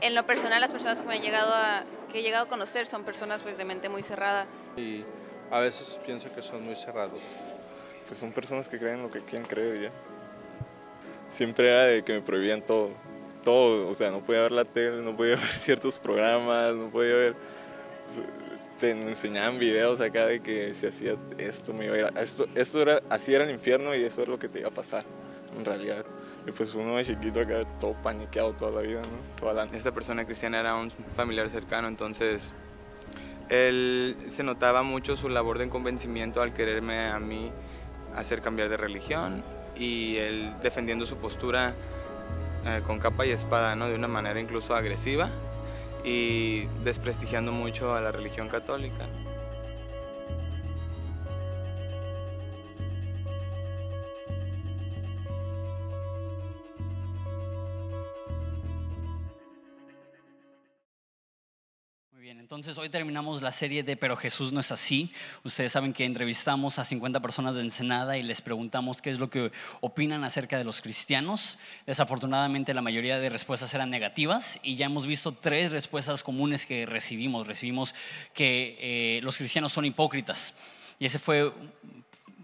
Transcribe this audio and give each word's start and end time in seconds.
en 0.00 0.14
lo 0.14 0.26
personal 0.26 0.60
las 0.60 0.70
personas 0.70 1.00
que 1.00 1.06
me 1.06 1.14
han 1.14 1.22
llegado 1.22 1.52
a 1.54 1.84
que 2.12 2.20
he 2.20 2.22
llegado 2.22 2.44
a 2.44 2.48
conocer 2.48 2.86
son 2.86 3.04
personas 3.04 3.42
pues 3.42 3.58
de 3.58 3.64
mente 3.64 3.88
muy 3.88 4.02
cerrada. 4.02 4.46
Y 4.76 5.04
a 5.50 5.60
veces 5.60 5.98
pienso 6.04 6.32
que 6.34 6.42
son 6.42 6.64
muy 6.64 6.76
cerrados. 6.76 7.36
Pues 8.06 8.18
son 8.18 8.32
personas 8.32 8.68
que 8.68 8.78
creen 8.78 9.02
lo 9.02 9.10
que 9.10 9.20
quieren 9.20 9.46
creer 9.46 9.82
ya. 9.82 9.90
Siempre 11.28 11.68
era 11.68 11.84
de 11.84 12.04
que 12.04 12.12
me 12.12 12.20
prohibían 12.20 12.62
todo, 12.62 12.90
todo, 13.42 13.88
o 13.88 13.94
sea, 13.94 14.10
no 14.10 14.20
podía 14.20 14.42
ver 14.42 14.52
la 14.52 14.64
tele, 14.64 15.02
no 15.02 15.16
podía 15.16 15.36
ver 15.36 15.56
ciertos 15.56 15.98
programas, 15.98 16.74
no 16.74 16.88
podía 16.88 17.14
ver 17.14 17.36
te 18.78 18.90
enseñaban 18.90 19.58
videos 19.58 20.00
acá 20.00 20.26
de 20.26 20.40
que 20.40 20.74
si 20.74 20.86
hacía 20.86 21.16
esto 21.38 21.72
me 21.72 21.86
iba 21.86 21.94
a 21.94 21.98
ir 21.98 22.18
esto 22.18 22.46
esto 22.54 22.82
era 22.82 23.02
así 23.08 23.34
era 23.34 23.44
el 23.44 23.50
infierno 23.50 23.94
y 23.94 24.04
eso 24.04 24.22
es 24.22 24.28
lo 24.28 24.38
que 24.38 24.48
te 24.48 24.60
iba 24.60 24.68
a 24.68 24.72
pasar 24.72 25.04
en 25.56 25.64
realidad 25.64 26.04
y 26.46 26.52
pues 26.52 26.74
uno 26.74 26.96
de 26.96 27.04
chiquito 27.04 27.40
acá 27.40 27.64
todo 27.80 27.94
paniqueado 28.02 28.52
toda 28.52 28.70
la 28.70 28.80
vida 28.80 29.00
¿no? 29.00 29.40
toda 29.40 29.52
la... 29.52 29.64
esta 29.76 29.92
persona 29.92 30.24
cristiana 30.24 30.60
era 30.60 30.74
un 30.76 30.90
familiar 30.90 31.50
cercano 31.50 31.88
entonces 31.88 32.52
él 33.48 34.16
se 34.26 34.42
notaba 34.42 34.82
mucho 34.82 35.16
su 35.16 35.28
labor 35.28 35.58
de 35.58 35.68
convencimiento 35.68 36.42
al 36.42 36.52
quererme 36.52 37.08
a 37.08 37.18
mí 37.18 37.52
hacer 38.14 38.40
cambiar 38.42 38.68
de 38.68 38.76
religión 38.76 39.44
y 39.76 40.16
él 40.16 40.54
defendiendo 40.62 41.06
su 41.06 41.16
postura 41.16 41.74
eh, 42.64 42.82
con 42.84 42.98
capa 42.98 43.26
y 43.26 43.30
espada 43.30 43.76
no 43.76 43.88
de 43.88 43.94
una 43.94 44.08
manera 44.08 44.40
incluso 44.40 44.74
agresiva 44.74 45.30
y 46.04 46.66
desprestigiando 46.82 47.52
mucho 47.52 47.94
a 47.94 48.00
la 48.00 48.12
religión 48.12 48.48
católica. 48.48 49.08
Entonces 62.46 62.78
hoy 62.78 62.88
terminamos 62.88 63.42
la 63.42 63.50
serie 63.50 63.82
de 63.82 63.96
Pero 63.96 64.16
Jesús 64.16 64.52
no 64.52 64.60
es 64.60 64.70
así. 64.70 65.10
Ustedes 65.42 65.72
saben 65.72 65.92
que 65.92 66.04
entrevistamos 66.04 66.78
a 66.78 66.84
50 66.84 67.18
personas 67.18 67.56
de 67.56 67.62
Ensenada 67.62 68.18
y 68.18 68.22
les 68.22 68.40
preguntamos 68.40 69.02
qué 69.02 69.10
es 69.10 69.18
lo 69.18 69.30
que 69.30 69.50
opinan 69.80 70.22
acerca 70.22 70.56
de 70.56 70.62
los 70.62 70.80
cristianos. 70.80 71.58
Desafortunadamente 71.86 72.72
la 72.72 72.82
mayoría 72.82 73.18
de 73.18 73.30
respuestas 73.30 73.74
eran 73.74 73.90
negativas 73.90 74.60
y 74.62 74.76
ya 74.76 74.86
hemos 74.86 75.08
visto 75.08 75.32
tres 75.32 75.72
respuestas 75.72 76.22
comunes 76.22 76.66
que 76.66 76.86
recibimos. 76.86 77.48
Recibimos 77.48 77.96
que 78.32 78.76
eh, 78.78 79.20
los 79.24 79.38
cristianos 79.38 79.72
son 79.72 79.84
hipócritas. 79.84 80.54
Y 81.00 81.06
ese 81.06 81.18
fue 81.18 81.52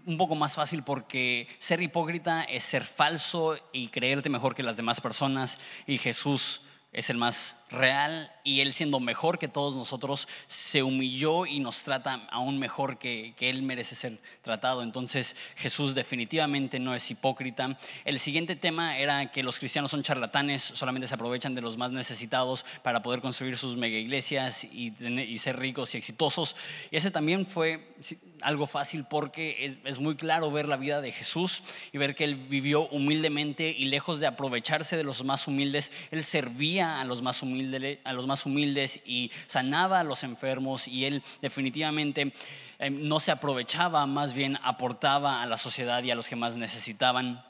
un 0.05 0.17
poco 0.17 0.35
más 0.35 0.55
fácil 0.55 0.83
porque 0.83 1.47
ser 1.59 1.81
hipócrita 1.81 2.43
es 2.43 2.65
ser 2.65 2.83
falso 2.83 3.57
y 3.71 3.87
creerte 3.87 4.27
mejor 4.27 4.53
que 4.53 4.63
las 4.63 4.75
demás 4.75 4.99
personas 4.99 5.59
y 5.87 5.97
Jesús 5.97 6.59
es 6.93 7.09
el 7.09 7.17
más 7.17 7.57
real 7.69 8.31
y 8.43 8.61
Él 8.61 8.71
siendo 8.71 8.99
mejor 8.99 9.39
que 9.39 9.47
todos 9.47 9.75
nosotros, 9.75 10.27
se 10.47 10.83
humilló 10.83 11.45
y 11.45 11.59
nos 11.59 11.83
trata 11.83 12.27
aún 12.31 12.59
mejor 12.59 12.99
que, 12.99 13.33
que, 13.35 13.49
Él 13.49 13.63
merece 13.63 13.95
ser 13.95 14.19
tratado. 14.43 14.83
Entonces 14.83 15.35
Jesús 15.55 15.95
definitivamente 15.95 16.79
no 16.79 16.93
es 16.93 17.09
hipócrita. 17.09 17.77
El 18.05 18.19
siguiente 18.19 18.55
tema 18.55 18.97
era 18.97 19.31
que 19.31 19.43
los 19.43 19.59
cristianos 19.59 19.91
son 19.91 20.03
charlatanes, 20.03 20.61
solamente 20.61 21.07
se 21.07 21.15
aprovechan 21.15 21.55
de 21.55 21.61
los 21.61 21.77
más 21.77 21.91
necesitados 21.91 22.63
para 22.83 23.01
poder 23.01 23.21
construir 23.21 23.57
sus 23.57 23.75
mega 23.75 23.97
iglesias 23.97 24.63
y, 24.63 24.93
y 25.03 25.37
ser 25.39 25.57
ricos 25.57 25.95
y 25.95 25.97
exitosos. 25.97 26.55
Y 26.91 26.97
ese 26.97 27.11
también 27.11 27.45
fue 27.45 27.95
algo 28.43 28.67
fácil 28.67 29.05
porque 29.09 29.77
es, 29.83 29.99
muy 29.99 30.15
claro 30.15 30.51
ver 30.51 30.67
la 30.67 30.77
vida 30.77 31.01
de 31.01 31.11
Jesús 31.11 31.63
y 31.91 31.97
ver 31.97 32.15
que 32.15 32.23
Él 32.23 32.35
vivió 32.35 32.87
humildemente 32.89 33.69
y 33.69 33.85
lejos 33.85 34.19
de 34.19 34.27
aprovecharse 34.27 34.97
de 34.97 35.03
los 35.03 35.23
más 35.23 35.47
humildes, 35.47 35.91
Él 36.11 36.23
servía 36.23 36.99
a 36.99 37.05
los 37.05 37.21
más 37.21 37.41
humildes, 37.41 37.99
a 38.03 38.13
los 38.13 38.27
más 38.27 38.45
humildes 38.45 38.99
y 39.05 39.31
sanaba 39.47 39.99
a 39.99 40.03
los 40.03 40.23
enfermos 40.23 40.87
y 40.87 41.05
él 41.05 41.23
definitivamente 41.41 42.33
eh, 42.79 42.89
no 42.89 43.19
se 43.19 43.31
aprovechaba, 43.31 44.05
más 44.05 44.33
bien 44.33 44.57
aportaba 44.63 45.41
a 45.41 45.45
la 45.45 45.57
sociedad 45.57 46.03
y 46.03 46.11
a 46.11 46.15
los 46.15 46.29
que 46.29 46.35
más 46.35 46.55
necesitaban. 46.55 47.43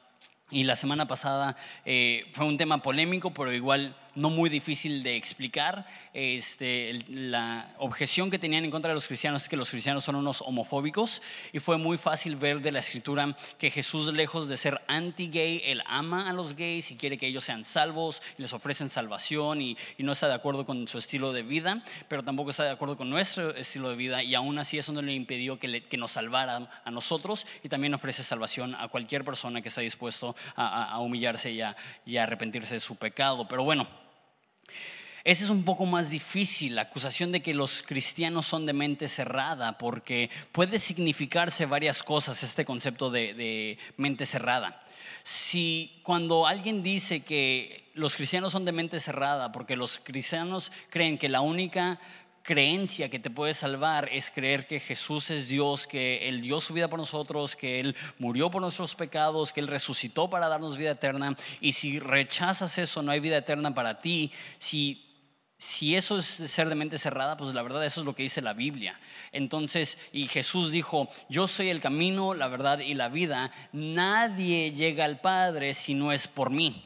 Y 0.52 0.64
la 0.64 0.76
semana 0.76 1.08
pasada 1.08 1.56
eh, 1.86 2.30
fue 2.34 2.46
un 2.46 2.58
tema 2.58 2.78
polémico, 2.80 3.34
pero 3.34 3.52
igual 3.52 3.96
no 4.16 4.30
muy 4.30 4.50
difícil 4.50 5.04
de 5.04 5.16
explicar. 5.16 5.86
Este, 6.14 7.00
la 7.10 7.74
objeción 7.80 8.30
que 8.30 8.40
tenían 8.40 8.64
en 8.64 8.72
contra 8.72 8.90
de 8.90 8.96
los 8.96 9.08
cristianos 9.08 9.44
es 9.44 9.50
que 9.50 9.58
los 9.58 9.70
cristianos 9.70 10.04
son 10.04 10.16
unos 10.16 10.42
homofóbicos 10.42 11.22
y 11.52 11.60
fue 11.60 11.78
muy 11.78 11.98
fácil 11.98 12.36
ver 12.36 12.62
de 12.62 12.72
la 12.72 12.80
escritura 12.80 13.36
que 13.58 13.72
Jesús, 13.72 14.14
lejos 14.14 14.48
de 14.48 14.58
ser 14.58 14.82
anti-gay, 14.88 15.62
él 15.66 15.82
ama 15.86 16.30
a 16.30 16.34
los 16.34 16.56
gays 16.56 16.92
y 16.92 16.96
quiere 16.96 17.18
que 17.18 17.28
ellos 17.28 17.44
sean 17.44 17.66
salvos 17.66 18.22
y 18.38 18.42
les 18.42 18.54
ofrecen 18.54 18.90
salvación 18.90 19.62
y, 19.62 19.78
no 20.04 20.12
está 20.12 20.28
de 20.28 20.34
acuerdo 20.34 20.66
con 20.66 20.86
su 20.90 20.98
estilo 20.98 21.32
de 21.32 21.44
vida, 21.44 21.82
pero 22.10 22.24
tampoco 22.24 22.50
está 22.50 22.66
de 22.66 22.72
acuerdo 22.72 22.98
con 22.98 23.10
nuestro 23.10 23.56
estilo 23.56 23.90
de 23.90 23.96
vida 23.96 24.22
y 24.22 24.36
aún 24.36 24.60
así 24.60 24.78
eso 24.78 24.92
no 24.92 25.02
le 25.02 25.14
impidió 25.14 25.58
que, 25.58 25.84
nos 25.98 26.12
salvara 26.12 26.70
a 26.84 26.92
nosotros 26.92 27.48
y 27.64 27.70
también 27.70 27.94
ofrece 27.94 28.22
salvación 28.22 28.76
a 28.76 28.90
cualquier 28.90 29.24
persona 29.24 29.62
que 29.62 29.70
está 29.70 29.80
dispuesto 29.80 30.36
a, 30.58 31.00
humillarse 31.00 31.52
y 31.52 31.62
y 32.06 32.18
a 32.18 32.24
arrepentirse 32.24 32.76
de 32.76 32.80
su 32.82 32.98
pecado. 32.98 33.48
Pero 33.48 33.64
bueno, 33.64 33.88
ese 35.24 35.46
es 35.46 35.50
un 35.50 35.64
poco 35.64 35.86
más 35.86 36.10
difícil, 36.10 36.76
la 36.76 36.84
acusación 36.84 37.32
de 37.32 37.42
que 37.42 37.54
los 37.54 37.82
cristianos 37.82 38.46
son 38.46 38.66
de 38.66 38.74
mente 38.74 39.08
cerrada, 39.08 39.78
porque 39.78 40.30
puede 40.52 40.80
significarse 40.80 41.66
varias 41.66 42.04
cosas 42.04 42.44
este 42.44 42.66
concepto 42.66 43.10
de, 43.10 43.78
mente 43.96 44.26
cerrada. 44.26 44.84
Si 45.24 46.02
cuando 46.04 46.46
alguien 46.46 46.84
dice 46.84 47.22
que 47.22 47.86
los 47.94 48.18
cristianos 48.18 48.52
son 48.52 48.66
de 48.66 48.74
mente 48.74 49.00
cerrada, 49.00 49.54
porque 49.54 49.78
los 49.78 50.00
cristianos 50.00 50.74
creen 50.90 51.18
que 51.18 51.30
la 51.30 51.40
única 51.40 52.02
creencia 52.44 53.10
que 53.10 53.20
te 53.20 53.30
puede 53.30 53.54
salvar 53.54 54.10
es 54.12 54.30
creer 54.30 54.68
que 54.68 54.80
Jesús 54.80 55.32
es 55.32 55.48
Dios, 55.48 55.88
que 55.88 56.28
Él 56.28 56.42
dio 56.42 56.60
su 56.60 56.74
vida 56.74 56.90
por 56.90 57.00
nosotros, 57.00 57.56
que 57.56 57.80
Él 57.80 57.96
murió 58.20 58.52
por 58.52 58.62
nuestros 58.62 58.94
pecados, 58.96 59.54
que 59.54 59.62
Él 59.62 59.68
resucitó 59.68 60.30
para 60.30 60.50
darnos 60.50 60.78
vida 60.78 60.92
eterna. 60.92 61.36
Y 61.62 61.72
si 61.72 62.00
rechazas 62.00 62.78
eso, 62.78 63.02
no 63.02 63.12
hay 63.12 63.20
vida 63.22 63.38
eterna 63.38 63.74
para 63.74 64.00
ti. 64.00 64.32
Si 64.60 65.10
si 65.64 65.96
eso 65.96 66.18
es 66.18 66.26
ser 66.26 66.68
de 66.68 66.76
mente 66.76 66.98
cerrada, 66.98 67.38
pues 67.38 67.54
la 67.54 67.62
verdad 67.62 67.86
eso 67.86 68.02
es 68.02 68.06
lo 68.06 68.14
que 68.14 68.24
dice 68.24 68.42
la 68.42 68.52
Biblia. 68.52 69.00
Entonces, 69.32 69.98
y 70.12 70.28
Jesús 70.28 70.74
dijo, 70.74 71.08
yo 71.30 71.48
soy 71.48 71.70
el 71.70 71.80
camino, 71.80 72.34
la 72.34 72.50
verdad 72.50 72.80
y 72.80 72.96
la 72.96 73.08
vida, 73.08 73.50
nadie 73.72 74.74
llega 74.74 75.06
al 75.06 75.22
Padre 75.22 75.74
si 75.74 75.94
no 75.94 76.12
es 76.12 76.28
por 76.28 76.50
mí. 76.50 76.84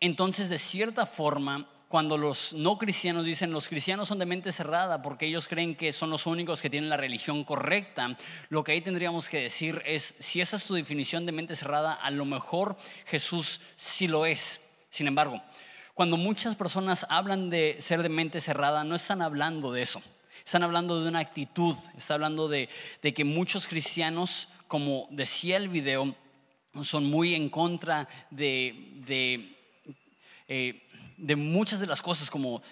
Entonces, 0.00 0.48
de 0.50 0.58
cierta 0.58 1.06
forma, 1.06 1.68
cuando 1.92 2.16
los 2.16 2.54
no 2.54 2.78
cristianos 2.78 3.26
dicen 3.26 3.52
los 3.52 3.68
cristianos 3.68 4.08
son 4.08 4.18
de 4.18 4.24
mente 4.24 4.50
cerrada 4.50 5.02
porque 5.02 5.26
ellos 5.26 5.46
creen 5.46 5.74
que 5.74 5.92
son 5.92 6.08
los 6.08 6.26
únicos 6.26 6.62
que 6.62 6.70
tienen 6.70 6.88
la 6.88 6.96
religión 6.96 7.44
correcta, 7.44 8.16
lo 8.48 8.64
que 8.64 8.72
ahí 8.72 8.80
tendríamos 8.80 9.28
que 9.28 9.42
decir 9.42 9.82
es, 9.84 10.14
si 10.18 10.40
esa 10.40 10.56
es 10.56 10.64
tu 10.64 10.72
definición 10.72 11.26
de 11.26 11.32
mente 11.32 11.54
cerrada, 11.54 11.92
a 11.92 12.10
lo 12.10 12.24
mejor 12.24 12.78
Jesús 13.04 13.60
sí 13.76 14.08
lo 14.08 14.24
es. 14.24 14.62
Sin 14.88 15.06
embargo, 15.06 15.42
cuando 15.92 16.16
muchas 16.16 16.56
personas 16.56 17.04
hablan 17.10 17.50
de 17.50 17.76
ser 17.78 18.02
de 18.02 18.08
mente 18.08 18.40
cerrada, 18.40 18.84
no 18.84 18.94
están 18.94 19.20
hablando 19.20 19.70
de 19.70 19.82
eso. 19.82 20.00
Están 20.46 20.62
hablando 20.62 21.02
de 21.02 21.10
una 21.10 21.18
actitud, 21.18 21.76
están 21.98 22.14
hablando 22.14 22.48
de, 22.48 22.70
que 23.02 23.24
muchos 23.24 23.68
cristianos, 23.68 24.48
como 24.66 25.08
decía 25.10 25.58
el 25.58 25.68
video, 25.68 26.16
son 26.84 27.04
muy 27.04 27.34
en 27.34 27.50
contra 27.50 28.08
de, 28.30 29.52
eh, 30.48 30.88
de 31.22 31.36
muchas 31.36 31.80
de 31.80 31.86
las 31.86 32.02
cosas 32.02 32.30
como 32.30 32.62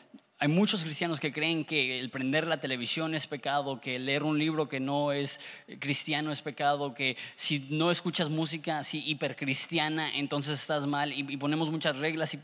hay 0.42 0.48
muchos 0.48 0.82
cristianos 0.82 1.20
que 1.20 1.34
creen 1.34 1.66
que 1.66 2.00
el 2.00 2.08
prender 2.08 2.46
la 2.46 2.62
televisión 2.62 3.14
es 3.14 3.26
pecado, 3.26 3.78
que 3.78 3.98
leer 3.98 4.22
un 4.22 4.38
libro 4.38 4.70
que 4.70 4.80
no 4.80 5.12
es 5.12 5.38
cristiano 5.80 6.32
es 6.32 6.40
pecado, 6.40 6.94
que 6.94 7.18
si 7.36 7.66
no 7.68 7.90
escuchas 7.90 8.30
música 8.30 8.78
así 8.78 9.02
hipercristiana, 9.06 10.16
entonces 10.16 10.58
estás 10.58 10.86
mal. 10.86 11.12
Y, 11.12 11.36
ponemos 11.36 11.70
muchas 11.70 11.98
reglas 11.98 12.32
y, 12.32 12.40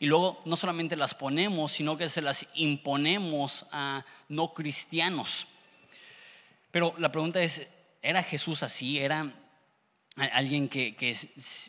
y 0.00 0.06
luego 0.06 0.42
no 0.44 0.56
solamente 0.56 0.96
las 0.96 1.14
ponemos, 1.14 1.70
sino 1.70 1.96
que 1.96 2.08
se 2.08 2.20
las 2.20 2.48
imponemos 2.54 3.66
a 3.70 4.04
no 4.28 4.52
cristianos. 4.52 5.46
Pero 6.72 6.94
la 6.98 7.12
pregunta 7.12 7.40
es, 7.40 7.70
¿era 8.02 8.24
Jesús 8.24 8.64
así? 8.64 8.98
¿Era 8.98 9.32
alguien 10.32 10.68
que, 10.68 10.96
que 10.96 11.16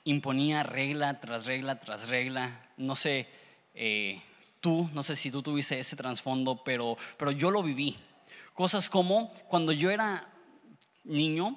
imponía 0.05 0.63
regla 0.63 1.19
tras 1.19 1.45
regla 1.45 1.79
tras 1.79 2.09
regla? 2.09 2.67
No 2.77 2.95
sé. 2.95 3.27
Eh, 3.79 4.19
tú, 4.59 4.89
no 4.93 5.03
sé 5.03 5.15
si 5.15 5.29
tú 5.29 5.43
tuviste 5.43 5.77
ese 5.77 5.95
trasfondo, 5.95 6.63
pero, 6.63 6.97
pero 7.17 7.31
yo 7.31 7.51
lo 7.51 7.61
viví. 7.61 7.95
Cosas 8.53 8.89
como 8.89 9.31
cuando 9.47 9.71
yo 9.71 9.91
era 9.91 10.27
niño, 11.03 11.55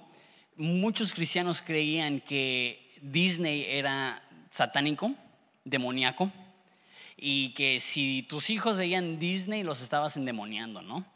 muchos 0.56 1.14
cristianos 1.14 1.62
creían 1.62 2.20
que 2.20 2.98
Disney 3.00 3.64
era 3.66 4.22
satánico, 4.50 5.14
demoníaco, 5.64 6.30
y 7.16 7.54
que 7.54 7.80
si 7.80 8.26
tus 8.28 8.50
hijos 8.50 8.76
veían 8.76 9.18
Disney 9.18 9.62
los 9.62 9.82
estabas 9.82 10.16
endemoniando, 10.18 10.82
¿no? 10.82 11.06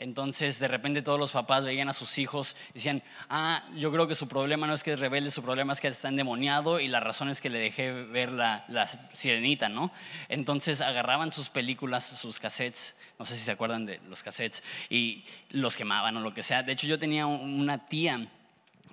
Entonces, 0.00 0.58
de 0.58 0.66
repente 0.66 1.02
todos 1.02 1.18
los 1.18 1.32
papás 1.32 1.66
veían 1.66 1.90
a 1.90 1.92
sus 1.92 2.16
hijos 2.16 2.56
y 2.70 2.74
decían, 2.74 3.02
ah, 3.28 3.62
yo 3.76 3.92
creo 3.92 4.08
que 4.08 4.14
su 4.14 4.28
problema 4.28 4.66
no 4.66 4.72
es 4.72 4.82
que 4.82 4.94
es 4.94 4.98
rebelde, 4.98 5.30
su 5.30 5.42
problema 5.42 5.74
es 5.74 5.80
que 5.82 5.88
está 5.88 6.08
endemoniado 6.08 6.80
y 6.80 6.88
la 6.88 7.00
razón 7.00 7.28
es 7.28 7.42
que 7.42 7.50
le 7.50 7.58
dejé 7.58 7.92
ver 7.92 8.32
la, 8.32 8.64
la 8.68 8.86
sirenita, 8.86 9.68
¿no? 9.68 9.92
Entonces 10.30 10.80
agarraban 10.80 11.32
sus 11.32 11.50
películas, 11.50 12.06
sus 12.06 12.38
cassettes, 12.38 12.96
no 13.18 13.26
sé 13.26 13.36
si 13.36 13.42
se 13.42 13.52
acuerdan 13.52 13.84
de 13.84 14.00
los 14.08 14.22
cassettes, 14.22 14.62
y 14.88 15.26
los 15.50 15.76
quemaban 15.76 16.16
o 16.16 16.20
lo 16.20 16.32
que 16.32 16.42
sea. 16.42 16.62
De 16.62 16.72
hecho, 16.72 16.86
yo 16.86 16.98
tenía 16.98 17.26
una 17.26 17.84
tía 17.84 18.26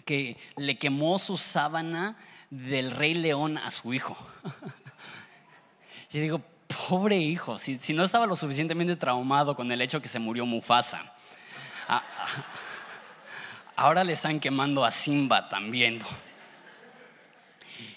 que 0.03 0.35
le 0.57 0.77
quemó 0.77 1.19
su 1.19 1.37
sábana 1.37 2.17
del 2.49 2.91
rey 2.91 3.13
león 3.13 3.57
a 3.57 3.71
su 3.71 3.93
hijo. 3.93 4.17
y 6.11 6.19
digo, 6.19 6.41
pobre 6.67 7.17
hijo, 7.17 7.57
si, 7.57 7.79
no 7.93 8.03
estaba 8.03 8.25
lo 8.25 8.35
suficientemente 8.35 8.95
traumado 8.95 9.55
con 9.55 9.71
el 9.71 9.81
hecho 9.81 10.01
que 10.01 10.07
se 10.07 10.19
murió 10.19 10.45
Mufasa. 10.45 11.13
Ah, 11.87 12.03
ah, 12.19 12.27
ahora 13.75 14.03
le 14.03 14.13
están 14.13 14.39
quemando 14.39 14.85
a 14.85 14.91
Simba 14.91 15.49
también. 15.49 16.01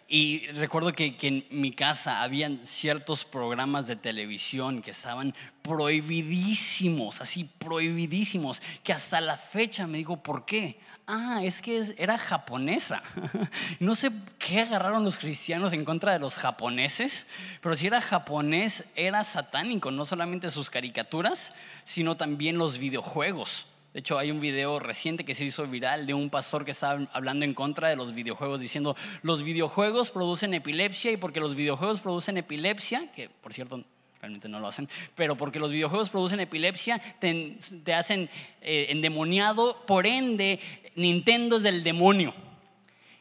Y 0.09 0.47
recuerdo 0.49 0.93
que, 0.93 1.17
que, 1.17 1.29
en 1.29 1.47
mi 1.51 1.71
casa 1.71 2.23
habían 2.23 2.67
ciertos 2.67 3.25
programas 3.25 3.87
de 3.87 3.95
televisión 3.95 4.83
que 4.83 4.91
estaban 4.91 5.35
prohibidísimos, 5.63 7.21
así 7.21 7.49
prohibidísimos, 7.59 8.61
que 8.83 8.93
hasta 8.93 9.21
la 9.21 9.37
fecha 9.37 9.87
me 9.87 9.99
digo, 9.99 10.17
¿por 10.17 10.45
qué? 10.45 10.81
Ah, 11.11 11.41
es 11.45 11.61
que 11.61 11.83
era 11.99 12.19
japonesa. 12.19 13.03
No 13.81 13.95
sé 13.95 14.11
qué 14.39 14.61
agarraron 14.61 15.05
los 15.05 15.19
cristianos 15.19 15.73
en 15.73 15.85
contra 15.85 16.13
de 16.13 16.19
los 16.19 16.37
japoneses, 16.37 17.27
pero 17.61 17.75
si 17.75 17.87
era 17.87 18.01
japonés, 18.01 18.85
era 18.95 19.25
satánico, 19.25 19.91
no 19.91 20.05
solamente 20.05 20.51
sus 20.51 20.71
caricaturas, 20.71 21.55
sino 21.85 22.17
también 22.17 22.59
los 22.59 22.79
videojuegos. 22.79 23.67
De 23.93 24.01
hecho, 24.01 24.19
hay 24.19 24.31
un 24.31 24.41
video 24.41 24.79
reciente 24.79 25.25
que 25.25 25.35
se 25.35 25.45
hizo 25.45 25.67
viral 25.67 26.07
de 26.07 26.15
un 26.15 26.31
pastor 26.31 26.65
que 26.65 26.71
estaba 26.71 27.09
hablando 27.13 27.45
en 27.45 27.55
contra 27.55 27.89
de 27.89 27.97
los 27.97 28.15
videojuegos, 28.15 28.61
diciendo, 28.61 28.95
los 29.23 29.43
videojuegos 29.43 30.11
producen 30.11 30.55
epilepsia 30.55 31.11
y 31.11 31.17
porque 31.17 31.41
los 31.41 31.57
videojuegos 31.57 32.01
producen 32.01 32.37
epilepsia, 32.37 33.11
que 33.13 33.29
por 33.29 33.53
cierto 33.53 33.85
realmente 34.21 34.49
no 34.49 34.61
lo 34.61 34.69
hacen, 34.69 34.89
pero 35.15 35.35
porque 35.35 35.59
los 35.59 35.73
videojuegos 35.73 36.11
producen 36.11 36.41
epilepsia, 36.41 37.01
te, 37.19 37.95
hacen 37.95 38.29
eh, 38.61 38.87
endemoniado, 38.91 39.83
por 39.87 40.07
ende, 40.07 40.61
Nintendo 40.95 41.57
es 41.57 41.63
del 41.63 41.83
demonio. 41.83 42.35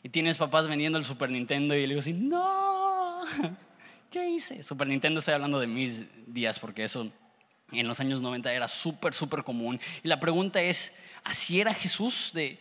Y 0.03 0.09
tienes 0.09 0.37
papás 0.37 0.67
vendiendo 0.67 0.97
el 0.97 1.05
Super 1.05 1.29
Nintendo 1.29 1.75
y 1.75 1.81
le 1.81 1.89
digo 1.89 1.99
así, 1.99 2.13
no, 2.13 3.21
¿qué 4.11 4.29
hice? 4.29 4.63
Super 4.63 4.87
Nintendo 4.87 5.19
estoy 5.19 5.33
hablando 5.33 5.59
de 5.59 5.67
mis 5.67 6.03
días 6.25 6.59
porque 6.59 6.83
eso 6.83 7.11
en 7.71 7.87
los 7.87 7.99
años 7.99 8.21
90 8.21 8.51
era 8.53 8.67
súper, 8.67 9.13
súper 9.13 9.43
común. 9.43 9.79
Y 10.03 10.07
la 10.07 10.19
pregunta 10.19 10.61
es, 10.61 10.95
¿así 11.23 11.59
era 11.59 11.73
Jesús? 11.73 12.31
De, 12.33 12.57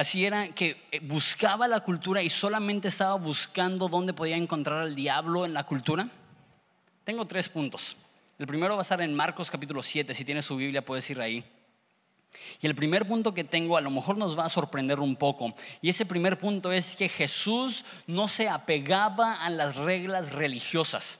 Así 0.00 0.24
era 0.24 0.48
que 0.48 0.82
eh, 0.92 1.00
buscaba 1.00 1.68
la 1.68 1.80
cultura 1.80 2.22
y 2.22 2.30
solamente 2.30 2.88
estaba 2.88 3.16
buscando 3.16 3.86
dónde 3.86 4.14
podía 4.14 4.36
encontrar 4.36 4.78
al 4.82 4.94
diablo 4.94 5.44
en 5.44 5.52
la 5.52 5.64
cultura. 5.64 6.08
Tengo 7.04 7.26
tres 7.26 7.50
puntos. 7.50 7.96
El 8.38 8.46
primero 8.46 8.74
va 8.74 8.80
a 8.80 8.82
estar 8.82 9.02
en 9.02 9.12
Marcos 9.12 9.50
capítulo 9.50 9.82
7. 9.82 10.14
Si 10.14 10.24
tienes 10.24 10.46
su 10.46 10.56
Biblia 10.56 10.82
puedes 10.82 11.10
ir 11.10 11.20
ahí. 11.20 11.44
Y 12.60 12.66
el 12.66 12.74
primer 12.74 13.06
punto 13.06 13.34
que 13.34 13.44
tengo 13.44 13.76
a 13.76 13.80
lo 13.80 13.90
mejor 13.90 14.16
nos 14.16 14.38
va 14.38 14.44
a 14.44 14.50
sorprender 14.50 15.00
un 15.00 15.16
poco. 15.16 15.54
Y 15.82 15.88
ese 15.88 16.06
primer 16.06 16.38
punto 16.38 16.72
es 16.72 16.96
que 16.96 17.08
Jesús 17.08 17.84
no 18.06 18.28
se 18.28 18.48
apegaba 18.48 19.34
a 19.34 19.50
las 19.50 19.76
reglas 19.76 20.32
religiosas. 20.32 21.18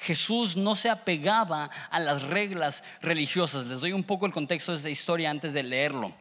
Jesús 0.00 0.56
no 0.56 0.74
se 0.74 0.90
apegaba 0.90 1.70
a 1.90 2.00
las 2.00 2.22
reglas 2.22 2.82
religiosas. 3.00 3.66
Les 3.66 3.80
doy 3.80 3.92
un 3.92 4.04
poco 4.04 4.26
el 4.26 4.32
contexto 4.32 4.72
de 4.72 4.78
esta 4.78 4.90
historia 4.90 5.30
antes 5.30 5.52
de 5.52 5.62
leerlo. 5.62 6.12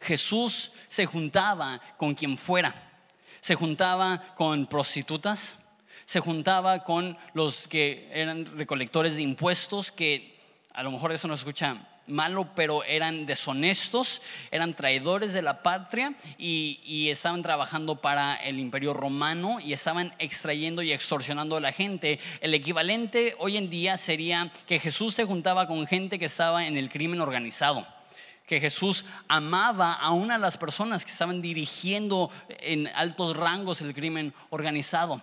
Jesús 0.00 0.72
se 0.88 1.06
juntaba 1.06 1.80
con 1.96 2.14
quien 2.14 2.36
fuera. 2.36 2.74
Se 3.40 3.54
juntaba 3.54 4.34
con 4.34 4.66
prostitutas, 4.66 5.56
se 6.04 6.20
juntaba 6.20 6.84
con 6.84 7.16
los 7.32 7.66
que 7.66 8.10
eran 8.12 8.44
recolectores 8.44 9.16
de 9.16 9.22
impuestos, 9.22 9.90
que 9.90 10.38
a 10.74 10.82
lo 10.82 10.90
mejor 10.90 11.12
eso 11.12 11.26
no 11.26 11.34
escucha 11.34 11.89
malo, 12.10 12.48
pero 12.54 12.84
eran 12.84 13.26
deshonestos, 13.26 14.22
eran 14.50 14.74
traidores 14.74 15.32
de 15.32 15.42
la 15.42 15.62
patria 15.62 16.14
y, 16.38 17.08
estaban 17.10 17.42
trabajando 17.42 17.96
para 17.96 18.36
el 18.36 18.58
imperio 18.58 18.94
romano 18.94 19.58
y 19.60 19.72
estaban 19.72 20.14
extrayendo 20.18 20.82
y 20.82 20.92
extorsionando 20.92 21.56
a 21.56 21.60
la 21.60 21.72
gente. 21.72 22.20
El 22.40 22.54
equivalente 22.54 23.34
hoy 23.38 23.56
en 23.56 23.68
día 23.68 23.96
sería 23.96 24.50
que 24.66 24.78
Jesús 24.78 25.14
se 25.14 25.24
juntaba 25.24 25.66
con 25.66 25.86
gente 25.86 26.18
que 26.18 26.26
estaba 26.26 26.66
en 26.66 26.76
el 26.76 26.90
crimen 26.90 27.20
organizado 27.20 27.86
que 28.46 28.60
Jesús 28.60 29.04
amaba 29.28 29.92
a 29.92 30.10
una 30.10 30.34
de 30.34 30.40
las 30.40 30.58
personas 30.58 31.04
que 31.04 31.12
estaban 31.12 31.40
dirigiendo 31.40 32.32
en 32.48 32.88
altos 32.88 33.36
rangos 33.36 33.80
el 33.80 33.94
crimen 33.94 34.34
organizado. 34.48 35.22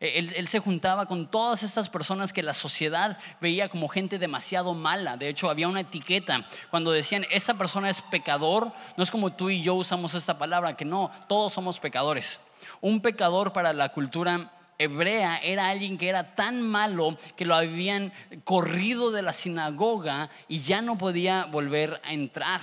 Eh, 0.00 0.30
él, 0.36 0.48
se 0.48 0.58
juntaba 0.58 1.06
con 1.06 1.30
todas 1.30 1.62
estas 1.62 1.88
personas 1.88 2.32
que 2.32 2.42
la 2.42 2.52
sociedad 2.52 3.18
veía 3.40 3.68
como 3.68 3.88
gente 3.88 4.18
demasiado 4.18 4.74
mala. 4.74 5.16
De 5.16 5.28
hecho, 5.28 5.50
había 5.50 5.68
una 5.68 5.80
etiqueta. 5.80 6.46
Cuando 6.70 6.92
decían, 6.92 7.26
esta 7.30 7.54
persona 7.54 7.88
es 7.88 8.02
pecador, 8.02 8.72
no 8.96 9.04
es 9.04 9.10
como 9.10 9.32
tú 9.32 9.50
y 9.50 9.62
yo 9.62 9.74
usamos 9.74 10.14
esta 10.14 10.38
palabra, 10.38 10.76
que 10.76 10.84
no, 10.84 11.10
todos 11.28 11.52
somos 11.52 11.78
pecadores. 11.80 12.40
Un 12.80 13.00
pecador 13.00 13.52
para 13.52 13.72
la 13.72 13.90
cultura 13.90 14.50
hebrea 14.78 15.36
era 15.38 15.68
alguien 15.68 15.98
que 15.98 16.08
era 16.08 16.34
tan 16.34 16.62
malo 16.62 17.16
que 17.36 17.44
lo 17.44 17.54
habían 17.54 18.12
corrido 18.44 19.10
de 19.10 19.22
la 19.22 19.32
sinagoga 19.32 20.30
y 20.48 20.60
ya 20.60 20.82
no 20.82 20.98
podía 20.98 21.44
volver 21.44 22.00
a 22.04 22.12
entrar. 22.12 22.60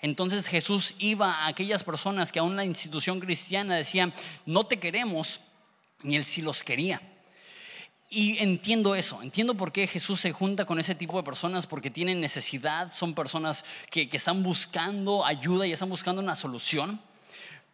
Entonces 0.00 0.48
Jesús 0.48 0.94
iba 0.98 1.32
a 1.32 1.46
aquellas 1.46 1.82
personas 1.82 2.30
que 2.30 2.38
aún 2.38 2.56
la 2.56 2.64
institución 2.64 3.20
cristiana 3.20 3.76
decía, 3.76 4.12
no 4.44 4.64
te 4.64 4.78
queremos, 4.78 5.40
ni 6.04 6.14
él 6.14 6.24
sí 6.24 6.40
los 6.40 6.62
quería. 6.62 7.00
Y 8.08 8.38
entiendo 8.38 8.94
eso, 8.94 9.20
entiendo 9.22 9.56
por 9.56 9.72
qué 9.72 9.88
Jesús 9.88 10.20
se 10.20 10.30
junta 10.30 10.66
con 10.66 10.78
ese 10.78 10.94
tipo 10.94 11.16
de 11.16 11.24
personas, 11.24 11.66
porque 11.66 11.90
tienen 11.90 12.20
necesidad, 12.20 12.92
son 12.92 13.12
personas 13.12 13.64
que, 13.90 14.08
que 14.08 14.16
están 14.16 14.44
buscando 14.44 15.26
ayuda 15.26 15.66
y 15.66 15.72
están 15.72 15.88
buscando 15.88 16.22
una 16.22 16.36
solución. 16.36 17.00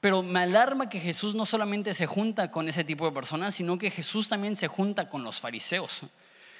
Pero 0.01 0.23
me 0.23 0.41
alarma 0.41 0.89
que 0.89 0.99
Jesús 0.99 1.35
no 1.35 1.45
solamente 1.45 1.93
se 1.93 2.07
junta 2.07 2.51
con 2.51 2.69
ese 2.69 2.85
tipo 2.85 3.05
de 3.05 3.13
personas, 3.13 3.55
sino 3.55 3.77
que 3.77 3.91
Jesús 3.91 4.31
también 4.31 4.57
se 4.57 4.67
junta 4.67 5.11
con 5.11 5.25
los 5.25 5.41
fariseos. 5.41 6.05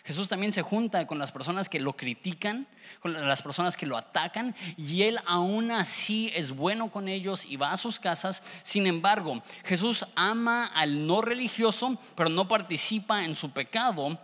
Jesús 0.05 0.29
también 0.29 0.53
se 0.53 0.63
junta 0.63 1.07
con 1.07 1.19
las 1.19 1.33
personas 1.33 1.69
que 1.69 1.81
lo 1.81 1.93
critican, 1.93 2.67
con 3.01 3.13
las 3.13 3.43
personas 3.43 3.77
que 3.77 3.87
lo 3.87 3.97
atacan, 3.97 4.55
y 4.77 5.03
Él 5.03 5.19
aún 5.27 5.71
así 5.71 6.33
es 6.35 6.53
bueno 6.53 6.91
con 6.91 7.09
ellos 7.09 7.45
y 7.45 7.57
va 7.57 7.73
a 7.73 7.77
sus 7.77 7.99
casas. 7.99 8.43
Sin 8.63 8.87
embargo, 8.87 9.43
Jesús 9.65 10.07
ama 10.15 10.67
al 10.67 11.07
no 11.07 11.21
religioso, 11.21 11.99
pero 12.15 12.31
no 12.31 12.49
participa 12.49 13.25
en 13.25 13.35
su 13.35 13.51
pecado. 13.51 14.19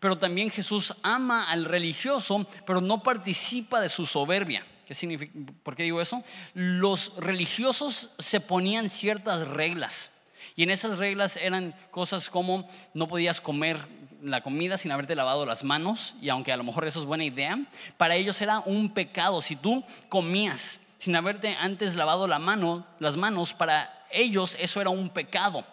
Pero 0.00 0.16
también 0.16 0.50
Jesús 0.50 0.94
ama 1.02 1.44
al 1.44 1.66
religioso, 1.66 2.46
pero 2.66 2.80
no 2.80 3.02
participa 3.02 3.80
de 3.80 3.90
su 3.90 4.06
soberbia. 4.06 4.64
¿Qué 4.86 4.94
significa? 4.94 5.38
¿Por 5.62 5.76
qué 5.76 5.82
digo 5.82 6.00
eso? 6.00 6.24
Los 6.54 7.16
religiosos 7.16 8.10
se 8.18 8.40
ponían 8.40 8.88
ciertas 8.88 9.46
reglas. 9.46 10.10
Y 10.56 10.62
en 10.62 10.70
esas 10.70 10.98
reglas 10.98 11.36
eran 11.36 11.74
cosas 11.90 12.30
como 12.30 12.68
no 12.94 13.06
podías 13.06 13.40
comer 13.40 13.86
la 14.22 14.42
comida 14.42 14.76
sin 14.76 14.92
haberte 14.92 15.14
lavado 15.14 15.46
las 15.46 15.64
manos, 15.64 16.14
y 16.20 16.28
aunque 16.28 16.52
a 16.52 16.56
lo 16.56 16.64
mejor 16.64 16.86
eso 16.86 16.98
es 17.00 17.04
buena 17.04 17.24
idea, 17.24 17.58
para 17.96 18.16
ellos 18.16 18.40
era 18.40 18.60
un 18.60 18.92
pecado. 18.92 19.40
Si 19.40 19.56
tú 19.56 19.84
comías 20.08 20.80
sin 20.98 21.16
haberte 21.16 21.56
antes 21.58 21.96
lavado 21.96 22.28
la 22.28 22.38
mano, 22.38 22.86
las 22.98 23.16
manos, 23.16 23.54
para 23.54 24.06
ellos 24.10 24.56
eso 24.60 24.80
era 24.80 24.90
un 24.90 25.08
pecado. 25.10 25.64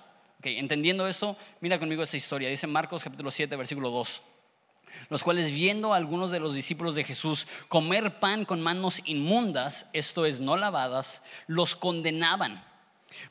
entendiendo 0.43 1.07
esto, 1.07 1.35
mira 1.59 1.77
conmigo 1.77 2.03
esta 2.03 2.15
historia. 2.15 2.47
Dice 2.47 2.67
Marcos 2.67 3.03
capítulo 3.03 3.31
7, 3.31 3.55
versículo 3.55 3.89
2 3.91 4.21
los 5.09 5.23
cuales 5.23 5.51
viendo 5.51 5.93
a 5.93 5.97
algunos 5.97 6.31
de 6.31 6.39
los 6.39 6.53
discípulos 6.53 6.95
de 6.95 7.03
Jesús 7.03 7.47
comer 7.67 8.19
pan 8.19 8.45
con 8.45 8.61
manos 8.61 9.01
inmundas, 9.05 9.89
esto 9.93 10.25
es, 10.25 10.39
no 10.39 10.57
lavadas, 10.57 11.21
los 11.45 11.75
condenaban. 11.75 12.63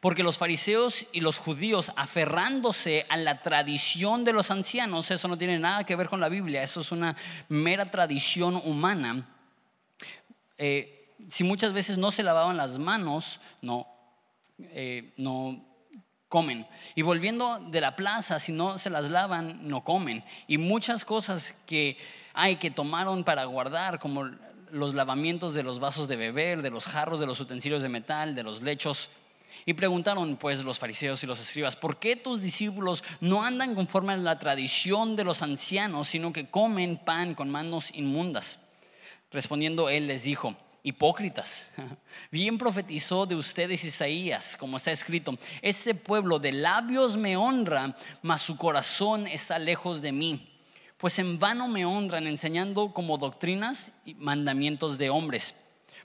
Porque 0.01 0.23
los 0.23 0.39
fariseos 0.39 1.07
y 1.13 1.21
los 1.21 1.39
judíos, 1.39 1.93
aferrándose 1.97 3.07
a 3.09 3.17
la 3.17 3.43
tradición 3.43 4.25
de 4.25 4.33
los 4.33 4.51
ancianos, 4.51 5.11
eso 5.11 5.29
no 5.29 5.39
tiene 5.39 5.59
nada 5.59 5.85
que 5.85 5.97
ver 5.97 6.09
con 6.09 6.21
la 6.21 6.29
Biblia, 6.29 6.63
eso 6.63 6.81
es 6.81 6.93
una 6.93 7.17
mera 7.49 7.87
tradición 7.87 8.57
humana. 8.57 9.29
Eh, 10.59 11.15
si 11.29 11.45
muchas 11.45 11.73
veces 11.73 11.99
no 11.99 12.11
se 12.11 12.23
lavaban 12.23 12.57
las 12.57 12.79
manos, 12.79 13.41
no, 13.63 13.87
eh, 14.59 15.13
no 15.17 15.65
comen. 16.29 16.67
Y 16.95 17.03
volviendo 17.03 17.61
de 17.71 17.81
la 17.81 17.97
plaza, 17.97 18.39
si 18.39 18.53
no 18.53 18.79
se 18.79 18.91
las 18.91 19.11
lavan, 19.11 19.69
no 19.69 19.85
comen. 19.85 20.25
Y 20.47 20.59
muchas 20.59 21.05
cosas 21.05 21.55
que 21.67 21.99
hay 22.35 22.57
que 22.57 22.71
tomaron 22.71 23.25
para 23.25 23.45
guardar, 23.45 23.99
como 23.99 24.31
los 24.71 24.95
lavamientos 24.95 25.55
de 25.55 25.63
los 25.63 25.81
vasos 25.81 26.09
de 26.09 26.17
beber, 26.17 26.63
de 26.63 26.71
los 26.71 26.87
jarros, 26.87 27.21
de 27.21 27.27
los 27.27 27.41
utensilios 27.41 27.83
de 27.83 27.89
metal, 27.89 28.35
de 28.35 28.43
los 28.43 28.63
lechos, 28.63 29.11
y 29.65 29.75
preguntaron 29.75 30.37
pues 30.37 30.65
los 30.65 30.79
fariseos 30.79 31.23
y 31.23 31.27
los 31.27 31.41
escribas, 31.41 31.77
¿por 31.77 31.99
qué 31.99 32.17
tus 32.17 32.41
discípulos 32.41 33.03
no 33.21 33.43
andan 33.43 33.75
conforme 33.75 34.13
a 34.13 34.17
la 34.17 34.39
tradición 34.39 35.17
de 35.17 35.25
los 35.25 35.43
ancianos, 35.43 36.09
sino 36.09 36.33
que 36.33 36.49
comen 36.51 36.99
pan 36.99 37.35
con 37.35 37.51
manos 37.51 37.91
inmundas? 37.95 38.59
Respondiendo 39.31 39.89
él 39.89 40.07
les 40.07 40.25
dijo, 40.25 40.57
hipócritas, 40.83 41.71
bien 42.31 42.59
profetizó 42.59 43.27
de 43.27 43.35
ustedes 43.35 43.85
Isaías, 43.85 44.57
como 44.57 44.77
está 44.77 44.93
escrito, 44.93 45.37
este 45.63 45.95
pueblo 45.95 46.39
de 46.39 46.53
labios 46.53 47.17
me 47.17 47.37
honra, 47.37 47.97
mas 48.23 48.43
su 48.43 48.57
corazón 48.57 49.27
está 49.27 49.59
lejos 49.59 50.01
de 50.01 50.13
mí. 50.13 50.53
Pues 50.97 51.19
en 51.19 51.39
vano 51.39 51.69
me 51.69 51.85
honran 51.85 52.27
enseñando 52.27 52.95
como 52.95 53.19
doctrinas 53.19 53.93
y 54.05 54.15
mandamientos 54.15 54.97
de 54.97 55.11
hombres. 55.11 55.57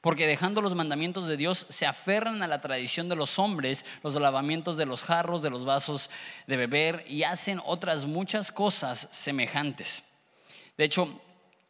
Porque 0.01 0.25
dejando 0.25 0.61
los 0.61 0.73
mandamientos 0.73 1.27
de 1.27 1.37
Dios 1.37 1.67
se 1.69 1.85
aferran 1.85 2.41
a 2.41 2.47
la 2.47 2.59
tradición 2.59 3.07
de 3.07 3.15
los 3.15 3.37
hombres, 3.37 3.85
los 4.01 4.15
lavamientos 4.15 4.75
de 4.75 4.87
los 4.87 5.03
jarros, 5.03 5.43
de 5.43 5.51
los 5.51 5.63
vasos 5.63 6.09
de 6.47 6.57
beber 6.57 7.05
y 7.07 7.23
hacen 7.23 7.61
otras 7.63 8.05
muchas 8.07 8.51
cosas 8.51 9.07
semejantes. 9.11 10.03
De 10.75 10.85
hecho, 10.85 11.21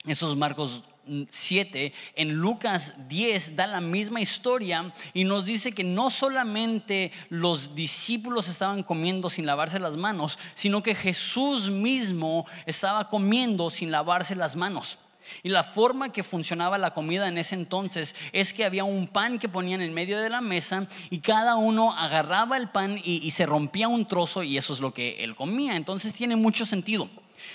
esos 0.06 0.38
Marcos 0.38 0.84
7, 1.30 1.94
en 2.16 2.34
Lucas 2.34 2.94
10 3.10 3.56
da 3.56 3.68
la 3.68 3.82
misma 3.82 4.22
historia 4.22 4.94
y 5.14 5.24
nos 5.24 5.46
dice 5.46 5.74
que 5.74 5.84
no 5.84 6.10
solamente 6.10 7.12
los 7.30 7.76
discípulos 7.76 8.48
estaban 8.48 8.84
comiendo 8.84 9.30
sin 9.30 9.46
lavarse 9.46 9.80
las 9.80 9.98
manos, 9.98 10.40
sino 10.56 10.82
que 10.82 10.96
Jesús 10.96 11.70
mismo 11.70 12.46
estaba 12.66 13.10
comiendo 13.10 13.70
sin 13.70 13.92
lavarse 13.92 14.36
las 14.36 14.56
manos. 14.56 15.00
Y 15.44 15.50
la 15.50 15.64
forma 15.64 16.12
que 16.12 16.24
funcionaba 16.24 16.78
la 16.78 16.94
comida 16.94 17.28
en 17.28 17.38
ese 17.38 17.56
entonces 17.56 18.16
es 18.32 18.54
que 18.54 18.66
había 18.66 18.84
un 18.84 19.08
pan 19.08 19.40
que 19.40 19.50
ponían 19.50 19.82
en 19.82 19.94
medio 19.94 20.20
de 20.20 20.30
la 20.30 20.42
mesa 20.42 20.88
y 21.10 21.20
cada 21.20 21.56
uno 21.56 21.92
agarraba 21.92 22.58
el 22.58 22.70
pan 22.70 23.00
y, 23.04 23.30
se 23.32 23.46
rompía 23.46 23.88
un 23.88 24.06
trozo 24.08 24.44
y 24.44 24.58
eso 24.58 24.74
es 24.74 24.82
lo 24.82 24.94
que 24.94 25.24
él 25.24 25.36
comía. 25.36 25.76
Entonces 25.76 26.14
tiene 26.14 26.36
mucho 26.36 26.66
sentido. 26.66 27.10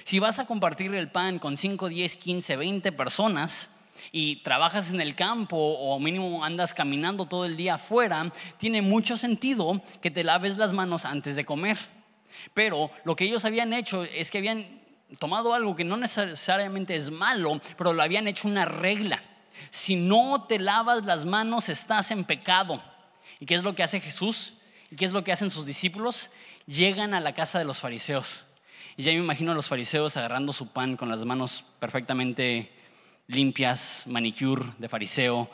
Si 0.05 0.19
vas 0.19 0.39
a 0.39 0.47
compartir 0.47 0.95
el 0.95 1.11
pan 1.11 1.39
con 1.39 1.57
5, 1.57 1.89
10, 1.89 2.17
15, 2.17 2.57
20 2.57 2.93
personas 2.93 3.71
y 4.13 4.37
trabajas 4.37 4.91
en 4.91 5.01
el 5.01 5.15
campo 5.15 5.57
o 5.57 5.99
mínimo 5.99 6.45
andas 6.45 6.75
caminando 6.75 7.27
todo 7.27 7.45
el 7.45 7.57
día 7.57 7.75
afuera, 7.75 8.33
tiene 8.59 8.83
mucho 8.83 9.17
sentido 9.17 9.83
que 10.01 10.11
te 10.11 10.25
laves 10.25 10.57
las 10.57 10.73
manos 10.73 11.05
antes 11.05 11.37
de 11.37 11.45
comer. 11.45 11.79
Pero 12.55 12.91
lo 13.05 13.17
que 13.17 13.25
ellos 13.25 13.45
habían 13.45 13.73
hecho 13.73 14.05
es 14.05 14.31
que 14.31 14.39
habían 14.39 14.67
tomado 15.19 15.55
algo 15.55 15.77
que 15.77 15.85
no 15.85 15.97
necesariamente 15.97 16.95
es 16.95 17.11
malo, 17.11 17.61
pero 17.79 17.93
lo 17.93 18.03
habían 18.03 18.29
hecho 18.29 18.49
una 18.49 18.65
regla. 18.65 19.23
Si 19.71 19.97
no 19.97 20.45
te 20.49 20.59
lavas 20.59 21.05
las 21.05 21.25
manos, 21.25 21.69
estás 21.69 22.11
en 22.11 22.25
pecado. 22.25 22.83
¿Y 23.41 23.47
qué 23.47 23.55
es 23.55 23.63
lo 23.63 23.75
que 23.75 23.83
hace 23.83 24.01
Jesús? 24.01 24.55
¿Y 24.91 24.97
qué 24.97 25.05
es 25.05 25.13
lo 25.13 25.25
que 25.25 25.33
hacen 25.33 25.51
sus 25.51 25.67
discípulos? 25.67 26.31
Llegan 26.67 27.15
a 27.15 27.21
la 27.21 27.35
casa 27.35 27.59
de 27.59 27.65
los 27.65 27.81
fariseos. 27.81 28.45
Y 28.97 29.03
ya 29.03 29.13
me 29.13 29.19
imagino 29.19 29.53
a 29.53 29.55
los 29.55 29.69
fariseos 29.69 30.17
agarrando 30.17 30.53
su 30.53 30.69
pan 30.69 30.97
con 30.97 31.09
las 31.09 31.25
manos 31.25 31.65
perfectamente 31.79 32.73
limpias, 33.27 34.05
manicure 34.07 34.65
de 34.79 34.89
fariseo, 34.89 35.51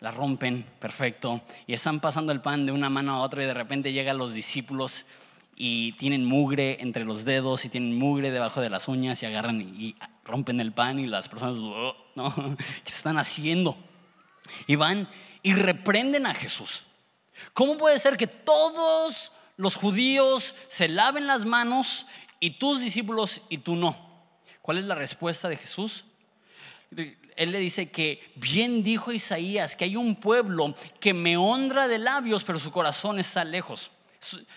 la 0.00 0.10
rompen, 0.10 0.64
perfecto, 0.78 1.40
y 1.66 1.72
están 1.72 1.98
pasando 1.98 2.30
el 2.30 2.40
pan 2.40 2.66
de 2.66 2.72
una 2.72 2.90
mano 2.90 3.14
a 3.14 3.20
otra 3.20 3.42
y 3.42 3.46
de 3.46 3.54
repente 3.54 3.92
llegan 3.92 4.18
los 4.18 4.34
discípulos 4.34 5.06
y 5.56 5.92
tienen 5.92 6.24
mugre 6.24 6.78
entre 6.80 7.04
los 7.04 7.24
dedos 7.24 7.64
y 7.64 7.68
tienen 7.68 7.96
mugre 7.96 8.30
debajo 8.30 8.60
de 8.60 8.70
las 8.70 8.88
uñas 8.88 9.22
y 9.22 9.26
agarran 9.26 9.60
y, 9.60 9.96
rompen 10.24 10.58
el 10.60 10.72
pan 10.72 10.98
y 10.98 11.06
las 11.06 11.28
personas, 11.28 11.58
¿no? 12.14 12.34
¿Qué 12.84 12.92
están 12.92 13.18
haciendo? 13.18 13.76
Y 14.66 14.76
van 14.76 15.08
y 15.42 15.54
reprenden 15.54 16.26
a 16.26 16.34
Jesús. 16.34 16.84
¿Cómo 17.52 17.76
puede 17.76 17.98
ser 17.98 18.16
que 18.16 18.26
todos 18.26 19.32
los 19.56 19.76
judíos 19.76 20.54
se 20.68 20.88
laven 20.88 21.26
las 21.26 21.44
manos 21.44 22.06
y 22.40 22.58
tus 22.58 22.80
discípulos 22.80 23.40
y 23.48 23.58
tú 23.58 23.76
no? 23.76 23.96
¿Cuál 24.62 24.78
es 24.78 24.84
la 24.84 24.94
respuesta 24.94 25.48
de 25.48 25.56
Jesús? 25.56 26.06
Él 27.36 27.52
le 27.52 27.58
dice 27.58 27.90
que 27.90 28.32
bien 28.36 28.82
dijo 28.82 29.12
Isaías 29.12 29.76
que 29.76 29.84
hay 29.84 29.96
un 29.96 30.16
pueblo 30.16 30.74
que 31.00 31.12
me 31.12 31.36
honra 31.36 31.88
de 31.88 31.98
labios, 31.98 32.44
pero 32.44 32.58
su 32.58 32.70
corazón 32.70 33.18
está 33.18 33.44
lejos. 33.44 33.90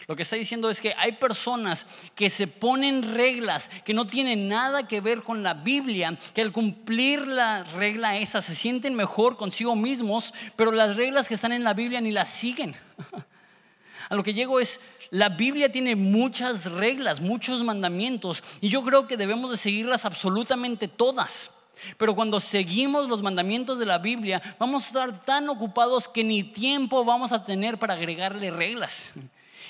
Lo 0.07 0.15
que 0.15 0.21
está 0.21 0.35
diciendo 0.35 0.69
es 0.69 0.81
que 0.81 0.93
hay 0.97 1.13
personas 1.13 1.85
que 2.15 2.29
se 2.29 2.47
ponen 2.47 3.15
reglas 3.15 3.69
que 3.85 3.93
no 3.93 4.07
tienen 4.07 4.47
nada 4.47 4.87
que 4.87 5.01
ver 5.01 5.23
con 5.23 5.43
la 5.43 5.53
Biblia, 5.53 6.17
que 6.33 6.41
al 6.41 6.51
cumplir 6.51 7.27
la 7.27 7.63
regla 7.63 8.17
esa 8.17 8.41
se 8.41 8.55
sienten 8.55 8.95
mejor 8.95 9.37
consigo 9.37 9.75
mismos, 9.75 10.33
pero 10.55 10.71
las 10.71 10.95
reglas 10.95 11.27
que 11.27 11.33
están 11.33 11.51
en 11.51 11.63
la 11.63 11.73
Biblia 11.73 12.01
ni 12.01 12.11
las 12.11 12.29
siguen. 12.29 12.75
A 14.09 14.15
lo 14.15 14.23
que 14.23 14.33
llego 14.33 14.59
es, 14.59 14.79
la 15.09 15.29
Biblia 15.29 15.71
tiene 15.71 15.95
muchas 15.95 16.71
reglas, 16.71 17.19
muchos 17.19 17.63
mandamientos, 17.63 18.43
y 18.61 18.69
yo 18.69 18.83
creo 18.83 19.07
que 19.07 19.17
debemos 19.17 19.51
de 19.51 19.57
seguirlas 19.57 20.05
absolutamente 20.05 20.87
todas. 20.87 21.51
Pero 21.97 22.15
cuando 22.15 22.39
seguimos 22.39 23.07
los 23.07 23.21
mandamientos 23.21 23.77
de 23.77 23.85
la 23.85 23.99
Biblia, 23.99 24.41
vamos 24.57 24.83
a 24.83 24.87
estar 24.87 25.23
tan 25.23 25.47
ocupados 25.49 26.07
que 26.07 26.23
ni 26.23 26.43
tiempo 26.43 27.05
vamos 27.05 27.31
a 27.31 27.45
tener 27.45 27.77
para 27.77 27.93
agregarle 27.93 28.49
reglas 28.49 29.11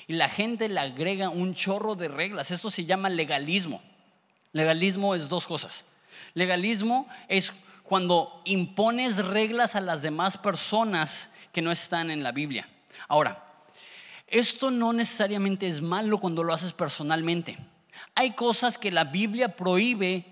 y 0.07 0.13
la 0.13 0.29
gente 0.29 0.69
le 0.69 0.79
agrega 0.79 1.29
un 1.29 1.53
chorro 1.53 1.95
de 1.95 2.07
reglas. 2.07 2.51
Esto 2.51 2.69
se 2.69 2.85
llama 2.85 3.09
legalismo. 3.09 3.81
Legalismo 4.53 5.13
es 5.15 5.27
dos 5.27 5.45
cosas. 5.45 5.83
Legalismo 6.33 7.07
es 7.27 7.53
cuando 7.83 8.41
impones 8.45 9.17
reglas 9.25 9.75
a 9.75 9.81
las 9.81 10.01
demás 10.01 10.37
personas 10.37 11.29
que 11.51 11.61
no 11.61 11.71
están 11.71 12.09
en 12.09 12.23
la 12.23 12.31
Biblia. 12.31 12.67
Ahora, 13.07 13.43
esto 14.27 14.71
no 14.71 14.93
necesariamente 14.93 15.67
es 15.67 15.81
malo 15.81 16.19
cuando 16.19 16.43
lo 16.43 16.53
haces 16.53 16.73
personalmente. 16.73 17.57
Hay 18.15 18.31
cosas 18.31 18.77
que 18.77 18.91
la 18.91 19.03
Biblia 19.03 19.55
prohíbe 19.55 20.25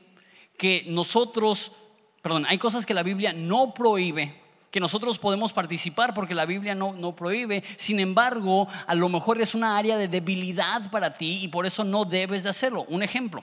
que 0.57 0.85
nosotros, 0.87 1.71
perdón, 2.21 2.45
hay 2.47 2.57
cosas 2.57 2.85
que 2.85 2.93
la 2.93 3.03
Biblia 3.03 3.33
no 3.33 3.73
prohíbe 3.73 4.44
que 4.75 4.81
nosotros 4.81 5.17
podemos 5.17 5.53
participar 5.53 6.13
porque 6.13 6.35
la 6.35 6.45
Biblia 6.45 6.75
no, 6.75 6.91
no 6.91 7.15
prohíbe. 7.15 7.63
Sin 7.77 7.97
embargo, 8.01 8.67
a 8.85 8.93
lo 8.93 9.07
mejor 9.07 9.39
es 9.39 9.55
una 9.55 9.77
área 9.77 9.95
de 9.95 10.09
debilidad 10.09 10.91
para 10.91 11.17
ti 11.17 11.39
y 11.41 11.47
por 11.47 11.65
eso 11.65 11.85
no 11.85 12.03
debes 12.03 12.43
de 12.43 12.49
hacerlo. 12.49 12.85
Un 12.89 13.01
ejemplo, 13.01 13.41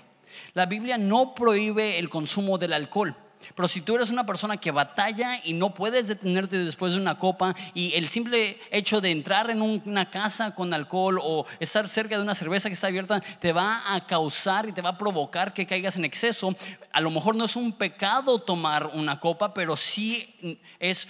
la 0.53 0.67
Biblia 0.67 0.99
no 0.99 1.35
prohíbe 1.35 1.99
el 1.99 2.11
consumo 2.11 2.59
del 2.59 2.75
alcohol. 2.75 3.17
Pero 3.55 3.69
si 3.69 3.81
tú 3.81 3.97
eres 3.97 4.11
una 4.11 4.27
persona 4.27 4.57
que 4.57 4.71
batalla 4.71 5.41
y 5.45 5.53
no 5.53 5.75
puedes 5.75 6.09
detenerte 6.09 6.59
después 6.59 6.95
de 6.95 7.01
una 7.01 7.19
copa 7.19 7.55
y 7.75 7.95
el 7.95 8.09
simple 8.09 8.59
hecho 8.71 9.01
de 9.01 9.11
entrar 9.11 9.51
en 9.51 9.63
una 9.63 10.11
casa 10.11 10.55
con 10.55 10.73
alcohol 10.75 11.19
o 11.23 11.47
estar 11.61 11.89
cerca 11.89 12.17
de 12.17 12.23
una 12.23 12.35
cerveza 12.35 12.69
que 12.69 12.75
está 12.75 12.89
abierta 12.89 13.21
te 13.41 13.53
va 13.53 13.95
a 13.95 14.07
causar 14.07 14.69
y 14.69 14.73
te 14.73 14.83
va 14.83 14.91
a 14.91 14.99
provocar 14.99 15.55
que 15.55 15.67
caigas 15.67 15.97
en 15.97 16.05
exceso, 16.05 16.55
a 16.93 17.01
lo 17.01 17.11
mejor 17.11 17.35
no 17.35 17.45
es 17.45 17.57
un 17.57 17.73
pecado 17.73 18.39
tomar 18.39 18.87
una 18.87 19.21
copa, 19.21 19.55
pero 19.55 19.77
sí 19.77 20.59
es 20.79 21.09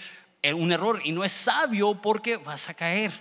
un 0.55 0.71
error 0.71 1.01
y 1.03 1.11
no 1.11 1.23
es 1.23 1.31
sabio 1.31 1.95
porque 1.95 2.37
vas 2.37 2.69
a 2.69 2.73
caer. 2.73 3.11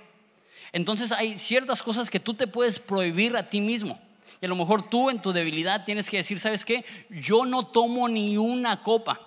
Entonces 0.73 1.13
hay 1.13 1.37
ciertas 1.37 1.83
cosas 1.83 2.11
que 2.11 2.19
tú 2.19 2.35
te 2.35 2.47
puedes 2.47 2.79
prohibir 2.79 3.37
a 3.37 3.47
ti 3.47 3.61
mismo. 3.61 4.01
Y 4.43 4.45
a 4.45 4.49
lo 4.49 4.57
mejor 4.57 4.83
tú 4.83 5.09
en 5.09 5.23
tu 5.23 5.33
debilidad 5.33 5.85
tienes 5.85 6.11
que 6.11 6.17
decir, 6.17 6.41
¿sabes 6.41 6.65
qué? 6.65 6.85
Yo 7.09 7.47
no 7.47 7.65
tomo 7.65 8.09
ni 8.09 8.37
una 8.37 8.83
copa. 8.83 9.21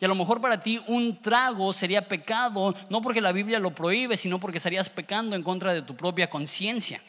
Y 0.00 0.04
a 0.04 0.08
lo 0.08 0.14
mejor 0.14 0.40
para 0.40 0.60
ti 0.60 0.80
un 0.86 1.20
trago 1.20 1.72
sería 1.72 2.06
pecado, 2.06 2.72
no 2.88 3.02
porque 3.02 3.20
la 3.20 3.32
Biblia 3.32 3.58
lo 3.58 3.74
prohíbe, 3.74 4.16
sino 4.16 4.38
porque 4.38 4.58
estarías 4.58 4.88
pecando 4.88 5.34
en 5.34 5.42
contra 5.42 5.74
de 5.74 5.82
tu 5.82 5.96
propia 5.96 6.30
conciencia. 6.30 7.02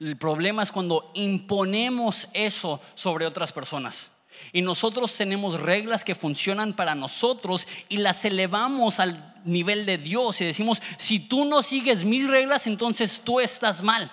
El 0.00 0.16
problema 0.16 0.64
es 0.64 0.72
cuando 0.72 1.12
imponemos 1.14 2.26
eso 2.32 2.80
sobre 2.96 3.26
otras 3.26 3.52
personas. 3.52 4.10
Y 4.52 4.62
nosotros 4.62 5.16
tenemos 5.16 5.60
reglas 5.60 6.02
que 6.02 6.16
funcionan 6.16 6.72
para 6.72 6.96
nosotros 6.96 7.68
y 7.88 7.98
las 7.98 8.24
elevamos 8.24 8.98
al 8.98 9.40
nivel 9.44 9.86
de 9.86 9.98
Dios 9.98 10.40
y 10.40 10.46
decimos, 10.46 10.82
si 10.96 11.20
tú 11.20 11.44
no 11.44 11.62
sigues 11.62 12.02
mis 12.02 12.28
reglas, 12.28 12.66
entonces 12.66 13.20
tú 13.22 13.38
estás 13.38 13.84
mal. 13.84 14.10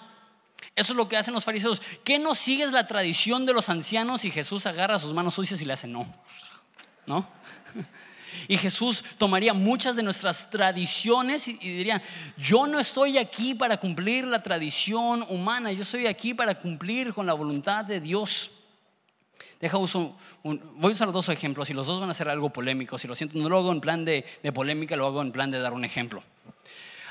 Eso 0.77 0.93
es 0.93 0.98
lo 0.98 1.10
que 1.10 1.17
hacen 1.17 1.34
los 1.34 1.43
fariseos. 1.43 1.81
¿Qué 2.03 2.19
no 2.19 2.36
sigues 2.36 2.72
la 2.72 2.86
tradición 2.86 3.48
de 3.48 3.53
los 3.53 3.67
ancianos? 3.67 4.24
Y 4.25 4.29
Jesús 4.29 4.67
agarra 4.67 5.00
sus 5.00 5.12
manos 5.12 5.34
sucias 5.34 5.60
y 5.60 5.65
le 5.65 5.74
hace 5.74 5.88
no. 5.88 6.07
¿No? 7.07 7.27
Y 8.48 8.57
Jesús 8.57 9.03
tomaría 9.17 9.53
muchas 9.53 9.96
de 9.96 10.03
nuestras 10.03 10.51
tradiciones 10.51 11.48
y, 11.48 11.53
diría, 11.57 12.03
yo 12.38 12.67
no 12.67 12.79
estoy 12.79 13.17
aquí 13.17 13.55
para 13.55 13.77
cumplir 13.77 14.25
la 14.25 14.43
tradición 14.43 15.25
humana, 15.29 15.72
yo 15.72 15.81
estoy 15.81 16.05
aquí 16.05 16.36
para 16.36 16.60
cumplir 16.60 17.15
con 17.15 17.25
la 17.25 17.34
voluntad 17.34 17.84
de 17.84 18.00
Dios. 18.00 18.51
Deja 19.60 19.77
uso, 19.77 20.15
voy 20.43 20.91
a 20.91 20.93
usar 20.93 21.12
dos 21.12 21.29
ejemplos 21.29 21.72
y 21.72 21.74
los 21.74 21.88
dos 21.88 22.00
van 22.00 22.12
a 22.12 22.13
ser 22.13 22.29
algo 22.29 22.51
polémico. 22.51 23.00
Si 23.00 23.07
lo 23.07 23.15
siento, 23.15 23.39
no 23.39 23.50
lo 23.50 23.57
hago 23.57 23.72
en 23.72 23.81
plan 23.81 24.05
de, 24.05 24.24
de 24.43 24.51
polémica, 24.51 24.96
lo 24.96 25.07
hago 25.07 25.24
en 25.24 25.31
plan 25.31 25.50
de 25.50 25.60
dar 25.60 25.74
un 25.74 25.84
ejemplo. 25.84 26.22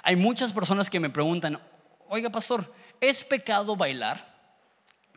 Hay 0.04 0.14
muchas 0.14 0.52
personas 0.52 0.88
que 0.88 1.00
me 1.00 1.10
preguntan, 1.10 1.60
oiga 2.08 2.30
pastor, 2.30 2.72
¿es 3.00 3.24
pecado 3.24 3.76
bailar? 3.76 4.34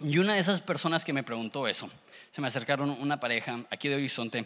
Y 0.02 0.18
una 0.18 0.34
de 0.34 0.40
esas 0.40 0.62
personas 0.62 1.04
que 1.04 1.14
me 1.14 1.24
preguntó 1.24 1.68
eso, 1.68 1.90
se 2.32 2.42
me 2.42 2.48
acercaron 2.48 2.90
una 2.90 3.20
pareja 3.20 3.66
aquí 3.70 3.88
de 3.88 3.96
Horizonte, 3.96 4.46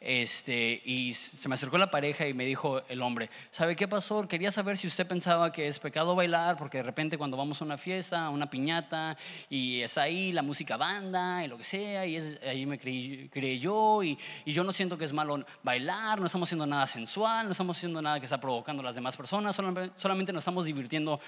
este, 0.00 0.80
y 0.84 1.12
se 1.14 1.48
me 1.48 1.54
acercó 1.54 1.78
la 1.78 1.90
pareja 1.90 2.26
y 2.28 2.34
me 2.34 2.44
dijo 2.44 2.82
el 2.88 3.02
hombre, 3.02 3.30
¿sabe 3.50 3.74
qué 3.74 3.88
pasó? 3.88 4.28
Quería 4.28 4.50
saber 4.50 4.76
si 4.76 4.86
usted 4.86 5.06
pensaba 5.06 5.50
que 5.50 5.66
es 5.66 5.78
pecado 5.78 6.14
bailar, 6.14 6.56
porque 6.56 6.78
de 6.78 6.84
repente 6.84 7.18
cuando 7.18 7.36
vamos 7.36 7.60
a 7.60 7.64
una 7.64 7.78
fiesta, 7.78 8.26
a 8.26 8.30
una 8.30 8.48
piñata, 8.48 9.16
y 9.50 9.80
es 9.80 9.98
ahí 9.98 10.30
la 10.30 10.42
música 10.42 10.76
banda 10.76 11.44
y 11.44 11.48
lo 11.48 11.58
que 11.58 11.64
sea, 11.64 12.06
y 12.06 12.16
es, 12.16 12.38
ahí 12.46 12.66
me 12.66 12.78
creí, 12.78 13.28
creí 13.32 13.58
yo, 13.58 14.02
y, 14.02 14.16
y 14.44 14.52
yo 14.52 14.62
no 14.62 14.72
siento 14.72 14.96
que 14.96 15.04
es 15.04 15.12
malo 15.12 15.44
bailar, 15.62 16.20
no 16.20 16.26
estamos 16.26 16.48
haciendo 16.48 16.66
nada 16.66 16.86
sensual, 16.86 17.46
no 17.46 17.52
estamos 17.52 17.76
haciendo 17.76 18.00
nada 18.00 18.20
que 18.20 18.26
está 18.26 18.40
provocando 18.40 18.80
a 18.80 18.84
las 18.84 18.94
demás 18.94 19.16
personas, 19.16 19.56
solamente, 19.56 19.92
solamente 19.96 20.32
nos 20.32 20.42
estamos 20.42 20.66
divirtiendo 20.66 21.20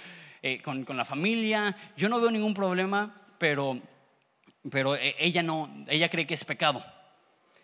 eh, 0.43 0.61
con, 0.63 0.85
con 0.85 0.97
la 0.97 1.05
familia, 1.05 1.77
yo 1.97 2.09
no 2.09 2.21
veo 2.21 2.31
ningún 2.31 2.55
problema, 2.55 3.23
pero 3.39 3.81
pero 4.71 4.97
e, 4.97 5.15
ella 5.19 5.43
no, 5.43 5.85
ella 5.89 6.09
cree 6.09 6.27
que 6.27 6.35
es 6.35 6.45
pecado. 6.45 6.85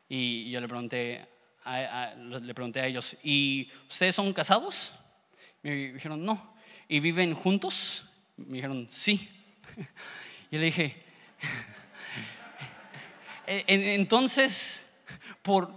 Y 0.08 0.50
yo 0.50 0.60
le 0.60 0.68
pregunté 0.68 1.26
a, 1.64 2.14
le 2.16 2.54
pregunté 2.54 2.80
a 2.80 2.86
ellos, 2.86 3.16
¿y 3.22 3.70
ustedes 3.88 4.14
son 4.14 4.32
casados? 4.32 4.92
Me 5.62 5.92
dijeron, 5.92 6.24
no. 6.24 6.54
¿Y 6.88 7.00
viven 7.00 7.34
juntos? 7.34 8.04
Me 8.36 8.56
dijeron, 8.56 8.86
sí. 8.88 9.28
Y 10.50 10.58
le 10.58 10.66
dije, 10.66 11.02
entonces, 13.46 14.86
¿por, 15.40 15.72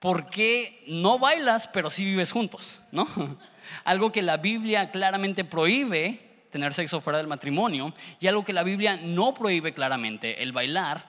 ¿por 0.00 0.28
qué 0.28 0.82
no 0.88 1.20
bailas 1.20 1.68
pero 1.68 1.90
sí 1.90 2.04
vives 2.04 2.32
juntos? 2.32 2.82
¿No? 2.90 3.06
Algo 3.84 4.10
que 4.10 4.22
la 4.22 4.36
Biblia 4.36 4.90
claramente 4.90 5.44
prohíbe 5.44 6.29
tener 6.50 6.74
sexo 6.74 7.00
fuera 7.00 7.18
del 7.18 7.26
matrimonio 7.26 7.94
y 8.20 8.26
algo 8.26 8.44
que 8.44 8.52
la 8.52 8.62
Biblia 8.62 8.96
no 8.96 9.32
prohíbe 9.34 9.72
claramente, 9.72 10.42
el 10.42 10.52
bailar, 10.52 11.06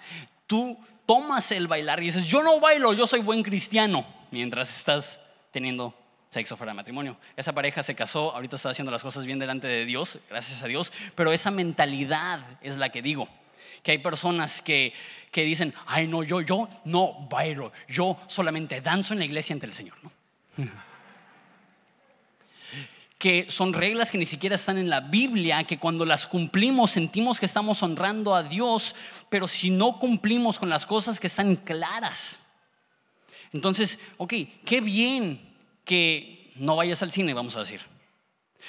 tú 0.47 0.77
tomas 1.05 1.51
el 1.51 1.67
bailar 1.67 2.01
y 2.01 2.05
dices, 2.05 2.25
yo 2.25 2.43
no 2.43 2.59
bailo, 2.59 2.93
yo 2.93 3.05
soy 3.07 3.21
buen 3.21 3.43
cristiano, 3.43 4.05
mientras 4.31 4.75
estás 4.77 5.19
teniendo 5.51 5.93
sexo 6.29 6.55
fuera 6.55 6.71
del 6.71 6.77
matrimonio. 6.77 7.17
Esa 7.35 7.53
pareja 7.53 7.83
se 7.83 7.95
casó, 7.95 8.33
ahorita 8.33 8.55
está 8.55 8.69
haciendo 8.69 8.91
las 8.91 9.03
cosas 9.03 9.25
bien 9.25 9.39
delante 9.39 9.67
de 9.67 9.85
Dios, 9.85 10.19
gracias 10.29 10.63
a 10.63 10.67
Dios, 10.67 10.91
pero 11.15 11.33
esa 11.33 11.51
mentalidad 11.51 12.45
es 12.61 12.77
la 12.77 12.89
que 12.89 13.01
digo. 13.01 13.27
Que 13.83 13.91
hay 13.91 13.97
personas 13.97 14.61
que, 14.61 14.93
que 15.31 15.43
dicen, 15.43 15.73
ay 15.87 16.07
no, 16.07 16.23
yo, 16.23 16.39
yo 16.41 16.69
no 16.85 17.27
bailo, 17.29 17.73
yo 17.87 18.17
solamente 18.27 18.79
danzo 18.79 19.13
en 19.13 19.19
la 19.19 19.25
iglesia 19.25 19.53
ante 19.53 19.65
el 19.65 19.73
Señor. 19.73 19.97
¿no? 20.03 20.11
Que 23.21 23.45
son 23.49 23.71
reglas 23.71 24.09
que 24.09 24.17
ni 24.17 24.25
siquiera 24.25 24.55
están 24.55 24.79
en 24.79 24.89
la 24.89 24.99
Biblia, 24.99 25.63
que 25.63 25.77
cuando 25.77 26.07
las 26.07 26.25
cumplimos 26.25 26.89
sentimos 26.89 27.39
que 27.39 27.45
estamos 27.45 27.83
honrando 27.83 28.33
a 28.33 28.41
Dios, 28.41 28.95
pero 29.29 29.45
si 29.45 29.69
no 29.69 29.99
cumplimos 29.99 30.57
con 30.57 30.69
las 30.69 30.87
cosas 30.87 31.19
que 31.19 31.27
están 31.27 31.55
claras. 31.55 32.39
Entonces, 33.53 33.99
ok, 34.17 34.33
qué 34.65 34.81
bien 34.81 35.39
que 35.85 36.51
no 36.55 36.75
vayas 36.75 37.03
al 37.03 37.11
cine, 37.11 37.35
vamos 37.35 37.55
a 37.55 37.59
decir. 37.59 37.81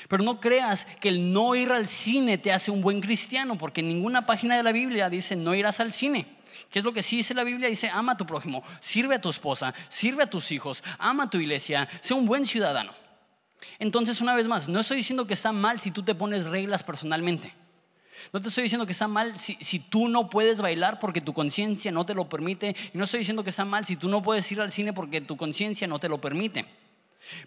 Pero 0.06 0.23
no 0.23 0.38
creas 0.38 0.87
que 1.00 1.09
el 1.09 1.32
no 1.32 1.54
ir 1.54 1.73
al 1.73 1.88
cine 1.88 2.37
te 2.37 2.52
hace 2.52 2.71
un 2.71 2.82
buen 2.82 3.00
cristiano, 3.00 3.56
porque 3.56 3.82
ninguna 3.82 4.26
página 4.26 4.54
de 4.54 4.64
la 4.64 4.73
Biblia 4.73 5.09
dice 5.09 5.35
no 5.35 5.54
irás 5.54 5.80
al 5.80 5.92
cine. 5.92 6.26
¿Qué 6.71 6.80
es 6.80 6.85
lo 6.85 6.92
que 6.92 7.00
sí 7.00 7.16
dice 7.16 7.32
la 7.32 7.44
Biblia? 7.44 7.71
Dice, 7.71 7.88
ama 7.88 8.12
a 8.12 8.16
tu 8.18 8.26
prójimo, 8.26 8.62
sirve 8.80 9.14
a 9.14 9.21
tu 9.23 9.30
esposa, 9.30 9.73
sirve 9.88 10.25
a 10.25 10.28
tus 10.28 10.52
hijos, 10.52 10.85
ama 10.99 11.25
a 11.25 11.30
tu 11.30 11.38
iglesia, 11.38 11.88
sea 12.02 12.18
un 12.18 12.26
buen 12.26 12.44
ciudadano. 12.44 13.00
Entonces, 13.78 14.21
una 14.21 14.35
vez 14.35 14.47
más, 14.47 14.69
no 14.69 14.81
estoy 14.81 14.99
diciendo 14.99 15.26
que 15.26 15.35
está 15.35 15.52
mal 15.52 15.81
si 15.81 15.90
tú 15.90 16.02
te 16.02 16.14
pones 16.14 16.47
reglas 16.47 16.83
personalmente. 16.83 17.54
No 18.33 18.40
te 18.40 18.49
estoy 18.49 18.64
diciendo 18.64 18.87
que 18.87 18.92
está 18.92 19.09
mal 19.09 19.38
si, 19.38 19.78
tú 19.78 20.09
no 20.09 20.31
puedes 20.31 20.61
bailar 20.61 20.99
porque 20.99 21.21
tu 21.21 21.33
conciencia 21.33 21.90
no 21.90 22.07
te 22.07 22.14
lo 22.14 22.28
permite. 22.28 22.76
Y 22.92 22.99
no 22.99 23.04
estoy 23.04 23.19
diciendo 23.19 23.42
que 23.42 23.50
está 23.50 23.64
mal 23.64 23.85
si 23.85 23.97
tú 23.97 24.09
no 24.09 24.23
puedes 24.23 24.50
ir 24.52 24.61
al 24.61 24.71
cine 24.71 24.92
porque 24.92 25.21
tu 25.21 25.37
conciencia 25.37 25.87
no 25.87 25.99
te 25.99 26.09
lo 26.09 26.21
permite. 26.21 26.66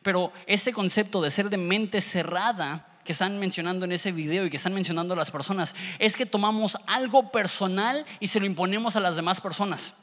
Pero 0.02 0.32
este 0.48 0.74
concepto 0.74 1.22
de 1.22 1.32
ser 1.32 1.50
de 1.50 1.58
mente 1.58 2.02
cerrada 2.02 3.00
que 3.04 3.12
están 3.12 3.40
mencionando 3.40 3.86
en 3.86 3.92
ese 3.92 4.12
video 4.12 4.46
y 4.46 4.50
que 4.50 4.58
están 4.58 4.74
mencionando 4.74 5.16
las 5.16 5.32
personas 5.32 5.76
es 6.00 6.16
que 6.16 6.26
tomamos 6.26 6.78
algo 6.88 7.32
personal 7.32 8.06
y 8.20 8.28
se 8.28 8.40
lo 8.40 8.46
imponemos 8.46 8.96
a 8.96 9.00
las 9.00 9.16
demás 9.16 9.42
personas. 9.42 9.96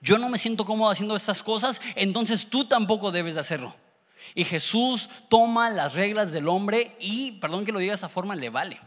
Yo 0.00 0.18
no 0.18 0.28
me 0.28 0.38
siento 0.38 0.64
cómodo 0.64 0.90
haciendo 0.90 1.16
estas 1.16 1.42
cosas, 1.42 1.80
entonces 1.96 2.46
tú 2.46 2.64
tampoco 2.64 3.10
debes 3.10 3.34
de 3.34 3.40
hacerlo. 3.40 3.74
Y 4.34 4.44
Jesús 4.44 5.08
toma 5.28 5.70
las 5.70 5.94
reglas 5.94 6.32
del 6.32 6.48
hombre 6.48 6.96
y, 7.00 7.32
perdón 7.32 7.64
que 7.64 7.72
lo 7.72 7.78
diga 7.78 7.92
de 7.92 7.96
esa 7.96 8.08
forma, 8.08 8.34
le 8.36 8.50
vale. 8.50 8.80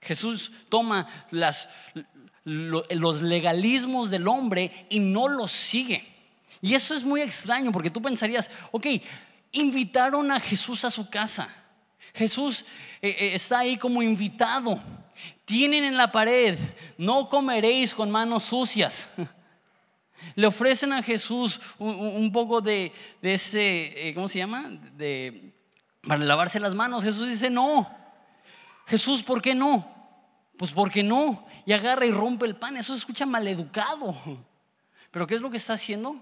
Jesús 0.00 0.52
toma 0.68 1.08
los 2.44 3.22
legalismos 3.22 4.10
del 4.10 4.28
hombre 4.28 4.86
y 4.88 4.98
no 4.98 5.28
los 5.28 5.50
sigue. 5.50 6.06
Y 6.62 6.74
eso 6.74 6.94
es 6.94 7.04
muy 7.04 7.22
extraño 7.22 7.72
porque 7.72 7.90
tú 7.90 8.00
pensarías, 8.00 8.50
ok, 8.70 8.86
invitaron 9.52 10.30
a 10.30 10.40
Jesús 10.40 10.84
a 10.84 10.90
su 10.90 11.08
casa. 11.08 11.48
Jesús 12.14 12.64
eh, 13.00 13.16
eh, 13.18 13.30
está 13.34 13.60
ahí 13.60 13.76
como 13.76 14.02
invitado. 14.02 14.80
Tienen 15.44 15.84
en 15.84 15.96
la 15.96 16.10
pared, 16.12 16.58
no 16.96 17.28
comeréis 17.28 17.94
con 17.94 18.10
manos 18.10 18.44
sucias. 18.44 19.10
Le 20.34 20.46
ofrecen 20.46 20.92
a 20.92 21.02
Jesús 21.02 21.60
un, 21.78 22.30
poco 22.32 22.60
de, 22.60 22.92
ese, 23.22 24.08
eh, 24.08 24.14
¿cómo 24.14 24.28
se 24.28 24.38
llama? 24.38 24.68
De, 24.96 25.52
para 26.06 26.24
lavarse 26.24 26.60
las 26.60 26.74
manos. 26.74 27.04
Jesús 27.04 27.28
dice, 27.28 27.50
no. 27.50 27.90
Jesús, 28.86 29.22
¿por 29.22 29.40
qué 29.42 29.54
no? 29.54 29.88
Pues 30.56 30.72
porque 30.72 31.02
no. 31.02 31.46
Y 31.66 31.72
agarra 31.72 32.06
y 32.06 32.10
rompe 32.10 32.46
el 32.46 32.56
pan. 32.56 32.76
Eso 32.76 32.92
se 32.92 32.98
escucha 32.98 33.26
maleducado. 33.26 34.14
Pero 35.10 35.26
¿qué 35.26 35.34
es 35.34 35.40
lo 35.40 35.50
que 35.50 35.56
está 35.56 35.74
haciendo? 35.74 36.16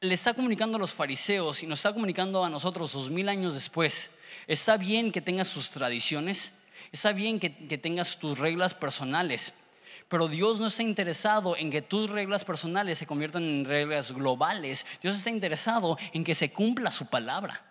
Le 0.00 0.14
está 0.14 0.34
comunicando 0.34 0.76
a 0.76 0.80
los 0.80 0.92
fariseos 0.92 1.62
y 1.62 1.66
nos 1.66 1.80
está 1.80 1.92
comunicando 1.92 2.44
a 2.44 2.50
nosotros 2.50 2.92
dos 2.92 3.10
mil 3.10 3.28
años 3.28 3.54
después. 3.54 4.12
Está 4.46 4.76
bien 4.76 5.10
que 5.10 5.20
tengas 5.20 5.48
sus 5.48 5.70
tradiciones, 5.70 6.52
está 6.92 7.12
bien 7.12 7.40
que 7.40 7.50
tengas 7.50 8.18
tus 8.18 8.38
reglas 8.38 8.74
personales, 8.74 9.54
pero 10.08 10.28
Dios 10.28 10.60
no 10.60 10.66
está 10.66 10.82
interesado 10.82 11.56
en 11.56 11.70
que 11.70 11.82
tus 11.82 12.10
reglas 12.10 12.44
personales 12.44 12.98
se 12.98 13.06
conviertan 13.06 13.42
en 13.42 13.64
reglas 13.64 14.12
globales. 14.12 14.86
Dios 15.02 15.16
está 15.16 15.30
interesado 15.30 15.98
en 16.12 16.22
que 16.22 16.34
se 16.34 16.52
cumpla 16.52 16.90
su 16.90 17.06
palabra. 17.06 17.64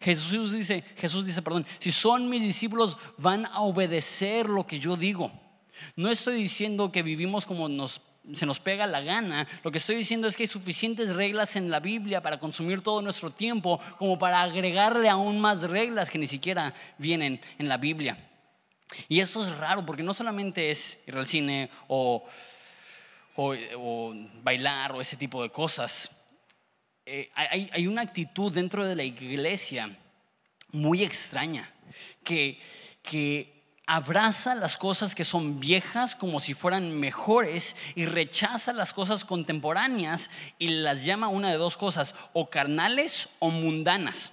Jesús 0.00 0.52
dice, 0.52 0.84
Jesús 0.96 1.24
dice, 1.24 1.42
perdón, 1.42 1.66
si 1.78 1.90
son 1.92 2.28
mis 2.28 2.42
discípulos 2.42 2.98
van 3.16 3.46
a 3.46 3.60
obedecer 3.60 4.48
lo 4.48 4.66
que 4.66 4.78
yo 4.78 4.96
digo. 4.96 5.32
No 5.94 6.10
estoy 6.10 6.36
diciendo 6.36 6.90
que 6.90 7.02
vivimos 7.02 7.46
como 7.46 7.68
nos 7.68 8.00
se 8.32 8.46
nos 8.46 8.58
pega 8.58 8.86
la 8.86 9.00
gana. 9.00 9.46
Lo 9.62 9.70
que 9.70 9.78
estoy 9.78 9.94
diciendo 9.94 10.26
es 10.26 10.36
que 10.36 10.42
hay 10.42 10.48
suficientes 10.48 11.14
reglas 11.14 11.54
en 11.54 11.70
la 11.70 11.80
Biblia 11.80 12.20
para 12.20 12.40
consumir 12.40 12.80
todo 12.80 13.00
nuestro 13.00 13.30
tiempo 13.30 13.78
como 13.98 14.18
para 14.18 14.42
agregarle 14.42 15.08
aún 15.08 15.40
más 15.40 15.62
reglas 15.62 16.10
que 16.10 16.18
ni 16.18 16.26
siquiera 16.26 16.74
vienen 16.98 17.40
en 17.58 17.68
la 17.68 17.76
Biblia. 17.76 18.18
Y 19.08 19.20
eso 19.20 19.44
es 19.44 19.56
raro 19.56 19.84
porque 19.84 20.02
no 20.02 20.14
solamente 20.14 20.70
es 20.70 21.02
ir 21.06 21.16
al 21.16 21.26
cine 21.26 21.70
o, 21.88 22.24
bailar 24.42 24.92
o 24.92 25.00
ese 25.00 25.16
tipo 25.16 25.42
de 25.42 25.50
cosas. 25.50 26.10
Eh, 27.04 27.30
hay, 27.34 27.86
una 27.86 28.02
actitud 28.02 28.52
dentro 28.52 28.86
de 28.86 28.96
la 28.96 29.04
iglesia 29.04 29.96
muy 30.72 31.04
extraña 31.04 31.72
que, 32.24 32.60
que 33.02 33.56
abraza 33.86 34.56
las 34.56 34.76
cosas 34.76 35.14
que 35.14 35.22
son 35.22 35.60
viejas 35.60 36.16
como 36.16 36.40
si 36.40 36.54
fueran 36.54 36.98
mejores 36.98 37.76
y 37.94 38.06
rechaza 38.06 38.72
las 38.72 38.92
cosas 38.92 39.24
contemporáneas 39.24 40.30
y 40.58 40.68
las 40.68 41.04
llama 41.04 41.28
una 41.28 41.50
de 41.50 41.56
dos 41.56 41.76
cosas, 41.76 42.14
o 42.32 42.50
carnales 42.50 43.28
o 43.38 43.50
mundanas. 43.50 44.32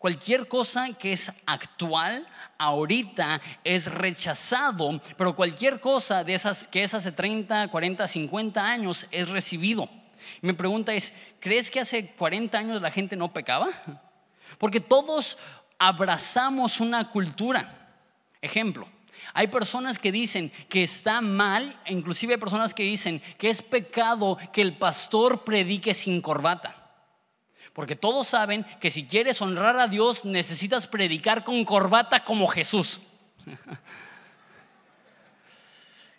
Cualquier 0.00 0.48
cosa 0.48 0.94
que 0.94 1.12
es 1.12 1.30
actual 1.44 2.26
ahorita 2.56 3.38
es 3.62 3.84
rechazado, 3.84 4.98
pero 5.18 5.36
cualquier 5.36 5.78
cosa 5.78 6.24
de 6.24 6.32
esas 6.32 6.66
que 6.66 6.82
es 6.82 6.94
hace 6.94 7.12
30, 7.12 7.68
40, 7.68 8.06
50 8.06 8.64
años 8.64 9.06
es 9.10 9.28
recibido. 9.28 9.90
Mi 10.40 10.54
pregunta 10.54 10.94
es, 10.94 11.12
¿crees 11.38 11.70
que 11.70 11.80
hace 11.80 12.12
40 12.12 12.56
años 12.56 12.80
la 12.80 12.90
gente 12.90 13.14
no 13.14 13.30
pecaba? 13.30 13.68
Porque 14.58 14.80
todos 14.80 15.36
abrazamos 15.78 16.80
una 16.80 17.10
cultura. 17.10 17.90
Ejemplo, 18.40 18.88
hay 19.34 19.48
personas 19.48 19.98
que 19.98 20.12
dicen 20.12 20.50
que 20.70 20.82
está 20.82 21.20
mal, 21.20 21.78
inclusive 21.84 22.32
hay 22.32 22.40
personas 22.40 22.72
que 22.72 22.84
dicen 22.84 23.20
que 23.36 23.50
es 23.50 23.60
pecado 23.60 24.38
que 24.50 24.62
el 24.62 24.78
pastor 24.78 25.44
predique 25.44 25.92
sin 25.92 26.22
corbata. 26.22 26.79
Porque 27.72 27.96
todos 27.96 28.26
saben 28.26 28.64
que 28.80 28.90
si 28.90 29.06
quieres 29.06 29.40
honrar 29.40 29.78
a 29.78 29.88
Dios 29.88 30.24
necesitas 30.24 30.86
predicar 30.86 31.44
con 31.44 31.64
corbata 31.64 32.24
como 32.24 32.46
Jesús. 32.46 33.00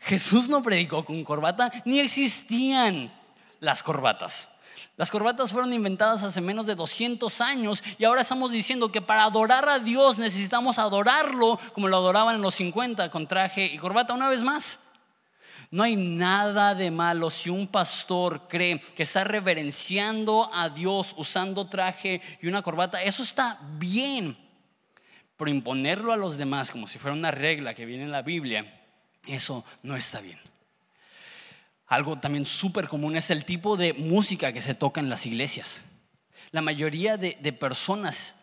Jesús 0.02 0.50
no 0.50 0.64
predicó 0.64 1.06
con 1.06 1.24
corbata, 1.24 1.72
ni 1.86 2.00
existían 2.00 3.14
las 3.60 3.84
corbatas. 3.84 4.50
Las 4.98 5.10
corbatas 5.10 5.52
fueron 5.52 5.74
inventadas 5.74 6.24
hace 6.24 6.42
menos 6.42 6.66
de 6.66 6.76
200 6.76 7.42
años 7.42 7.84
y 7.98 8.06
ahora 8.06 8.22
estamos 8.22 8.52
diciendo 8.52 8.92
que 8.92 9.02
para 9.02 9.24
adorar 9.24 9.68
a 9.70 9.80
Dios 9.80 10.18
necesitamos 10.18 10.80
adorarlo 10.80 11.60
como 11.74 11.88
lo 11.88 11.98
adoraban 11.98 12.36
en 12.36 12.42
los 12.42 12.56
50 12.56 13.10
con 13.10 13.28
traje 13.28 13.66
y 13.66 13.78
corbata 13.78 14.14
una 14.14 14.28
vez 14.28 14.44
más. 14.44 14.80
No 15.72 15.84
hay 15.84 15.96
nada 15.96 16.76
de 16.76 16.92
malo 16.92 17.30
si 17.30 17.50
un 17.50 17.66
pastor 17.66 18.48
cree 18.50 18.80
que 18.80 19.04
está 19.04 19.24
reverenciando 19.24 20.54
a 20.54 20.70
Dios 20.70 21.16
usando 21.18 21.68
traje 21.68 22.22
y 22.42 22.48
una 22.48 22.62
corbata. 22.62 23.02
Eso 23.02 23.24
está 23.24 23.58
bien. 23.80 24.38
Pero 25.38 25.50
imponerlo 25.50 26.12
a 26.12 26.18
los 26.18 26.38
demás 26.38 26.72
como 26.72 26.88
si 26.88 27.00
fuera 27.00 27.16
una 27.16 27.32
regla 27.32 27.74
que 27.74 27.86
viene 27.86 28.04
en 28.04 28.12
la 28.12 28.22
Biblia, 28.22 28.82
eso 29.26 29.64
no 29.82 29.96
está 29.96 30.20
bien. 30.20 30.40
Algo 31.88 32.20
también 32.20 32.46
súper 32.46 32.88
común 32.88 33.16
es 33.16 33.32
el 33.32 33.46
tipo 33.46 33.76
de 33.76 33.94
música 33.94 34.54
que 34.54 34.62
se 34.62 34.76
toca 34.76 35.00
en 35.00 35.10
las 35.10 35.26
iglesias. 35.26 35.82
La 36.52 36.62
mayoría 36.62 37.18
de, 37.18 37.34
personas 37.54 38.36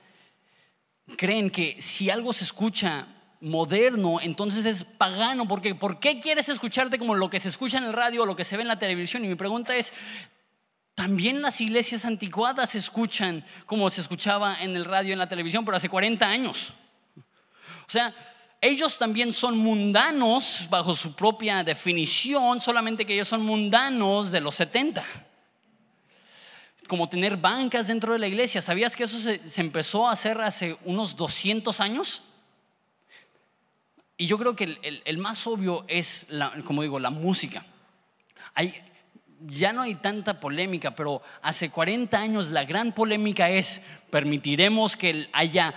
creen 1.17 1.51
que 1.51 1.77
si 1.81 2.11
algo 2.11 2.33
se 2.33 2.45
escucha 2.45 3.07
moderno, 3.41 4.21
entonces 4.21 4.67
es 4.67 4.85
pagano, 4.85 5.47
porque 5.47 5.75
¿por 5.75 6.01
qué 6.01 6.21
quieres 6.21 6.49
escucharte 6.49 6.99
como 6.99 7.15
lo 7.15 7.31
que 7.31 7.39
se 7.39 7.49
escucha 7.49 7.79
en 7.79 7.85
el 7.85 7.93
radio 7.93 8.23
o 8.23 8.27
lo 8.27 8.37
que 8.37 8.45
se 8.45 8.57
ve 8.57 8.63
en 8.63 8.69
la 8.69 8.79
televisión? 8.79 9.25
Y 9.25 9.29
mi 9.29 9.35
pregunta 9.35 9.77
es, 9.77 9.93
también 10.95 11.43
las 11.43 11.61
iglesias 11.61 12.05
anticuadas 12.05 12.71
se 12.71 12.79
escuchan 12.79 13.45
como 13.67 13.89
se 13.91 14.01
escuchaba 14.01 14.61
en 14.61 14.75
el 14.75 14.85
radio 14.85 15.13
en 15.13 15.19
la 15.19 15.29
televisión, 15.29 15.65
pero 15.65 15.77
hace 15.77 15.89
40 15.89 16.27
años. 16.27 16.73
O 17.17 17.91
sea, 17.91 18.13
ellos 18.61 18.99
también 18.99 19.33
son 19.33 19.57
mundanos 19.57 20.67
bajo 20.69 20.95
su 20.95 21.15
propia 21.15 21.63
definición, 21.63 22.61
solamente 22.61 23.07
que 23.07 23.15
ellos 23.15 23.29
son 23.29 23.43
mundanos 23.43 24.33
de 24.33 24.41
los 24.41 24.57
70 24.57 25.05
como 26.89 27.09
tener 27.09 27.37
bancas 27.37 27.87
dentro 27.87 28.15
de 28.15 28.19
la 28.19 28.27
iglesia. 28.27 28.63
¿Sabías 28.63 28.97
que 28.97 29.05
eso 29.05 29.19
se, 29.19 29.47
se, 29.47 29.61
empezó 29.61 30.09
a 30.09 30.13
hacer 30.13 30.41
hace 30.41 30.79
unos 30.85 31.15
200 31.15 31.81
años? 31.81 32.23
Y 34.21 34.27
yo 34.27 34.37
creo 34.37 34.57
que 34.57 34.65
el, 34.65 35.03
el, 35.05 35.19
más 35.19 35.47
obvio 35.47 35.85
es, 35.87 36.27
la, 36.29 36.53
como 36.65 36.83
digo, 36.83 36.99
la 36.99 37.11
música. 37.11 37.65
Hay, 38.53 38.75
ya 39.47 39.73
no 39.73 39.83
hay 39.83 39.95
tanta 39.95 40.41
polémica, 40.41 40.97
pero 40.97 41.23
hace 41.41 41.71
40 41.71 42.19
años 42.19 42.51
la 42.51 42.65
gran 42.65 42.91
polémica 42.91 43.49
es, 43.49 43.81
¿permitiremos 44.11 44.97
que 44.97 45.29
haya, 45.33 45.73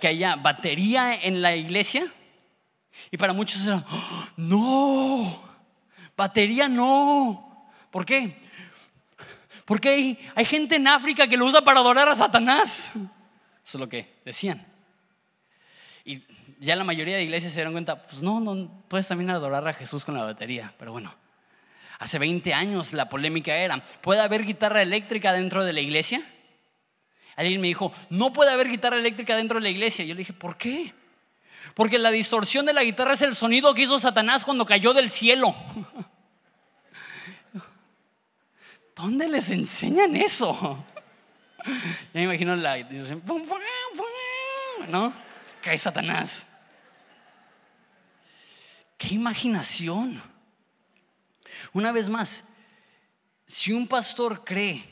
que 0.00 0.08
haya 0.08 0.36
batería 0.36 1.14
en 1.14 1.42
la 1.42 1.54
iglesia? 1.54 2.10
Y 3.10 3.18
para 3.18 3.34
muchos 3.34 3.66
era, 3.66 3.84
¡Oh, 3.90 4.28
no, 4.38 5.42
batería 6.16 6.66
no. 6.66 7.68
¿Por 7.90 8.06
qué? 8.06 8.38
Porque 9.66 9.90
hay, 9.90 10.30
hay 10.34 10.46
gente 10.46 10.76
en 10.76 10.88
África 10.88 11.26
que 11.26 11.36
lo 11.36 11.44
usa 11.44 11.60
para 11.60 11.80
adorar 11.80 12.08
a 12.08 12.14
Satanás. 12.14 12.92
Eso 12.94 13.02
es 13.64 13.74
lo 13.74 13.88
que 13.88 14.14
decían. 14.24 14.66
Y 16.06 16.22
ya 16.60 16.76
la 16.76 16.84
mayoría 16.84 17.16
de 17.16 17.24
iglesias 17.24 17.52
se 17.52 17.60
dieron 17.60 17.74
cuenta, 17.74 18.02
pues 18.02 18.22
no, 18.22 18.40
no, 18.40 18.84
puedes 18.88 19.08
también 19.08 19.30
adorar 19.30 19.66
a 19.66 19.72
Jesús 19.72 20.04
con 20.04 20.14
la 20.14 20.24
batería, 20.24 20.74
pero 20.78 20.92
bueno. 20.92 21.14
Hace 21.98 22.18
20 22.18 22.52
años 22.52 22.92
la 22.92 23.08
polémica 23.08 23.56
era, 23.56 23.82
¿puede 24.00 24.20
haber 24.20 24.44
guitarra 24.44 24.82
eléctrica 24.82 25.32
dentro 25.32 25.64
de 25.64 25.72
la 25.72 25.80
iglesia? 25.80 26.22
Alguien 27.36 27.60
me 27.60 27.68
dijo, 27.68 27.92
no 28.10 28.32
puede 28.32 28.50
haber 28.50 28.68
guitarra 28.68 28.98
eléctrica 28.98 29.36
dentro 29.36 29.58
de 29.58 29.62
la 29.62 29.70
iglesia. 29.70 30.04
Yo 30.04 30.14
le 30.14 30.18
dije, 30.18 30.32
¿por 30.32 30.56
qué? 30.56 30.92
Porque 31.74 31.98
la 31.98 32.10
distorsión 32.10 32.66
de 32.66 32.72
la 32.72 32.84
guitarra 32.84 33.14
es 33.14 33.22
el 33.22 33.34
sonido 33.34 33.74
que 33.74 33.82
hizo 33.82 33.98
Satanás 33.98 34.44
cuando 34.44 34.66
cayó 34.66 34.92
del 34.92 35.10
cielo. 35.10 35.54
¿Dónde 38.96 39.28
les 39.28 39.50
enseñan 39.50 40.16
eso? 40.16 40.84
Ya 41.64 42.20
me 42.20 42.24
imagino 42.24 42.54
la 42.56 42.74
distorsión, 42.74 43.22
¿no? 44.88 45.14
Cae 45.64 45.78
Satanás. 45.78 46.44
¡Qué 48.98 49.14
imaginación! 49.14 50.22
Una 51.72 51.90
vez 51.90 52.10
más, 52.10 52.44
si 53.46 53.72
un 53.72 53.88
pastor 53.88 54.44
cree 54.44 54.84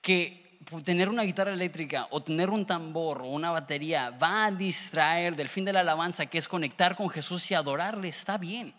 que 0.00 0.60
tener 0.84 1.08
una 1.08 1.24
guitarra 1.24 1.52
eléctrica 1.52 2.06
o 2.12 2.22
tener 2.22 2.50
un 2.50 2.66
tambor 2.66 3.22
o 3.22 3.26
una 3.26 3.50
batería 3.50 4.10
va 4.10 4.46
a 4.46 4.52
distraer 4.52 5.34
del 5.34 5.48
fin 5.48 5.64
de 5.64 5.72
la 5.72 5.80
alabanza, 5.80 6.26
que 6.26 6.38
es 6.38 6.46
conectar 6.46 6.94
con 6.94 7.08
Jesús 7.08 7.50
y 7.50 7.54
adorarle, 7.54 8.06
está 8.06 8.38
bien. 8.38 8.72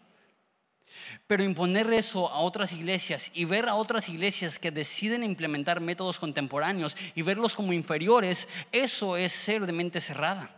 Pero 1.28 1.44
imponer 1.44 1.92
eso 1.92 2.30
a 2.30 2.40
otras 2.40 2.72
iglesias 2.72 3.32
y 3.34 3.44
ver 3.44 3.68
a 3.68 3.76
otras 3.76 4.08
iglesias 4.08 4.58
que 4.58 4.72
deciden 4.72 5.26
implementar 5.26 5.82
métodos 5.82 6.20
contemporáneos 6.20 6.96
y 7.16 7.22
verlos 7.22 7.54
como 7.54 7.74
inferiores, 7.74 8.48
eso 8.72 9.18
es 9.18 9.34
ser 9.34 9.66
de 9.66 9.74
mente 9.74 10.00
cerrada. 10.00 10.56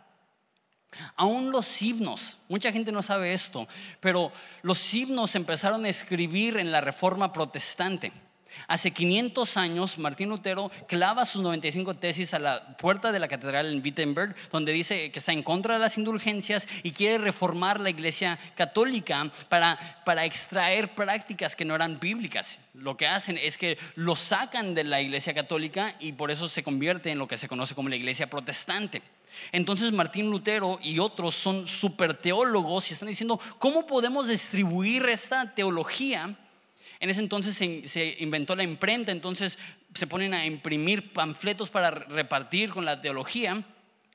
Aún 1.16 1.52
los 1.52 1.82
himnos, 1.82 2.38
mucha 2.50 2.72
gente 2.72 2.92
no 2.92 3.02
sabe 3.02 3.34
esto, 3.34 3.68
pero 4.00 4.32
los 4.62 4.94
himnos 4.94 5.36
empezaron 5.36 5.86
a 5.86 5.90
escribir 5.90 6.58
en 6.58 6.72
la 6.72 6.82
reforma 6.82 7.32
protestante. 7.32 8.12
Hace 8.68 8.92
500 8.92 9.58
años, 9.58 9.98
Martín 9.98 10.30
Lutero 10.30 10.72
clava 10.88 11.26
sus 11.26 11.42
95 11.42 11.96
tesis 11.96 12.34
a 12.34 12.40
la 12.40 12.78
puerta 12.78 13.12
de 13.12 13.20
la 13.20 13.28
catedral 13.28 13.72
en 13.72 13.82
Wittenberg, 13.82 14.36
donde 14.52 14.72
dice 14.72 15.12
que 15.12 15.20
está 15.20 15.32
en 15.32 15.44
contra 15.44 15.76
de 15.76 15.80
las 15.80 15.98
indulgencias 15.98 16.68
y 16.84 16.92
quiere 16.92 17.18
reformar 17.18 17.80
la 17.80 17.90
iglesia 17.90 18.40
católica 18.56 19.32
para, 19.50 19.78
para 20.06 20.26
extraer 20.26 20.94
prácticas 20.94 21.56
que 21.56 21.66
no 21.66 21.76
eran 21.76 22.00
bíblicas. 22.00 22.60
Lo 22.74 22.98
que 22.98 23.08
hacen 23.08 23.38
es 23.38 23.58
que 23.58 23.78
lo 23.96 24.16
sacan 24.16 24.76
de 24.76 24.84
la 24.84 25.02
iglesia 25.02 25.34
católica 25.34 25.96
y 26.00 26.14
por 26.14 26.32
eso 26.32 26.48
se 26.48 26.64
convierte 26.64 27.12
en 27.12 27.20
lo 27.20 27.28
que 27.28 27.38
se 27.38 27.48
conoce 27.48 27.76
como 27.76 27.90
la 27.90 27.96
iglesia 27.96 28.28
protestante. 28.28 29.02
Entonces 29.52 29.92
Martín 29.92 30.30
Lutero 30.30 30.80
y 30.82 31.00
otros 31.00 31.36
son 31.36 31.68
super 31.68 32.14
teólogos 32.14 32.90
y 32.90 32.94
están 32.94 33.10
diciendo, 33.10 33.40
¿cómo 33.60 33.88
podemos 33.88 34.28
distribuir 34.28 35.06
esta 35.06 35.54
teología? 35.54 36.38
En 37.00 37.10
ese 37.10 37.22
entonces 37.22 37.56
se, 37.56 38.16
inventó 38.20 38.56
la 38.56 38.64
imprenta, 38.64 39.12
entonces 39.12 39.58
se 39.94 40.08
ponen 40.08 40.34
a 40.34 40.46
imprimir 40.46 41.14
panfletos 41.14 41.70
para 41.70 41.90
repartir 41.90 42.70
con 42.70 42.86
la 42.86 43.02
teología, 43.02 43.64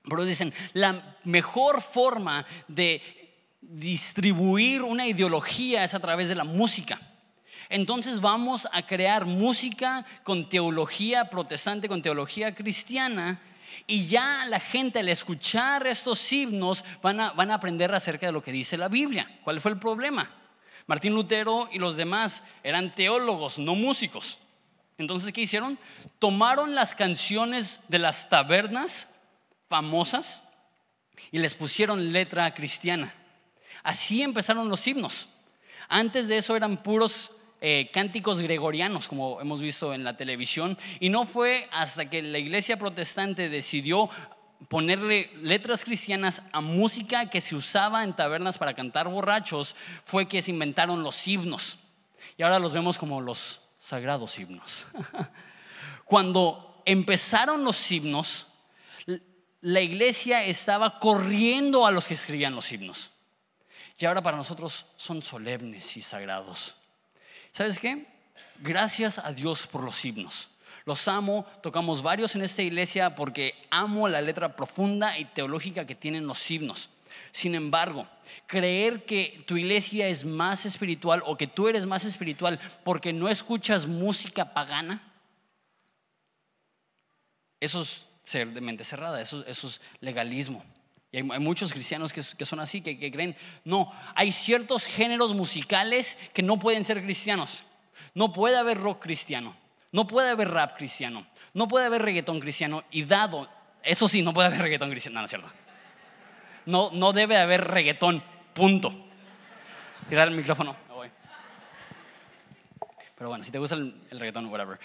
pero 0.08 0.24
dicen, 0.24 0.54
la 0.72 1.16
mejor 1.24 1.82
forma 1.82 2.46
de 2.68 3.02
distribuir 3.60 4.82
una 4.82 5.06
ideología 5.06 5.82
es 5.82 5.94
a 5.94 6.00
través 6.00 6.28
de 6.28 6.36
la 6.36 6.44
música. 6.44 7.00
Entonces 7.68 8.20
vamos 8.20 8.68
a 8.72 8.86
crear 8.86 9.24
música 9.24 10.06
con 10.22 10.48
teología 10.48 11.28
protestante, 11.28 11.88
con 11.88 12.02
teología 12.02 12.54
cristiana, 12.54 13.40
y 13.86 14.06
ya 14.06 14.44
la 14.46 14.60
gente 14.60 15.00
al 15.00 15.08
escuchar 15.08 15.86
estos 15.86 16.32
himnos 16.32 16.84
van 17.02 17.20
a, 17.20 17.32
van 17.32 17.50
a 17.50 17.54
aprender 17.54 17.94
acerca 17.94 18.26
de 18.26 18.32
lo 18.32 18.42
que 18.42 18.52
dice 18.52 18.76
la 18.76 18.88
Biblia. 18.88 19.40
¿Cuál 19.44 19.60
fue 19.60 19.72
el 19.72 19.78
problema? 19.78 20.30
Martín 20.86 21.14
Lutero 21.14 21.68
y 21.72 21.78
los 21.78 21.96
demás 21.96 22.44
eran 22.62 22.92
teólogos, 22.92 23.58
no 23.58 23.74
músicos. 23.74 24.38
Entonces, 24.98 25.32
¿qué 25.32 25.42
hicieron? 25.42 25.78
Tomaron 26.18 26.74
las 26.74 26.94
canciones 26.94 27.80
de 27.88 27.98
las 27.98 28.28
tabernas 28.28 29.14
famosas 29.68 30.42
y 31.30 31.38
les 31.38 31.54
pusieron 31.54 32.12
letra 32.12 32.54
cristiana. 32.54 33.12
Así 33.82 34.22
empezaron 34.22 34.68
los 34.68 34.86
himnos. 34.86 35.28
Antes 35.88 36.28
de 36.28 36.38
eso 36.38 36.56
eran 36.56 36.82
puros 36.82 37.30
eh, 37.68 37.90
cánticos 37.90 38.40
gregorianos, 38.40 39.08
como 39.08 39.40
hemos 39.40 39.60
visto 39.60 39.92
en 39.92 40.04
la 40.04 40.16
televisión, 40.16 40.78
y 41.00 41.08
no 41.08 41.26
fue 41.26 41.68
hasta 41.72 42.08
que 42.08 42.22
la 42.22 42.38
iglesia 42.38 42.76
protestante 42.76 43.48
decidió 43.48 44.08
ponerle 44.68 45.32
letras 45.42 45.82
cristianas 45.82 46.42
a 46.52 46.60
música 46.60 47.28
que 47.28 47.40
se 47.40 47.56
usaba 47.56 48.04
en 48.04 48.14
tabernas 48.14 48.56
para 48.56 48.74
cantar 48.74 49.08
borrachos, 49.08 49.74
fue 50.04 50.28
que 50.28 50.42
se 50.42 50.52
inventaron 50.52 51.02
los 51.02 51.26
himnos. 51.26 51.78
Y 52.38 52.44
ahora 52.44 52.60
los 52.60 52.72
vemos 52.72 52.98
como 52.98 53.20
los 53.20 53.62
sagrados 53.80 54.38
himnos. 54.38 54.86
Cuando 56.04 56.84
empezaron 56.84 57.64
los 57.64 57.90
himnos, 57.90 58.46
la 59.60 59.80
iglesia 59.80 60.44
estaba 60.44 61.00
corriendo 61.00 61.84
a 61.84 61.90
los 61.90 62.06
que 62.06 62.14
escribían 62.14 62.54
los 62.54 62.70
himnos. 62.70 63.10
Y 63.98 64.06
ahora 64.06 64.22
para 64.22 64.36
nosotros 64.36 64.86
son 64.96 65.20
solemnes 65.20 65.96
y 65.96 66.00
sagrados. 66.00 66.76
¿Sabes 67.56 67.78
qué? 67.78 68.04
Gracias 68.58 69.16
a 69.16 69.32
Dios 69.32 69.66
por 69.66 69.82
los 69.82 70.04
himnos. 70.04 70.50
Los 70.84 71.08
amo, 71.08 71.46
tocamos 71.62 72.02
varios 72.02 72.34
en 72.36 72.42
esta 72.42 72.60
iglesia 72.60 73.14
porque 73.14 73.54
amo 73.70 74.08
la 74.08 74.20
letra 74.20 74.54
profunda 74.54 75.18
y 75.18 75.24
teológica 75.24 75.86
que 75.86 75.94
tienen 75.94 76.26
los 76.26 76.50
himnos. 76.50 76.90
Sin 77.32 77.54
embargo, 77.54 78.06
creer 78.46 79.06
que 79.06 79.42
tu 79.46 79.56
iglesia 79.56 80.06
es 80.06 80.26
más 80.26 80.66
espiritual 80.66 81.22
o 81.24 81.38
que 81.38 81.46
tú 81.46 81.66
eres 81.66 81.86
más 81.86 82.04
espiritual 82.04 82.60
porque 82.84 83.14
no 83.14 83.30
escuchas 83.30 83.86
música 83.86 84.52
pagana, 84.52 85.00
eso 87.58 87.80
es 87.80 88.02
ser 88.22 88.48
de 88.48 88.60
mente 88.60 88.84
cerrada, 88.84 89.22
eso, 89.22 89.46
es 89.46 89.80
legalismo. 90.00 90.62
Hay, 91.16 91.22
muchos 91.22 91.72
cristianos 91.72 92.12
que, 92.12 92.22
son 92.22 92.60
así, 92.60 92.82
que, 92.82 93.10
creen, 93.10 93.34
no, 93.64 93.90
hay 94.14 94.32
ciertos 94.32 94.84
géneros 94.84 95.32
musicales 95.32 96.18
que 96.34 96.42
no 96.42 96.58
pueden 96.58 96.84
ser 96.84 97.02
cristianos. 97.02 97.64
No 98.12 98.34
puede 98.34 98.58
haber 98.58 98.78
rock 98.78 99.02
cristiano, 99.02 99.56
no 99.92 100.06
puede 100.06 100.28
haber 100.28 100.50
rap 100.50 100.76
cristiano, 100.76 101.26
no 101.54 101.68
puede 101.68 101.86
haber 101.86 102.02
reggaetón 102.02 102.38
cristiano. 102.38 102.84
Y 102.90 103.04
dado, 103.04 103.48
eso 103.82 104.08
sí, 104.08 104.20
no 104.20 104.34
puede 104.34 104.48
haber 104.48 104.60
reggaetón 104.60 104.90
cristiano, 104.90 105.14
no, 105.14 105.20
no 105.20 105.24
es 105.24 105.30
cierto. 105.30 105.48
No, 106.66 106.90
no 106.92 107.14
debe 107.14 107.38
haber 107.38 107.64
reggaetón, 107.64 108.22
punto. 108.52 108.92
Tirar 110.10 110.28
el 110.28 110.34
micrófono. 110.34 110.76
Pero 113.16 113.30
bueno, 113.30 113.42
si 113.42 113.50
te 113.50 113.58
gusta 113.58 113.76
el, 113.76 113.98
el 114.10 114.20
reggaetón, 114.20 114.44
whatever. 114.46 114.78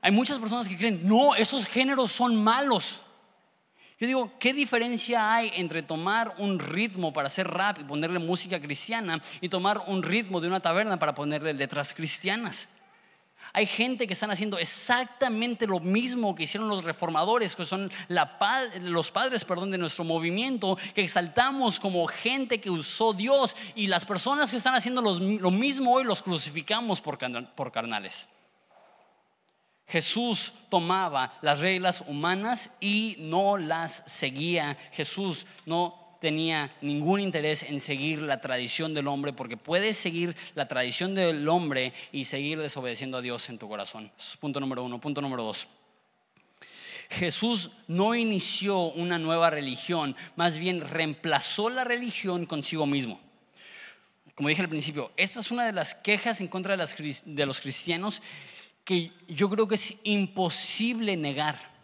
Hay 0.00 0.10
muchas 0.10 0.38
personas 0.38 0.66
que 0.66 0.78
creen, 0.78 1.06
no, 1.06 1.34
esos 1.34 1.66
géneros 1.66 2.10
son 2.10 2.42
malos. 2.42 3.03
Yo 4.00 4.08
digo, 4.08 4.32
¿qué 4.40 4.52
diferencia 4.52 5.34
hay 5.34 5.52
entre 5.54 5.82
tomar 5.82 6.34
un 6.38 6.58
ritmo 6.58 7.12
para 7.12 7.26
hacer 7.26 7.48
rap 7.48 7.78
y 7.78 7.84
ponerle 7.84 8.18
música 8.18 8.60
cristiana 8.60 9.20
y 9.40 9.48
tomar 9.48 9.82
un 9.86 10.02
ritmo 10.02 10.40
de 10.40 10.48
una 10.48 10.60
taberna 10.60 10.98
para 10.98 11.14
ponerle 11.14 11.54
letras 11.54 11.94
cristianas? 11.94 12.68
Hay 13.52 13.66
gente 13.66 14.08
que 14.08 14.14
están 14.14 14.32
haciendo 14.32 14.58
exactamente 14.58 15.68
lo 15.68 15.78
mismo 15.78 16.34
que 16.34 16.42
hicieron 16.42 16.68
los 16.68 16.82
reformadores, 16.82 17.54
que 17.54 17.64
son 17.64 17.88
los 18.80 19.10
padres 19.12 19.44
perdón, 19.44 19.70
de 19.70 19.78
nuestro 19.78 20.02
movimiento, 20.02 20.76
que 20.92 21.04
exaltamos 21.04 21.78
como 21.78 22.04
gente 22.08 22.60
que 22.60 22.70
usó 22.70 23.12
Dios 23.12 23.54
y 23.76 23.86
las 23.86 24.04
personas 24.04 24.50
que 24.50 24.56
están 24.56 24.74
haciendo 24.74 25.02
lo 25.02 25.50
mismo 25.52 25.92
hoy 25.92 26.02
los 26.02 26.20
crucificamos 26.20 27.00
por 27.00 27.16
carnales. 27.70 28.28
Jesús 29.86 30.54
tomaba 30.70 31.36
las 31.42 31.60
reglas 31.60 32.02
humanas 32.06 32.70
y 32.80 33.16
no 33.18 33.58
las 33.58 34.02
seguía. 34.06 34.76
Jesús 34.92 35.46
no 35.66 36.16
tenía 36.20 36.74
ningún 36.80 37.20
interés 37.20 37.62
en 37.62 37.80
seguir 37.80 38.22
la 38.22 38.40
tradición 38.40 38.94
del 38.94 39.08
hombre, 39.08 39.34
porque 39.34 39.58
puedes 39.58 39.98
seguir 39.98 40.34
la 40.54 40.66
tradición 40.66 41.14
del 41.14 41.46
hombre 41.48 41.92
y 42.12 42.24
seguir 42.24 42.58
desobedeciendo 42.58 43.18
a 43.18 43.20
Dios 43.20 43.48
en 43.50 43.58
tu 43.58 43.68
corazón. 43.68 44.10
punto 44.40 44.58
número 44.58 44.82
uno. 44.82 45.00
Punto 45.00 45.20
número 45.20 45.42
dos. 45.42 45.68
Jesús 47.10 47.70
no 47.86 48.14
inició 48.14 48.78
una 48.78 49.18
nueva 49.18 49.50
religión, 49.50 50.16
más 50.34 50.58
bien 50.58 50.80
reemplazó 50.80 51.68
la 51.68 51.84
religión 51.84 52.46
consigo 52.46 52.86
mismo. 52.86 53.20
Como 54.34 54.48
dije 54.48 54.62
al 54.62 54.68
principio, 54.68 55.12
esta 55.16 55.40
es 55.40 55.50
una 55.50 55.66
de 55.66 55.72
las 55.72 55.94
quejas 55.94 56.40
en 56.40 56.48
contra 56.48 56.76
de 56.76 57.46
los 57.46 57.60
cristianos 57.60 58.22
que 58.84 59.12
yo 59.28 59.48
creo 59.48 59.66
que 59.66 59.76
es 59.76 59.94
imposible 60.04 61.16
negar. 61.16 61.74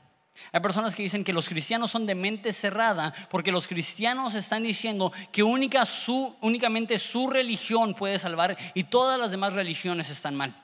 Hay 0.53 0.61
personas 0.61 0.97
que 0.97 1.03
dicen 1.03 1.25
que 1.25 1.33
los 1.33 1.49
cristianos 1.49 1.91
son 1.91 2.07
de 2.07 2.15
mente 2.15 2.53
cerrada 2.53 3.13
porque 3.31 3.53
los 3.53 3.69
cristianos 3.69 4.35
están 4.35 4.63
diciendo 4.63 5.13
que 5.33 5.43
únicamente 5.43 6.99
su 6.99 7.31
religión 7.31 7.95
puede 7.95 8.19
salvar 8.19 8.57
y 8.75 8.85
todas 8.85 9.19
las 9.19 9.31
demás 9.31 9.53
religiones 9.53 10.11
están 10.11 10.35
mal. 10.35 10.57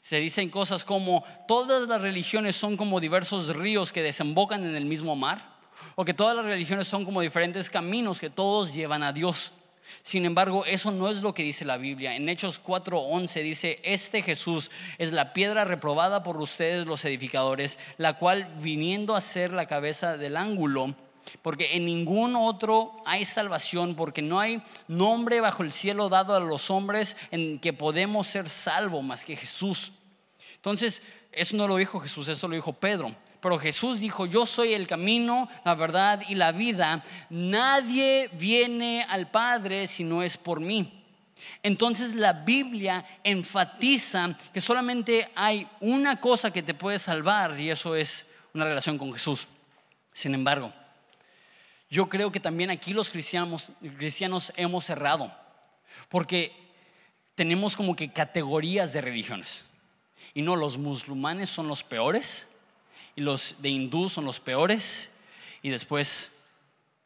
Se 0.00 0.18
dicen 0.18 0.50
cosas 0.50 0.84
como 0.84 1.24
todas 1.48 1.88
las 1.88 2.00
religiones 2.00 2.56
son 2.56 2.76
como 2.76 3.00
diversos 3.00 3.54
ríos 3.54 3.92
que 3.92 4.02
desembocan 4.02 4.66
en 4.66 4.74
el 4.74 4.84
mismo 4.84 5.16
mar 5.16 5.54
o 5.94 6.04
que 6.04 6.14
todas 6.14 6.36
las 6.36 6.44
religiones 6.44 6.86
son 6.86 7.04
como 7.04 7.20
diferentes 7.20 7.70
caminos 7.70 8.20
que 8.20 8.30
todos 8.30 8.74
llevan 8.74 9.02
a 9.02 9.12
Dios. 9.12 9.52
Sin 10.02 10.24
embargo, 10.24 10.64
eso 10.66 10.90
no 10.90 11.08
es 11.08 11.22
lo 11.22 11.34
que 11.34 11.42
dice 11.42 11.64
la 11.64 11.76
Biblia. 11.76 12.14
En 12.14 12.28
Hechos 12.28 12.60
4:11 12.62 13.42
dice, 13.42 13.80
este 13.82 14.22
Jesús 14.22 14.70
es 14.98 15.12
la 15.12 15.32
piedra 15.32 15.64
reprobada 15.64 16.22
por 16.22 16.36
ustedes 16.36 16.86
los 16.86 17.04
edificadores, 17.04 17.78
la 17.96 18.14
cual 18.14 18.52
viniendo 18.60 19.16
a 19.16 19.20
ser 19.20 19.52
la 19.52 19.66
cabeza 19.66 20.16
del 20.16 20.36
ángulo, 20.36 20.94
porque 21.42 21.76
en 21.76 21.86
ningún 21.86 22.36
otro 22.36 22.92
hay 23.06 23.24
salvación, 23.24 23.94
porque 23.94 24.22
no 24.22 24.40
hay 24.40 24.62
nombre 24.88 25.40
bajo 25.40 25.62
el 25.62 25.72
cielo 25.72 26.08
dado 26.08 26.34
a 26.34 26.40
los 26.40 26.70
hombres 26.70 27.16
en 27.30 27.58
que 27.58 27.72
podemos 27.72 28.26
ser 28.26 28.48
salvos 28.48 29.02
más 29.02 29.24
que 29.24 29.36
Jesús. 29.36 29.92
Entonces, 30.56 31.02
eso 31.32 31.56
no 31.56 31.66
lo 31.66 31.76
dijo 31.76 32.00
Jesús, 32.00 32.28
eso 32.28 32.48
lo 32.48 32.54
dijo 32.54 32.72
Pedro. 32.72 33.14
Pero 33.44 33.58
Jesús 33.58 34.00
dijo, 34.00 34.24
yo 34.24 34.46
soy 34.46 34.72
el 34.72 34.86
camino, 34.86 35.50
la 35.66 35.74
verdad 35.74 36.22
y 36.26 36.34
la 36.34 36.50
vida. 36.50 37.04
Nadie 37.28 38.30
viene 38.32 39.04
al 39.06 39.30
Padre 39.30 39.86
si 39.86 40.02
no 40.02 40.22
es 40.22 40.38
por 40.38 40.60
mí. 40.60 41.04
Entonces 41.62 42.14
la 42.14 42.32
Biblia 42.32 43.04
enfatiza 43.22 44.34
que 44.50 44.62
solamente 44.62 45.30
hay 45.34 45.68
una 45.80 46.18
cosa 46.22 46.50
que 46.50 46.62
te 46.62 46.72
puede 46.72 46.98
salvar 46.98 47.60
y 47.60 47.68
eso 47.68 47.94
es 47.94 48.24
una 48.54 48.64
relación 48.64 48.96
con 48.96 49.12
Jesús. 49.12 49.46
Sin 50.14 50.32
embargo, 50.32 50.72
yo 51.90 52.08
creo 52.08 52.32
que 52.32 52.40
también 52.40 52.70
aquí 52.70 52.94
los 52.94 53.10
cristianos, 53.10 53.68
cristianos 53.98 54.54
hemos 54.56 54.88
errado, 54.88 55.30
porque 56.08 56.72
tenemos 57.34 57.76
como 57.76 57.94
que 57.94 58.10
categorías 58.10 58.94
de 58.94 59.02
religiones. 59.02 59.66
Y 60.32 60.40
no, 60.40 60.56
los 60.56 60.78
musulmanes 60.78 61.50
son 61.50 61.68
los 61.68 61.84
peores, 61.84 62.48
y 63.16 63.20
los 63.20 63.56
de 63.60 63.70
hindú 63.70 64.08
son 64.08 64.24
los 64.24 64.40
peores, 64.40 65.10
y 65.62 65.70
después 65.70 66.32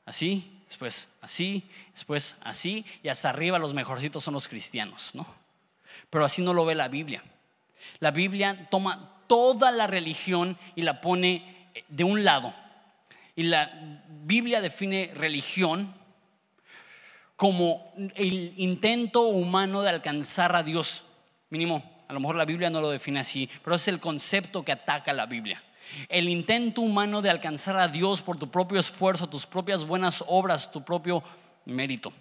así, 0.05 0.63
después 0.67 1.09
así, 1.21 1.69
después 1.93 2.37
así, 2.41 2.85
y 3.03 3.09
hasta 3.09 3.31
arriba 3.31 3.59
los 3.59 3.75
mejorcitos 3.75 4.25
son 4.25 4.35
los 4.35 4.49
cristianos, 4.49 5.15
¿no? 5.15 5.27
Pero 6.11 6.25
así 6.25 6.43
no 6.43 6.55
lo 6.55 6.65
ve 6.65 6.75
la 6.75 6.89
Biblia. 6.89 7.23
La 8.01 8.11
Biblia 8.11 8.69
toma 8.71 9.23
toda 9.27 9.71
la 9.71 9.87
religión 9.87 10.59
y 10.75 10.83
la 10.83 11.01
pone 11.01 11.71
de 11.89 12.05
un 12.05 12.25
lado. 12.25 12.55
Y 13.37 13.45
la 13.45 14.03
Biblia 14.09 14.61
define 14.61 15.13
religión 15.15 15.95
como 17.37 17.93
el 18.17 18.55
intento 18.57 19.23
humano 19.23 19.83
de 19.83 19.91
alcanzar 19.91 20.57
a 20.57 20.65
Dios. 20.65 21.05
Mínimo, 21.51 22.05
a 22.09 22.13
lo 22.13 22.21
mejor 22.21 22.37
la 22.37 22.45
Biblia 22.45 22.69
no 22.69 22.81
lo 22.81 22.91
define 22.91 23.21
así, 23.21 23.49
pero 23.63 23.77
es 23.77 23.87
el 23.87 24.01
concepto 24.01 24.65
que 24.65 24.73
ataca 24.73 25.13
la 25.13 25.27
Biblia. 25.27 25.63
El 26.09 26.29
intento 26.29 26.81
humano 26.81 27.23
de 27.23 27.31
alcanzar 27.31 27.79
a 27.79 27.89
Dios 27.89 28.23
por 28.23 28.37
tu 28.37 28.51
propio 28.51 28.79
esfuerzo, 28.79 29.29
tus 29.29 29.47
propias 29.47 29.85
buenas 29.85 30.23
obras, 30.27 30.71
tu 30.71 30.85
propio 30.85 31.23
mérito. 31.65 32.13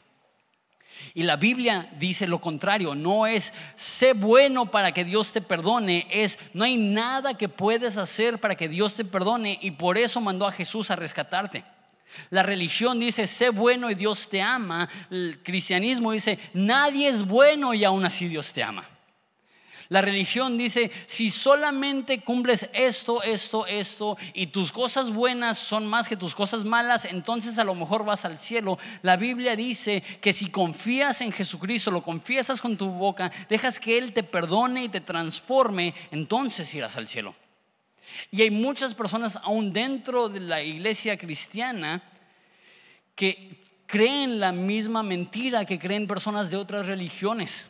Y 1.14 1.24
la 1.24 1.36
Biblia 1.36 1.90
dice 2.00 2.28
lo 2.28 2.40
contrario, 2.40 2.96
no 2.96 3.28
es 3.28 3.54
sé 3.76 4.14
bueno 4.14 4.72
para 4.72 4.92
que 4.92 5.04
Dios 5.04 5.32
te 5.32 5.42
perdone, 5.42 6.08
es 6.12 6.40
no 6.54 6.64
hay 6.64 6.78
nada 6.78 7.36
que 7.36 7.50
puedes 7.50 7.98
hacer 7.98 8.40
para 8.40 8.56
que 8.56 8.68
Dios 8.68 8.96
te 8.96 9.06
perdone 9.06 9.60
y 9.62 9.72
por 9.72 9.98
eso 9.98 10.22
mandó 10.22 10.48
a 10.48 10.52
Jesús 10.52 10.92
a 10.92 10.96
rescatarte. 10.96 11.64
La 12.30 12.42
religión 12.42 13.00
dice 13.00 13.28
sé 13.28 13.50
bueno 13.50 13.92
y 13.92 13.96
Dios 13.96 14.30
te 14.30 14.42
ama, 14.42 14.90
el 15.12 15.40
cristianismo 15.44 16.12
dice 16.12 16.40
nadie 16.54 17.10
es 17.10 17.26
bueno 17.26 17.74
y 17.74 17.84
aún 17.84 18.06
así 18.06 18.28
Dios 18.28 18.54
te 18.54 18.64
ama. 18.64 18.88
La 19.90 20.02
religión 20.02 20.58
dice, 20.58 20.92
si 21.06 21.32
solamente 21.32 22.20
cumples 22.20 22.70
esto, 22.74 23.24
esto, 23.24 23.66
esto, 23.66 24.18
y 24.34 24.48
tus 24.48 24.72
cosas 24.72 25.12
buenas 25.12 25.58
son 25.58 25.88
más 25.88 26.10
que 26.10 26.18
tus 26.18 26.36
cosas 26.36 26.66
malas, 26.66 27.06
entonces 27.06 27.58
a 27.58 27.64
lo 27.64 27.74
mejor 27.74 28.04
vas 28.04 28.26
al 28.26 28.38
cielo. 28.38 28.78
La 29.02 29.16
Biblia 29.16 29.56
dice 29.56 30.04
que 30.22 30.34
si 30.34 30.50
confías 30.50 31.22
en 31.22 31.32
Jesucristo, 31.32 31.90
lo 31.92 32.04
confiesas 32.04 32.62
con 32.62 32.76
tu 32.76 32.90
boca, 32.90 33.32
dejas 33.50 33.80
que 33.80 33.98
Él 33.98 34.14
te 34.14 34.24
perdone 34.24 34.84
y 34.84 34.90
te 34.90 35.00
transforme, 35.00 35.94
entonces 36.12 36.74
irás 36.76 36.98
al 36.98 37.08
cielo. 37.08 37.36
Y 38.32 38.42
hay 38.42 38.52
muchas 38.52 38.94
personas 38.94 39.38
aún 39.44 39.72
dentro 39.72 40.28
de 40.28 40.42
la 40.42 40.62
iglesia 40.62 41.18
cristiana 41.18 42.04
que 43.16 43.64
creen 43.86 44.40
la 44.40 44.52
misma 44.52 45.02
mentira 45.02 45.66
que 45.66 45.80
creen 45.80 46.08
personas 46.08 46.52
de 46.52 46.58
otras 46.58 46.86
religiones 46.86 47.68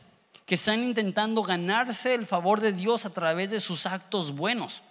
que 0.47 0.55
están 0.55 0.81
intentando 0.81 1.43
ganarse 1.43 2.15
el 2.15 2.25
favor 2.25 2.61
de 2.61 2.71
Dios 2.71 3.05
a 3.05 3.09
través 3.09 3.51
de 3.51 3.59
sus 3.59 3.85
actos 3.85 4.31
buenos. 4.33 4.81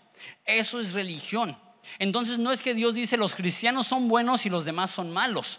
Eso 0.45 0.79
es 0.79 0.93
religión. 0.93 1.57
Entonces 1.99 2.39
no 2.39 2.53
es 2.53 2.61
que 2.61 2.75
Dios 2.75 2.95
dice 2.95 3.17
los 3.17 3.35
cristianos 3.35 3.87
son 3.87 4.07
buenos 4.07 4.45
y 4.45 4.51
los 4.51 4.67
demás 4.67 4.91
son 4.91 5.11
malos. 5.11 5.59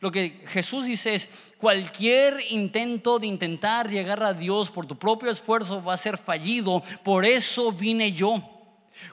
Lo 0.00 0.12
que 0.12 0.44
Jesús 0.48 0.84
dice 0.84 1.14
es, 1.14 1.30
cualquier 1.56 2.44
intento 2.50 3.18
de 3.18 3.26
intentar 3.26 3.90
llegar 3.90 4.22
a 4.22 4.34
Dios 4.34 4.70
por 4.70 4.86
tu 4.86 4.98
propio 4.98 5.30
esfuerzo 5.30 5.82
va 5.82 5.94
a 5.94 5.96
ser 5.96 6.18
fallido, 6.18 6.82
por 7.02 7.24
eso 7.24 7.72
vine 7.72 8.12
yo. 8.12 8.42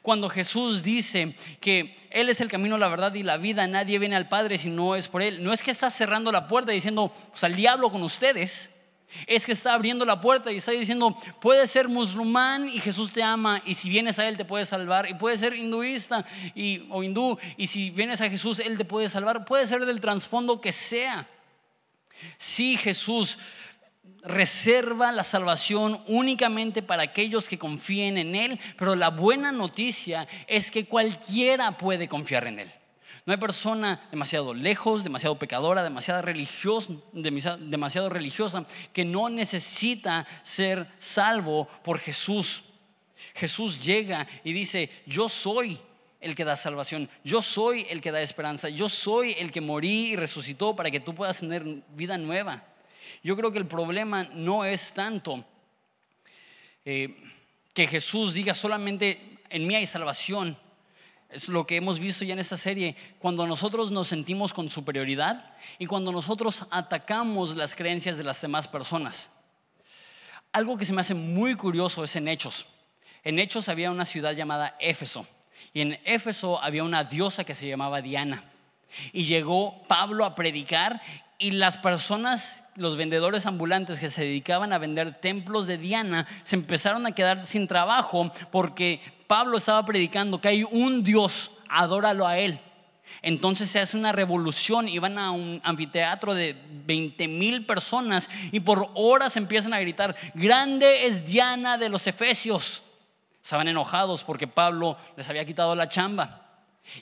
Cuando 0.02 0.30
Jesús 0.30 0.84
dice 0.84 1.34
que 1.62 1.96
Él 2.12 2.28
es 2.28 2.42
el 2.42 2.50
camino, 2.50 2.78
la 2.78 2.90
verdad 2.90 3.14
y 3.14 3.24
la 3.24 3.38
vida, 3.38 3.66
nadie 3.68 4.00
viene 4.00 4.18
al 4.18 4.28
Padre 4.28 4.58
si 4.58 4.70
no 4.70 4.98
es 4.98 5.08
por 5.08 5.22
Él. 5.22 5.42
No 5.44 5.54
es 5.54 5.64
que 5.64 5.72
está 5.72 5.90
cerrando 5.90 6.32
la 6.32 6.48
puerta 6.48 6.74
diciendo, 6.74 7.12
pues 7.32 7.44
al 7.46 7.56
diablo 7.56 7.90
con 7.90 8.04
ustedes 8.04 8.70
es 9.28 9.46
que 9.46 9.52
está 9.52 9.74
abriendo 9.74 10.06
la 10.06 10.22
puerta 10.22 10.52
y 10.52 10.58
está 10.58 10.72
diciendo, 10.72 11.18
puedes 11.40 11.72
ser 11.72 11.88
musulmán 11.88 12.68
y 12.70 12.80
Jesús 12.80 13.12
te 13.12 13.24
ama 13.24 13.62
y 13.66 13.74
si 13.74 13.90
vienes 13.90 14.20
a 14.20 14.28
Él 14.28 14.38
te 14.38 14.46
puede 14.46 14.66
salvar. 14.66 15.10
Y 15.10 15.14
puedes 15.16 15.40
ser 15.40 15.54
hinduista 15.56 16.26
y, 16.56 16.86
o 16.90 17.04
hindú 17.04 17.38
y 17.58 17.68
si 17.68 17.90
vienes 17.90 18.22
a 18.22 18.30
Jesús 18.30 18.60
Él 18.60 18.78
te 18.78 18.86
puede 18.86 19.10
salvar. 19.10 19.46
Puede 19.46 19.66
ser 19.66 19.86
del 19.86 20.02
trasfondo 20.02 20.62
que 20.62 20.72
sea. 20.72 21.28
Si 22.38 22.78
Jesús 22.78 23.38
reserva 24.22 25.12
la 25.12 25.24
salvación 25.24 26.04
únicamente 26.08 26.82
para 26.82 27.04
aquellos 27.04 27.48
que 27.48 27.58
confíen 27.58 28.18
en 28.18 28.36
Él, 28.36 28.60
pero 28.78 28.96
la 28.96 29.10
buena 29.10 29.52
noticia 29.52 30.28
es 30.48 30.72
que 30.72 30.86
cualquiera 30.86 31.78
puede 31.78 32.08
confiar 32.08 32.48
en 32.48 32.60
Él. 32.60 32.79
No 33.30 33.34
hay 33.34 33.40
persona 33.40 34.02
demasiado 34.10 34.56
lejos, 34.56 35.04
demasiado 35.04 35.38
pecadora, 35.38 35.84
demasiado 35.84 36.24
religiosa, 36.24 36.92
demasiado 37.14 38.10
religiosa 38.10 38.66
que 38.92 39.06
no 39.06 39.30
necesita 39.30 40.26
ser 40.42 40.88
salvo 40.98 41.68
por 41.84 42.00
Jesús. 42.00 42.64
Jesús 43.36 43.86
llega 43.86 44.28
y 44.44 44.52
dice, 44.52 44.90
yo 45.06 45.30
soy 45.30 45.80
el 46.20 46.34
que 46.34 46.44
da 46.44 46.56
salvación, 46.56 47.08
yo 47.24 47.44
soy 47.44 47.86
el 47.92 48.02
que 48.02 48.12
da 48.12 48.20
esperanza, 48.20 48.68
yo 48.70 48.90
soy 48.90 49.36
el 49.38 49.52
que 49.52 49.62
morí 49.62 50.14
y 50.14 50.16
resucitó 50.16 50.76
para 50.76 50.90
que 50.90 51.00
tú 51.00 51.14
puedas 51.14 51.40
tener 51.40 51.64
vida 51.90 52.18
nueva. 52.18 52.64
Yo 53.22 53.38
creo 53.38 53.52
que 53.52 53.60
el 53.60 53.68
problema 53.68 54.24
no 54.24 54.66
es 54.66 54.92
tanto 54.92 55.46
eh, 56.84 57.16
que 57.76 57.86
Jesús 57.86 58.34
diga 58.34 58.56
solamente 58.56 59.38
en 59.52 59.68
mí 59.68 59.76
hay 59.76 59.86
salvación. 59.86 60.58
Es 61.30 61.48
lo 61.48 61.68
que 61.68 61.76
hemos 61.76 62.00
visto 62.00 62.26
ya 62.26 62.34
en 62.34 62.40
esta 62.40 62.58
serie, 62.58 62.96
cuando 63.20 63.46
nosotros 63.46 63.92
nos 63.92 64.08
sentimos 64.08 64.52
con 64.52 64.70
superioridad 64.70 65.54
y 65.78 65.86
cuando 65.86 66.12
nosotros 66.12 66.66
atacamos 66.72 67.56
las 67.56 67.76
creencias 67.76 68.18
de 68.18 68.24
las 68.24 68.42
demás 68.42 68.68
personas. 68.68 69.30
Algo 70.52 70.76
que 70.78 70.86
se 70.86 70.94
me 70.94 71.02
hace 71.02 71.14
muy 71.14 71.54
curioso 71.54 72.04
es 72.04 72.16
en 72.16 72.28
Hechos. 72.28 72.66
En 73.24 73.38
Hechos 73.38 73.70
había 73.70 73.92
una 73.92 74.06
ciudad 74.06 74.32
llamada 74.32 74.76
Éfeso 74.80 75.28
y 75.72 75.82
en 75.82 76.00
Éfeso 76.04 76.62
había 76.64 76.84
una 76.84 77.04
diosa 77.04 77.44
que 77.44 77.54
se 77.54 77.68
llamaba 77.68 78.02
Diana. 78.02 78.44
Y 79.14 79.24
llegó 79.26 79.84
Pablo 79.88 80.26
a 80.26 80.34
predicar 80.34 81.00
y 81.38 81.52
las 81.52 81.78
personas, 81.78 82.64
los 82.76 82.98
vendedores 82.98 83.46
ambulantes 83.46 84.00
que 84.00 84.10
se 84.10 84.24
dedicaban 84.24 84.74
a 84.74 84.80
vender 84.80 85.20
templos 85.20 85.68
de 85.68 85.78
Diana, 85.78 86.28
se 86.44 86.56
empezaron 86.56 87.06
a 87.06 87.14
quedar 87.14 87.46
sin 87.46 87.68
trabajo 87.68 88.32
porque 88.52 89.00
Pablo 89.30 89.58
estaba 89.58 89.86
predicando 89.86 90.42
que 90.42 90.48
hay 90.48 90.64
un 90.64 91.04
Dios, 91.04 91.52
adóralo 91.70 92.26
a 92.26 92.40
Él. 92.40 92.60
Entonces 93.22 93.70
se 93.70 93.80
hace 93.80 93.96
una 93.96 94.12
revolución 94.12 94.90
y 94.90 94.98
van 94.98 95.20
a 95.20 95.30
un 95.30 95.62
anfiteatro 95.64 96.34
de 96.34 96.60
20 96.88 97.28
mil 97.28 97.64
personas 97.64 98.28
y 98.52 98.60
por 98.60 98.90
horas 98.96 99.38
empiezan 99.38 99.76
a 99.76 99.80
gritar, 99.80 100.16
grande 100.34 101.06
es 101.06 101.28
Diana 101.28 101.78
de 101.78 101.90
los 101.90 102.08
Efesios. 102.08 102.82
Estaban 103.44 103.68
enojados 103.68 104.24
porque 104.24 104.48
Pablo 104.48 104.98
les 105.16 105.30
había 105.30 105.46
quitado 105.46 105.76
la 105.76 105.88
chamba. 105.88 106.48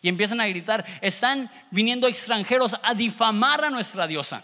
Y 0.01 0.09
empiezan 0.09 0.41
a 0.41 0.47
gritar, 0.47 0.85
están 0.99 1.49
viniendo 1.71 2.09
extranjeros 2.09 2.75
a 2.83 2.93
difamar 2.93 3.63
a 3.63 3.69
nuestra 3.69 4.05
diosa. 4.05 4.43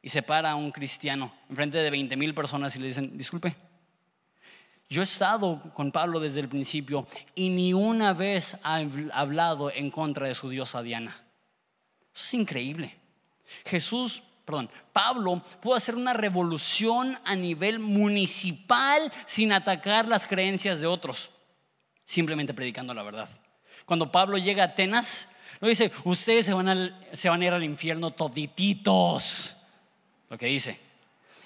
Y 0.00 0.08
se 0.08 0.22
para 0.22 0.54
un 0.54 0.70
cristiano 0.70 1.34
enfrente 1.50 1.76
de 1.76 1.90
20 1.90 2.16
mil 2.16 2.32
personas 2.32 2.74
y 2.76 2.78
le 2.78 2.86
dicen, 2.86 3.18
disculpe, 3.18 3.54
yo 4.92 5.00
he 5.00 5.04
estado 5.04 5.58
con 5.72 5.90
Pablo 5.90 6.20
desde 6.20 6.40
el 6.40 6.50
principio 6.50 7.06
y 7.34 7.48
ni 7.48 7.72
una 7.72 8.12
vez 8.12 8.58
ha 8.62 8.82
hablado 9.14 9.72
en 9.72 9.90
contra 9.90 10.28
de 10.28 10.34
su 10.34 10.50
diosa 10.50 10.82
Diana. 10.82 11.18
Eso 12.14 12.24
es 12.26 12.34
increíble. 12.34 12.94
Jesús, 13.64 14.22
perdón, 14.44 14.68
Pablo 14.92 15.42
pudo 15.62 15.76
hacer 15.76 15.94
una 15.94 16.12
revolución 16.12 17.18
a 17.24 17.34
nivel 17.34 17.78
municipal 17.78 19.10
sin 19.24 19.52
atacar 19.52 20.06
las 20.06 20.26
creencias 20.26 20.82
de 20.82 20.86
otros, 20.86 21.30
simplemente 22.04 22.52
predicando 22.52 22.92
la 22.92 23.02
verdad. 23.02 23.30
Cuando 23.86 24.12
Pablo 24.12 24.36
llega 24.36 24.62
a 24.62 24.66
Atenas, 24.66 25.26
no 25.62 25.68
dice, 25.68 25.90
ustedes 26.04 26.44
se 26.44 26.52
van, 26.52 26.68
a, 26.68 27.00
se 27.14 27.30
van 27.30 27.40
a 27.40 27.46
ir 27.46 27.52
al 27.54 27.64
infierno 27.64 28.10
todititos. 28.10 29.56
Lo 30.28 30.36
que 30.36 30.46
dice. 30.46 30.78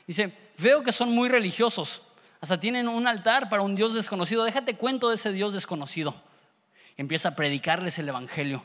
Dice, 0.04 0.32
veo 0.58 0.82
que 0.82 0.90
son 0.90 1.10
muy 1.10 1.28
religiosos. 1.28 2.02
Hasta 2.40 2.60
tienen 2.60 2.88
un 2.88 3.06
altar 3.06 3.48
para 3.48 3.62
un 3.62 3.74
Dios 3.74 3.94
desconocido. 3.94 4.44
Déjate 4.44 4.76
cuento 4.76 5.08
de 5.08 5.16
ese 5.16 5.32
Dios 5.32 5.52
desconocido. 5.52 6.14
empieza 6.96 7.30
a 7.30 7.36
predicarles 7.36 7.98
el 7.98 8.08
Evangelio. 8.08 8.64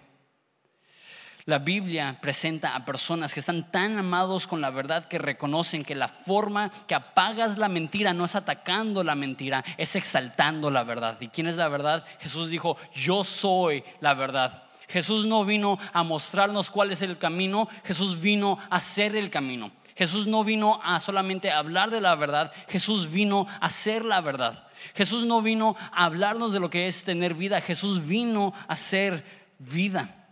La 1.45 1.57
Biblia 1.57 2.19
presenta 2.21 2.75
a 2.75 2.85
personas 2.85 3.33
que 3.33 3.39
están 3.39 3.71
tan 3.71 3.97
amados 3.97 4.45
con 4.45 4.61
la 4.61 4.69
verdad 4.69 5.05
que 5.05 5.17
reconocen 5.17 5.83
que 5.83 5.95
la 5.95 6.07
forma 6.07 6.69
que 6.87 6.93
apagas 6.93 7.57
la 7.57 7.67
mentira 7.67 8.13
no 8.13 8.25
es 8.25 8.35
atacando 8.35 9.03
la 9.03 9.15
mentira, 9.15 9.63
es 9.77 9.95
exaltando 9.95 10.69
la 10.69 10.83
verdad. 10.83 11.19
¿Y 11.19 11.29
quién 11.29 11.47
es 11.47 11.57
la 11.57 11.67
verdad? 11.67 12.05
Jesús 12.19 12.49
dijo, 12.49 12.77
yo 12.93 13.23
soy 13.23 13.83
la 14.01 14.13
verdad. 14.13 14.63
Jesús 14.87 15.25
no 15.25 15.43
vino 15.43 15.79
a 15.93 16.03
mostrarnos 16.03 16.69
cuál 16.69 16.91
es 16.91 17.01
el 17.01 17.17
camino, 17.17 17.67
Jesús 17.83 18.19
vino 18.19 18.59
a 18.69 18.79
ser 18.79 19.15
el 19.15 19.29
camino. 19.31 19.71
Jesús 20.01 20.25
no 20.25 20.43
vino 20.43 20.81
a 20.83 20.99
solamente 20.99 21.51
hablar 21.51 21.91
de 21.91 22.01
la 22.01 22.15
verdad, 22.15 22.51
Jesús 22.67 23.11
vino 23.11 23.45
a 23.59 23.69
ser 23.69 24.03
la 24.03 24.19
verdad. 24.19 24.67
Jesús 24.95 25.25
no 25.25 25.43
vino 25.43 25.75
a 25.91 26.05
hablarnos 26.05 26.53
de 26.53 26.59
lo 26.59 26.71
que 26.71 26.87
es 26.87 27.03
tener 27.03 27.35
vida, 27.35 27.61
Jesús 27.61 28.07
vino 28.07 28.51
a 28.67 28.75
ser 28.75 29.23
vida. 29.59 30.27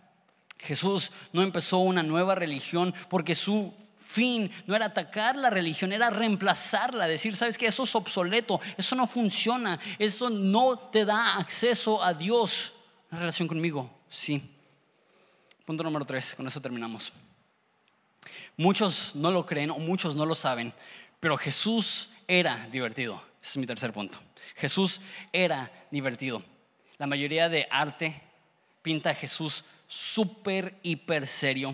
Jesús 0.58 1.12
no 1.34 1.44
empezó 1.44 1.78
una 1.78 2.02
nueva 2.02 2.34
religión 2.34 2.96
porque 3.10 3.36
su 3.36 3.72
fin 4.04 4.50
no 4.66 4.76
era 4.76 4.88
atacar 4.88 5.36
la 5.36 5.52
religión, 5.52 5.94
era 5.94 6.10
reemplazarla, 6.10 7.06
decir, 7.06 7.36
sabes 7.36 7.56
que 7.56 7.68
eso 7.68 7.84
es 7.84 7.94
obsoleto, 7.94 8.60
eso 8.76 8.96
no 8.96 9.06
funciona, 9.06 9.80
eso 10.00 10.32
no 10.32 10.80
te 10.80 11.06
da 11.06 11.38
acceso 11.38 12.04
a 12.04 12.16
Dios. 12.16 12.74
Una 13.12 13.20
relación 13.20 13.48
conmigo, 13.48 13.88
sí. 14.10 14.42
Punto 15.64 15.84
número 15.84 16.06
tres, 16.06 16.34
con 16.34 16.48
eso 16.48 16.60
terminamos. 16.60 17.14
Muchos 18.60 19.16
no 19.16 19.32
lo 19.32 19.46
creen 19.46 19.72
o 19.72 19.80
muchos 19.80 20.18
no 20.18 20.26
lo 20.26 20.36
saben, 20.36 20.74
pero 21.22 21.38
Jesús 21.38 22.10
era 22.28 22.68
divertido. 22.68 23.24
Ese 23.42 23.52
es 23.52 23.58
mi 23.58 23.66
tercer 23.66 23.94
punto. 23.94 24.20
Jesús 24.58 25.00
era 25.32 25.72
divertido. 25.92 26.44
La 26.98 27.08
mayoría 27.08 27.48
de 27.48 27.70
arte 27.72 28.22
pinta 28.82 29.12
a 29.12 29.14
Jesús 29.14 29.64
súper, 29.88 30.78
hiper 30.84 31.26
serio. 31.26 31.72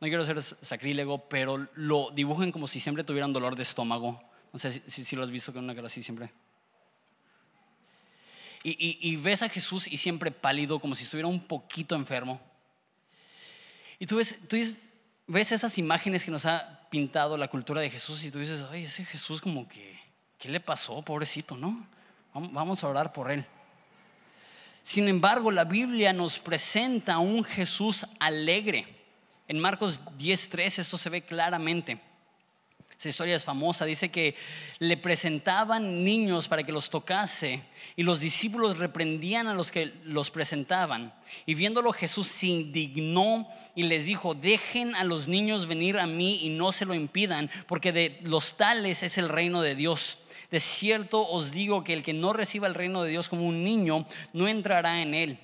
No 0.00 0.06
quiero 0.06 0.24
ser 0.24 0.40
sacrílego, 0.40 1.28
pero 1.28 1.66
lo 1.74 2.12
dibujen 2.12 2.52
como 2.52 2.68
si 2.68 2.78
siempre 2.78 3.02
tuvieran 3.02 3.32
dolor 3.32 3.56
de 3.56 3.62
estómago. 3.64 4.22
No 4.52 4.60
sé 4.60 4.80
si, 4.86 5.16
lo 5.16 5.24
has 5.24 5.32
visto 5.32 5.52
con 5.52 5.64
una 5.64 5.74
cara 5.74 5.88
así 5.88 6.04
siempre. 6.04 6.30
Y, 8.62 9.16
ves 9.16 9.42
a 9.42 9.48
Jesús 9.48 9.88
y 9.88 9.96
siempre 9.96 10.30
pálido, 10.30 10.78
como 10.78 10.94
si 10.94 11.02
estuviera 11.02 11.26
un 11.26 11.40
poquito 11.40 11.96
enfermo. 11.96 12.40
Y 13.98 14.06
tú 14.06 14.18
ves, 14.18 14.38
tú 14.48 14.56
ves 15.28 15.52
esas 15.52 15.78
imágenes 15.78 16.24
que 16.24 16.30
nos 16.30 16.46
ha 16.46 16.80
pintado 16.90 17.36
la 17.36 17.48
cultura 17.48 17.80
de 17.80 17.90
Jesús 17.90 18.24
y 18.24 18.30
tú 18.30 18.40
dices, 18.40 18.64
ay, 18.70 18.84
ese 18.84 19.04
Jesús 19.04 19.40
como 19.40 19.68
que, 19.68 20.00
¿qué 20.38 20.48
le 20.48 20.58
pasó? 20.58 21.00
Pobrecito, 21.02 21.56
¿no? 21.56 21.86
Vamos 22.32 22.82
a 22.82 22.88
orar 22.88 23.12
por 23.12 23.30
él. 23.30 23.44
Sin 24.82 25.06
embargo, 25.06 25.50
la 25.50 25.64
Biblia 25.64 26.12
nos 26.12 26.38
presenta 26.38 27.18
un 27.18 27.44
Jesús 27.44 28.06
alegre. 28.18 28.86
En 29.46 29.58
Marcos 29.60 30.00
10:3 30.18 30.78
esto 30.78 30.96
se 30.96 31.10
ve 31.10 31.22
claramente. 31.22 32.00
Esa 32.98 33.10
historia 33.10 33.36
es 33.36 33.44
famosa. 33.44 33.84
Dice 33.84 34.10
que 34.10 34.34
le 34.80 34.96
presentaban 34.96 36.02
niños 36.02 36.48
para 36.48 36.64
que 36.64 36.72
los 36.72 36.90
tocase 36.90 37.62
y 37.94 38.02
los 38.02 38.18
discípulos 38.18 38.78
reprendían 38.78 39.46
a 39.46 39.54
los 39.54 39.70
que 39.70 39.92
los 40.02 40.32
presentaban. 40.32 41.14
Y 41.46 41.54
viéndolo 41.54 41.92
Jesús 41.92 42.26
se 42.26 42.48
indignó 42.48 43.48
y 43.76 43.84
les 43.84 44.04
dijo, 44.04 44.34
dejen 44.34 44.96
a 44.96 45.04
los 45.04 45.28
niños 45.28 45.68
venir 45.68 45.96
a 46.00 46.08
mí 46.08 46.40
y 46.42 46.48
no 46.48 46.72
se 46.72 46.86
lo 46.86 46.94
impidan, 46.94 47.48
porque 47.68 47.92
de 47.92 48.18
los 48.24 48.56
tales 48.56 49.04
es 49.04 49.16
el 49.16 49.28
reino 49.28 49.62
de 49.62 49.76
Dios. 49.76 50.18
De 50.50 50.58
cierto 50.58 51.24
os 51.24 51.52
digo 51.52 51.84
que 51.84 51.92
el 51.92 52.02
que 52.02 52.14
no 52.14 52.32
reciba 52.32 52.66
el 52.66 52.74
reino 52.74 53.04
de 53.04 53.10
Dios 53.10 53.28
como 53.28 53.46
un 53.46 53.62
niño, 53.62 54.08
no 54.32 54.48
entrará 54.48 55.02
en 55.02 55.14
él. 55.14 55.38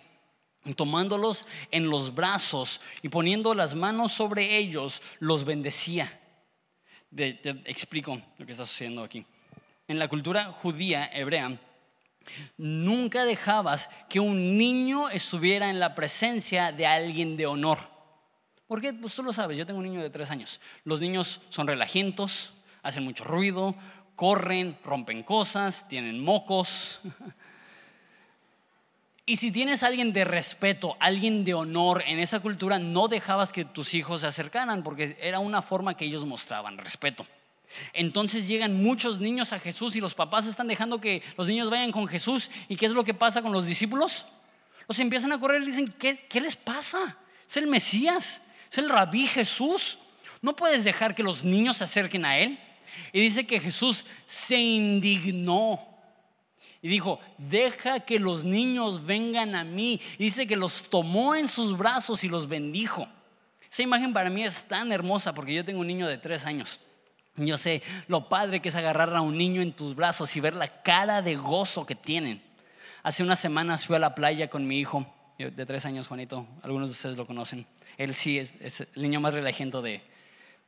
Tomándolos 0.74 1.46
en 1.70 1.88
los 1.88 2.16
brazos 2.16 2.80
y 3.02 3.10
poniendo 3.10 3.54
las 3.54 3.76
manos 3.76 4.10
sobre 4.10 4.56
ellos, 4.56 5.02
los 5.20 5.44
bendecía. 5.44 6.20
Te 7.14 7.62
explico 7.64 8.20
lo 8.38 8.46
que 8.46 8.52
está 8.52 8.66
sucediendo 8.66 9.02
aquí. 9.02 9.24
En 9.86 9.98
la 9.98 10.08
cultura 10.08 10.46
judía 10.46 11.10
hebrea, 11.12 11.58
nunca 12.56 13.24
dejabas 13.24 13.90
que 14.08 14.20
un 14.20 14.56
niño 14.56 15.10
estuviera 15.10 15.70
en 15.70 15.78
la 15.78 15.94
presencia 15.94 16.72
de 16.72 16.86
alguien 16.86 17.36
de 17.36 17.46
honor. 17.46 17.78
¿Por 18.66 18.80
qué? 18.80 18.94
Pues 18.94 19.14
tú 19.14 19.22
lo 19.22 19.32
sabes, 19.32 19.58
yo 19.58 19.66
tengo 19.66 19.78
un 19.78 19.84
niño 19.84 20.02
de 20.02 20.10
tres 20.10 20.30
años. 20.30 20.60
Los 20.84 21.00
niños 21.00 21.42
son 21.50 21.66
relajientos, 21.66 22.54
hacen 22.82 23.04
mucho 23.04 23.24
ruido, 23.24 23.74
corren, 24.16 24.78
rompen 24.84 25.22
cosas, 25.22 25.86
tienen 25.88 26.20
mocos. 26.20 27.00
Y 29.26 29.36
si 29.36 29.50
tienes 29.50 29.82
alguien 29.82 30.12
de 30.12 30.24
respeto, 30.24 30.96
alguien 31.00 31.44
de 31.44 31.54
honor 31.54 32.02
en 32.06 32.18
esa 32.18 32.40
cultura, 32.40 32.78
no 32.78 33.08
dejabas 33.08 33.52
que 33.52 33.64
tus 33.64 33.94
hijos 33.94 34.20
se 34.20 34.26
acercaran 34.26 34.82
porque 34.82 35.16
era 35.20 35.38
una 35.38 35.62
forma 35.62 35.96
que 35.96 36.04
ellos 36.04 36.26
mostraban 36.26 36.76
respeto. 36.76 37.26
Entonces 37.94 38.46
llegan 38.46 38.82
muchos 38.82 39.20
niños 39.20 39.54
a 39.54 39.58
Jesús 39.58 39.96
y 39.96 40.00
los 40.00 40.14
papás 40.14 40.46
están 40.46 40.68
dejando 40.68 41.00
que 41.00 41.22
los 41.38 41.48
niños 41.48 41.70
vayan 41.70 41.90
con 41.90 42.06
Jesús. 42.06 42.50
¿Y 42.68 42.76
qué 42.76 42.84
es 42.84 42.92
lo 42.92 43.02
que 43.02 43.14
pasa 43.14 43.40
con 43.40 43.52
los 43.52 43.66
discípulos? 43.66 44.26
Los 44.86 45.00
empiezan 45.00 45.32
a 45.32 45.40
correr 45.40 45.62
y 45.62 45.66
dicen, 45.66 45.94
¿qué, 45.98 46.40
les 46.40 46.54
pasa? 46.54 47.16
Es 47.48 47.56
el 47.56 47.66
Mesías, 47.66 48.42
es 48.70 48.78
el 48.78 48.90
rabí 48.90 49.26
Jesús. 49.26 49.98
No 50.42 50.54
puedes 50.54 50.84
dejar 50.84 51.14
que 51.14 51.22
los 51.22 51.44
niños 51.44 51.78
se 51.78 51.84
acerquen 51.84 52.26
a 52.26 52.38
Él. 52.38 52.58
Y 53.12 53.20
dice 53.20 53.46
que 53.46 53.58
Jesús 53.58 54.04
se 54.26 54.58
indignó 54.58 55.93
y 56.84 56.88
dijo, 56.88 57.18
deja 57.38 58.00
que 58.00 58.18
los 58.18 58.44
niños 58.44 59.06
vengan 59.06 59.54
a 59.54 59.64
mí. 59.64 59.98
Y 60.18 60.24
dice 60.24 60.46
que 60.46 60.54
los 60.54 60.82
tomó 60.90 61.34
en 61.34 61.48
sus 61.48 61.78
brazos 61.78 62.24
y 62.24 62.28
los 62.28 62.46
bendijo. 62.46 63.08
Esa 63.70 63.82
imagen 63.82 64.12
para 64.12 64.28
mí 64.28 64.44
es 64.44 64.66
tan 64.66 64.92
hermosa 64.92 65.32
porque 65.32 65.54
yo 65.54 65.64
tengo 65.64 65.80
un 65.80 65.86
niño 65.86 66.06
de 66.06 66.18
tres 66.18 66.44
años. 66.44 66.78
Yo 67.36 67.56
sé 67.56 67.82
lo 68.06 68.28
padre 68.28 68.60
que 68.60 68.68
es 68.68 68.74
agarrar 68.74 69.16
a 69.16 69.22
un 69.22 69.38
niño 69.38 69.62
en 69.62 69.72
tus 69.72 69.94
brazos 69.94 70.36
y 70.36 70.40
ver 70.40 70.54
la 70.54 70.82
cara 70.82 71.22
de 71.22 71.36
gozo 71.36 71.86
que 71.86 71.94
tienen. 71.94 72.42
Hace 73.02 73.22
unas 73.22 73.38
semanas 73.38 73.86
fui 73.86 73.96
a 73.96 73.98
la 73.98 74.14
playa 74.14 74.50
con 74.50 74.66
mi 74.66 74.78
hijo 74.78 75.06
de 75.38 75.64
tres 75.64 75.86
años, 75.86 76.06
Juanito. 76.06 76.46
Algunos 76.60 76.90
de 76.90 76.92
ustedes 76.92 77.16
lo 77.16 77.26
conocen. 77.26 77.66
Él 77.96 78.14
sí 78.14 78.38
es, 78.38 78.82
el 78.94 79.00
niño 79.00 79.22
más 79.22 79.32
relajento 79.32 79.80
de, 79.80 80.02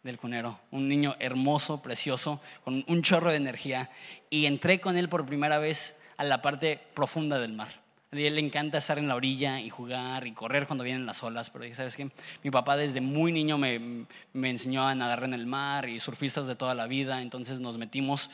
del 0.03 0.17
cunero, 0.17 0.59
un 0.71 0.89
niño 0.89 1.15
hermoso, 1.19 1.83
precioso, 1.83 2.41
con 2.65 2.83
un 2.89 3.03
chorro 3.03 3.33
de 3.33 3.37
energía, 3.37 3.91
y 4.31 4.47
entré 4.47 4.81
con 4.81 4.97
él 4.97 5.11
por 5.11 5.27
primera 5.27 5.59
vez 5.59 5.95
a 6.17 6.25
la 6.25 6.43
parte 6.43 6.81
profunda 6.95 7.39
del 7.39 7.53
mar. 7.53 7.69
A 8.13 8.17
él 8.17 8.37
le 8.37 8.41
encanta 8.41 8.79
estar 8.79 8.99
en 8.99 9.09
la 9.09 9.17
orilla 9.17 9.61
y 9.61 9.69
jugar 9.69 10.27
y 10.27 10.33
correr 10.33 10.67
cuando 10.67 10.85
vienen 10.85 11.07
las 11.07 11.23
olas, 11.23 11.51
pero 11.51 11.73
¿sabes 11.75 11.97
qué? 11.97 12.11
Mi 12.43 12.51
papá 12.51 12.77
desde 12.77 13.01
muy 13.01 13.33
niño 13.33 13.59
me, 13.59 14.07
me 14.33 14.51
enseñó 14.51 14.87
a 14.87 14.95
nadar 14.95 15.25
en 15.25 15.35
el 15.35 15.47
mar 15.47 15.89
y 15.89 16.01
surfistas 16.01 16.47
de 16.47 16.55
toda 16.55 16.75
la 16.75 16.87
vida, 16.87 17.21
entonces 17.21 17.61
nos 17.61 17.77
metimos 17.79 18.31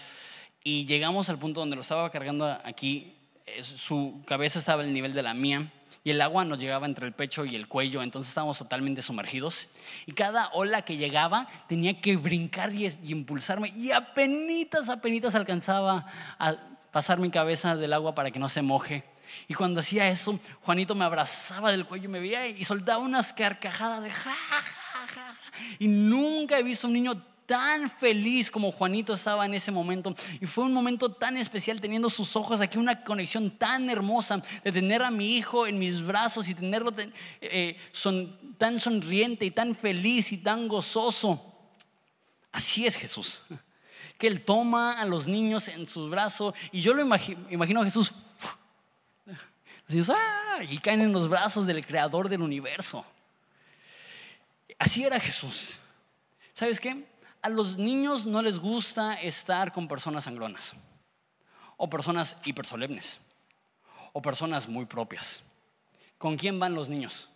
y 0.64 0.86
llegamos 0.86 1.28
al 1.28 1.38
punto 1.38 1.60
donde 1.60 1.74
lo 1.74 1.82
estaba 1.82 2.08
cargando 2.10 2.46
aquí, 2.64 3.14
su 3.60 4.22
cabeza 4.26 4.58
estaba 4.58 4.82
al 4.82 4.92
nivel 4.92 5.12
de 5.12 5.22
la 5.22 5.34
mía 5.34 5.72
y 6.04 6.10
el 6.10 6.20
agua 6.20 6.44
nos 6.44 6.60
llegaba 6.60 6.86
entre 6.86 7.06
el 7.06 7.12
pecho 7.12 7.44
y 7.44 7.56
el 7.56 7.68
cuello, 7.68 8.02
entonces 8.02 8.28
estábamos 8.28 8.58
totalmente 8.58 9.02
sumergidos. 9.02 9.68
Y 10.06 10.12
cada 10.12 10.48
ola 10.52 10.82
que 10.82 10.96
llegaba 10.96 11.48
tenía 11.68 12.00
que 12.00 12.16
brincar 12.16 12.72
y, 12.74 12.86
impulsarme 13.04 13.72
y 13.76 13.92
apenas, 13.92 14.88
apenas 14.88 15.34
alcanzaba 15.34 16.06
a 16.38 16.56
pasar 16.92 17.18
mi 17.18 17.30
cabeza 17.30 17.74
del 17.76 17.92
agua 17.92 18.14
para 18.14 18.30
que 18.30 18.38
no 18.38 18.48
se 18.48 18.62
moje. 18.62 19.04
Y 19.48 19.54
cuando 19.54 19.80
hacía 19.80 20.08
eso, 20.08 20.38
Juanito 20.60 20.94
me 20.94 21.04
abrazaba 21.04 21.72
del 21.72 21.86
cuello, 21.86 22.08
me 22.08 22.20
veía 22.20 22.46
y 22.46 22.62
soltaba 22.62 22.98
unas 22.98 23.32
carcajadas 23.32 24.02
de 24.02 24.10
ja, 24.10 24.30
ja, 24.30 25.06
ja, 25.06 25.36
Y 25.78 25.88
nunca 25.88 26.58
he 26.58 26.62
visto 26.62 26.86
un 26.86 26.92
niño 26.92 27.16
tan 27.46 27.90
feliz 27.90 28.50
como 28.50 28.70
Juanito 28.70 29.14
estaba 29.14 29.46
en 29.46 29.54
ese 29.54 29.70
momento. 29.70 30.14
Y 30.40 30.46
fue 30.46 30.64
un 30.64 30.72
momento 30.72 31.10
tan 31.12 31.36
especial 31.36 31.80
teniendo 31.80 32.08
sus 32.08 32.36
ojos 32.36 32.60
aquí, 32.60 32.78
una 32.78 33.02
conexión 33.02 33.50
tan 33.50 33.90
hermosa 33.90 34.42
de 34.62 34.72
tener 34.72 35.02
a 35.02 35.10
mi 35.10 35.36
hijo 35.36 35.66
en 35.66 35.78
mis 35.78 36.02
brazos 36.02 36.48
y 36.48 36.54
tenerlo 36.54 36.92
eh, 37.40 37.76
son, 37.92 38.56
tan 38.58 38.78
sonriente 38.78 39.44
y 39.44 39.50
tan 39.50 39.74
feliz 39.74 40.32
y 40.32 40.38
tan 40.38 40.68
gozoso. 40.68 41.42
Así 42.52 42.86
es 42.86 42.96
Jesús. 42.96 43.42
Que 44.22 44.28
Él 44.28 44.42
toma 44.42 44.92
a 44.92 45.04
los 45.04 45.26
niños 45.26 45.66
en 45.66 45.86
sus 45.86 46.08
brazos 46.08 46.54
y 46.70 46.80
yo 46.80 46.94
lo 46.94 47.02
imagino, 47.02 47.44
imagino 47.50 47.80
a 47.80 47.84
Jesús. 47.84 48.14
¡ah! 50.08 50.62
y 50.68 50.78
caen 50.78 51.02
en 51.02 51.12
los 51.12 51.28
brazos 51.28 51.66
del 51.66 51.84
creador 51.84 52.28
del 52.28 52.40
universo. 52.40 53.04
Así 54.78 55.04
era 55.04 55.18
Jesús. 55.18 55.76
¿Sabes 56.54 56.80
qué? 56.80 57.04
a 57.42 57.48
los 57.48 57.76
niños 57.76 58.24
no 58.24 58.40
les 58.40 58.60
gusta 58.60 59.14
estar 59.14 59.72
con 59.72 59.88
personas 59.88 60.24
sangronas, 60.24 60.74
o 61.76 61.90
personas 61.90 62.36
hipersolemnes, 62.44 63.18
o 64.12 64.22
personas 64.22 64.68
muy 64.68 64.86
propias. 64.86 65.42
¿Con 66.18 66.36
quién 66.36 66.60
van 66.60 66.74
los 66.74 66.88
niños? 66.88 67.28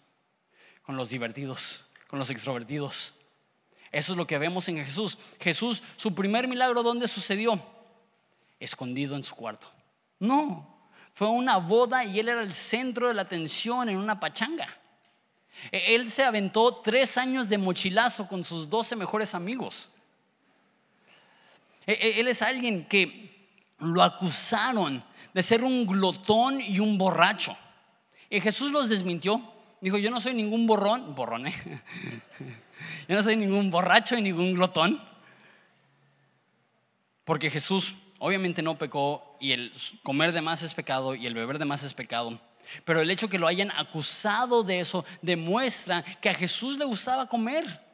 Con 0.83 0.97
los 0.97 1.11
divertidos, 1.11 1.85
con 2.07 2.21
los 2.21 2.31
extrovertidos. 2.31 3.15
Eso 3.93 4.13
es 4.13 4.19
lo 4.19 4.27
que 4.27 4.39
vemos 4.39 4.69
en 4.69 4.85
Jesús. 4.85 5.19
Jesús, 5.41 5.83
su 5.97 6.15
primer 6.15 6.49
milagro, 6.49 6.83
¿dónde 6.83 7.09
sucedió? 7.09 7.61
Escondido 8.59 9.17
en 9.17 9.25
su 9.25 9.35
cuarto. 9.35 9.71
No, 10.19 10.77
fue 11.15 11.29
una 11.29 11.57
boda 11.59 12.05
y 12.05 12.19
él 12.19 12.29
era 12.29 12.43
el 12.43 12.53
centro 12.53 13.09
de 13.09 13.15
la 13.15 13.23
atención 13.23 13.89
en 13.89 13.97
una 13.97 14.21
pachanga. 14.21 14.69
E-, 15.73 15.95
él 15.95 16.11
se 16.11 16.25
aventó 16.25 16.77
tres 16.77 17.17
años 17.17 17.49
de 17.49 17.59
mochilazo 17.59 18.29
con 18.29 18.45
sus 18.45 18.69
doce 18.69 18.97
mejores 18.97 19.35
amigos. 19.35 19.89
E, 21.87 21.93
e, 21.93 22.21
él 22.21 22.29
es 22.29 22.43
alguien 22.43 22.85
que 22.87 23.49
lo 23.79 24.03
acusaron 24.03 25.05
de 25.33 25.43
ser 25.43 25.63
un 25.65 25.87
glotón 25.87 26.61
y 26.61 26.81
un 26.81 26.99
borracho. 26.99 27.57
Y 28.31 28.41
Jesús 28.41 28.73
los 28.73 28.89
desmintió. 28.89 29.56
Dijo, 29.81 29.99
yo 29.99 30.11
no 30.11 30.21
soy 30.21 30.35
ningún 30.35 30.67
borrón, 30.67 31.15
borrón, 31.15 31.47
¿eh? 31.47 31.55
yo 33.09 33.15
no 33.15 33.23
soy 33.23 33.37
ningún 33.37 33.71
borracho 33.71 34.17
y 34.17 34.23
ningún 34.23 34.55
glotón. 34.55 35.03
Porque 37.25 37.51
Jesús 37.51 37.95
obviamente 38.19 38.63
no 38.63 38.79
pecó 38.79 39.37
y 39.41 39.53
el 39.53 39.73
comer 40.03 40.33
de 40.33 40.41
más 40.41 40.63
es 40.63 40.75
pecado 40.75 41.15
y 41.15 41.27
el 41.27 41.35
beber 41.35 41.59
de 41.59 41.65
más 41.65 41.83
es 41.83 41.95
pecado. 41.95 42.41
Pero 42.85 43.01
el 43.01 43.11
hecho 43.11 43.29
que 43.29 43.39
lo 43.39 43.47
hayan 43.47 43.71
acusado 43.73 44.63
de 44.63 44.81
eso 44.81 45.05
demuestra 45.23 46.03
que 46.21 46.31
a 46.31 46.35
Jesús 46.35 46.79
le 46.79 46.85
gustaba 46.85 47.29
comer 47.29 47.87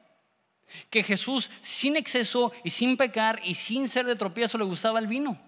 que 0.90 1.02
Jesús 1.02 1.50
sin 1.60 1.96
exceso 1.96 2.52
y 2.64 2.70
sin 2.70 2.96
pecar 2.96 3.40
y 3.44 3.54
sin 3.54 3.88
ser 3.88 4.06
de 4.06 4.16
tropiezo 4.16 4.58
le 4.58 4.64
gustaba 4.64 4.98
el 4.98 5.06
vino. 5.06 5.38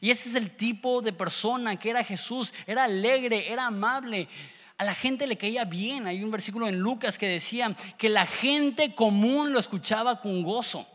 Y 0.00 0.10
ese 0.10 0.30
es 0.30 0.34
el 0.34 0.56
tipo 0.56 1.02
de 1.02 1.12
persona 1.12 1.76
que 1.78 1.90
era 1.90 2.02
Jesús, 2.02 2.54
era 2.66 2.84
alegre, 2.84 3.52
era 3.52 3.66
amable. 3.66 4.28
A 4.76 4.84
la 4.84 4.94
gente 4.94 5.26
le 5.26 5.38
caía 5.38 5.64
bien. 5.64 6.06
Hay 6.06 6.22
un 6.24 6.30
versículo 6.30 6.66
en 6.66 6.78
Lucas 6.78 7.18
que 7.18 7.28
decía 7.28 7.74
que 7.96 8.08
la 8.08 8.26
gente 8.26 8.94
común 8.94 9.52
lo 9.52 9.58
escuchaba 9.58 10.20
con 10.20 10.42
gozo. 10.42 10.86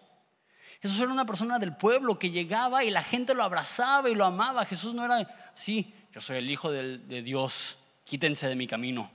Jesús 0.82 1.00
era 1.02 1.12
una 1.12 1.26
persona 1.26 1.60
del 1.60 1.76
pueblo 1.76 2.20
que 2.20 2.32
llegaba 2.32 2.84
y 2.84 2.92
la 2.92 3.04
gente 3.04 3.36
lo 3.36 3.44
abrazaba 3.44 4.10
y 4.10 4.16
lo 4.16 4.26
amaba. 4.26 4.66
Jesús 4.66 4.94
no 4.94 5.04
era 5.04 5.52
así, 5.54 5.94
yo 6.14 6.22
soy 6.22 6.38
el 6.38 6.50
Hijo 6.50 6.72
de 6.72 7.22
Dios, 7.22 7.78
quítense 8.06 8.48
de 8.48 8.56
mi 8.56 8.68
camino. 8.68 9.12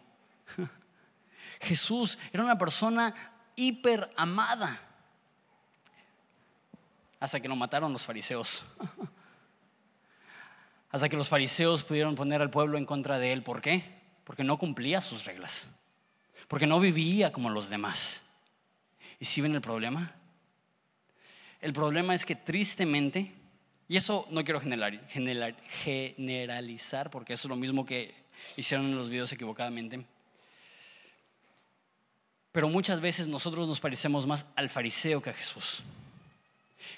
Jesús 1.60 2.18
era 2.32 2.42
una 2.42 2.58
persona 2.58 3.14
hiper 3.56 4.10
amada. 4.16 4.80
Hasta 7.20 7.40
que 7.40 7.48
lo 7.48 7.56
mataron 7.56 7.92
los 7.92 8.04
fariseos. 8.04 8.64
Hasta 10.90 11.08
que 11.08 11.16
los 11.16 11.28
fariseos 11.28 11.82
pudieron 11.82 12.14
poner 12.14 12.42
al 12.42 12.50
pueblo 12.50 12.76
en 12.76 12.84
contra 12.84 13.18
de 13.18 13.32
él. 13.32 13.42
¿Por 13.42 13.62
qué? 13.62 13.93
Porque 14.24 14.44
no 14.44 14.58
cumplía 14.58 15.00
sus 15.00 15.24
reglas. 15.24 15.66
Porque 16.48 16.66
no 16.66 16.80
vivía 16.80 17.32
como 17.32 17.50
los 17.50 17.68
demás. 17.68 18.22
¿Y 19.20 19.24
si 19.24 19.40
ven 19.40 19.54
el 19.54 19.60
problema? 19.60 20.12
El 21.60 21.72
problema 21.72 22.14
es 22.14 22.26
que 22.26 22.36
tristemente, 22.36 23.32
y 23.88 23.96
eso 23.96 24.26
no 24.30 24.44
quiero 24.44 24.60
generalizar 24.60 27.10
porque 27.10 27.32
eso 27.32 27.48
es 27.48 27.50
lo 27.50 27.56
mismo 27.56 27.86
que 27.86 28.14
hicieron 28.56 28.86
en 28.86 28.96
los 28.96 29.08
videos 29.08 29.32
equivocadamente, 29.32 30.04
pero 32.52 32.68
muchas 32.68 33.00
veces 33.00 33.26
nosotros 33.26 33.66
nos 33.66 33.80
parecemos 33.80 34.26
más 34.26 34.44
al 34.54 34.68
fariseo 34.68 35.22
que 35.22 35.30
a 35.30 35.32
Jesús. 35.32 35.82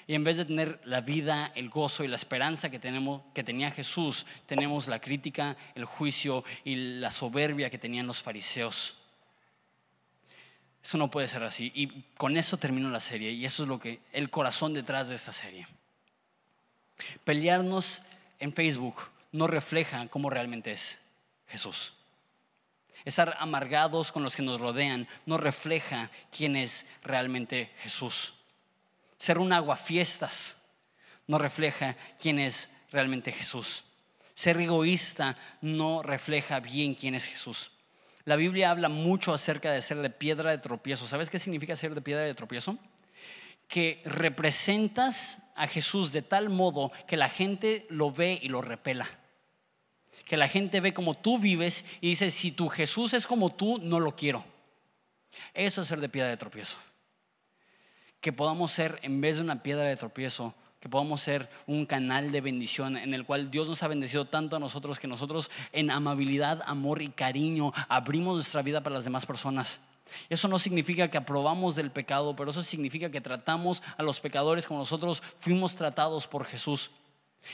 Y 0.07 0.15
en 0.15 0.23
vez 0.23 0.37
de 0.37 0.45
tener 0.45 0.79
la 0.83 1.01
vida, 1.01 1.51
el 1.55 1.69
gozo 1.69 2.03
y 2.03 2.07
la 2.07 2.15
esperanza 2.15 2.69
que, 2.69 2.79
tenemos, 2.79 3.21
que 3.33 3.43
tenía 3.43 3.71
Jesús, 3.71 4.25
tenemos 4.45 4.87
la 4.87 4.99
crítica, 4.99 5.57
el 5.75 5.85
juicio 5.85 6.43
y 6.63 6.99
la 6.99 7.11
soberbia 7.11 7.69
que 7.69 7.77
tenían 7.77 8.07
los 8.07 8.21
fariseos. 8.21 8.95
Eso 10.83 10.97
no 10.97 11.11
puede 11.11 11.27
ser 11.27 11.43
así. 11.43 11.71
Y 11.75 12.03
con 12.15 12.37
eso 12.37 12.55
termino 12.55 12.89
la 12.89 13.01
serie. 13.01 13.31
Y 13.31 13.43
eso 13.43 13.63
es 13.63 13.69
lo 13.69 13.77
que 13.79 13.99
el 14.13 14.29
corazón 14.29 14.73
detrás 14.73 15.09
de 15.09 15.15
esta 15.15 15.33
serie. 15.33 15.67
Pelearnos 17.25 18.03
en 18.39 18.53
Facebook 18.53 18.95
no 19.33 19.47
refleja 19.47 20.07
cómo 20.07 20.29
realmente 20.29 20.71
es 20.71 20.99
Jesús. 21.47 21.93
Estar 23.03 23.35
amargados 23.39 24.11
con 24.11 24.23
los 24.23 24.35
que 24.35 24.43
nos 24.43 24.61
rodean 24.61 25.07
no 25.25 25.37
refleja 25.37 26.09
quién 26.31 26.55
es 26.55 26.85
realmente 27.03 27.71
Jesús. 27.79 28.36
Ser 29.17 29.37
un 29.39 29.53
aguafiestas 29.53 30.57
no 31.25 31.37
refleja 31.37 31.95
quién 32.19 32.39
es 32.39 32.69
realmente 32.91 33.31
Jesús. 33.31 33.83
Ser 34.33 34.59
egoísta 34.59 35.37
no 35.61 36.03
refleja 36.03 36.59
bien 36.59 36.93
quién 36.93 37.15
es 37.15 37.25
Jesús. 37.25 37.71
La 38.25 38.35
Biblia 38.35 38.71
habla 38.71 38.89
mucho 38.89 39.33
acerca 39.33 39.71
de 39.71 39.81
ser 39.81 39.97
de 39.97 40.09
piedra 40.09 40.51
de 40.51 40.57
tropiezo. 40.57 41.07
¿Sabes 41.07 41.29
qué 41.29 41.39
significa 41.39 41.75
ser 41.75 41.95
de 41.95 42.01
piedra 42.01 42.23
de 42.23 42.35
tropiezo? 42.35 42.77
Que 43.67 44.01
representas 44.05 45.39
a 45.55 45.67
Jesús 45.67 46.11
de 46.11 46.21
tal 46.21 46.49
modo 46.49 46.91
que 47.07 47.17
la 47.17 47.29
gente 47.29 47.87
lo 47.89 48.11
ve 48.11 48.39
y 48.41 48.49
lo 48.49 48.61
repela 48.61 49.07
que 50.27 50.37
la 50.37 50.47
gente 50.47 50.81
ve 50.81 50.93
como 50.93 51.15
tú 51.15 51.39
vives 51.39 51.85
y 52.01 52.09
dice, 52.09 52.31
si 52.31 52.51
tu 52.51 52.67
Jesús 52.69 53.13
es 53.13 53.25
como 53.25 53.53
tú, 53.53 53.79
no 53.79 53.99
lo 53.99 54.15
quiero. 54.15 54.43
Eso 55.53 55.81
es 55.81 55.87
ser 55.87 56.01
de 56.01 56.09
piedra 56.09 56.29
de 56.29 56.37
tropiezo. 56.37 56.77
Que 58.21 58.33
podamos 58.33 58.71
ser, 58.71 58.99
en 59.03 59.21
vez 59.21 59.37
de 59.37 59.43
una 59.43 59.63
piedra 59.63 59.83
de 59.83 59.95
tropiezo, 59.95 60.53
que 60.79 60.89
podamos 60.89 61.21
ser 61.21 61.49
un 61.65 61.85
canal 61.85 62.31
de 62.31 62.41
bendición 62.41 62.97
en 62.97 63.13
el 63.13 63.25
cual 63.25 63.49
Dios 63.49 63.67
nos 63.67 63.81
ha 63.83 63.87
bendecido 63.87 64.25
tanto 64.25 64.55
a 64.55 64.59
nosotros 64.59 64.99
que 64.99 65.07
nosotros 65.07 65.49
en 65.71 65.89
amabilidad, 65.89 66.61
amor 66.65 67.01
y 67.01 67.09
cariño 67.09 67.73
abrimos 67.89 68.35
nuestra 68.35 68.61
vida 68.61 68.81
para 68.81 68.95
las 68.95 69.03
demás 69.03 69.25
personas. 69.25 69.79
Eso 70.29 70.47
no 70.47 70.57
significa 70.57 71.09
que 71.09 71.17
aprobamos 71.17 71.75
del 71.75 71.91
pecado, 71.91 72.35
pero 72.35 72.51
eso 72.51 72.63
significa 72.63 73.09
que 73.09 73.21
tratamos 73.21 73.83
a 73.97 74.03
los 74.03 74.19
pecadores 74.19 74.67
como 74.67 74.79
nosotros 74.79 75.21
fuimos 75.39 75.75
tratados 75.75 76.27
por 76.27 76.45
Jesús. 76.45 76.91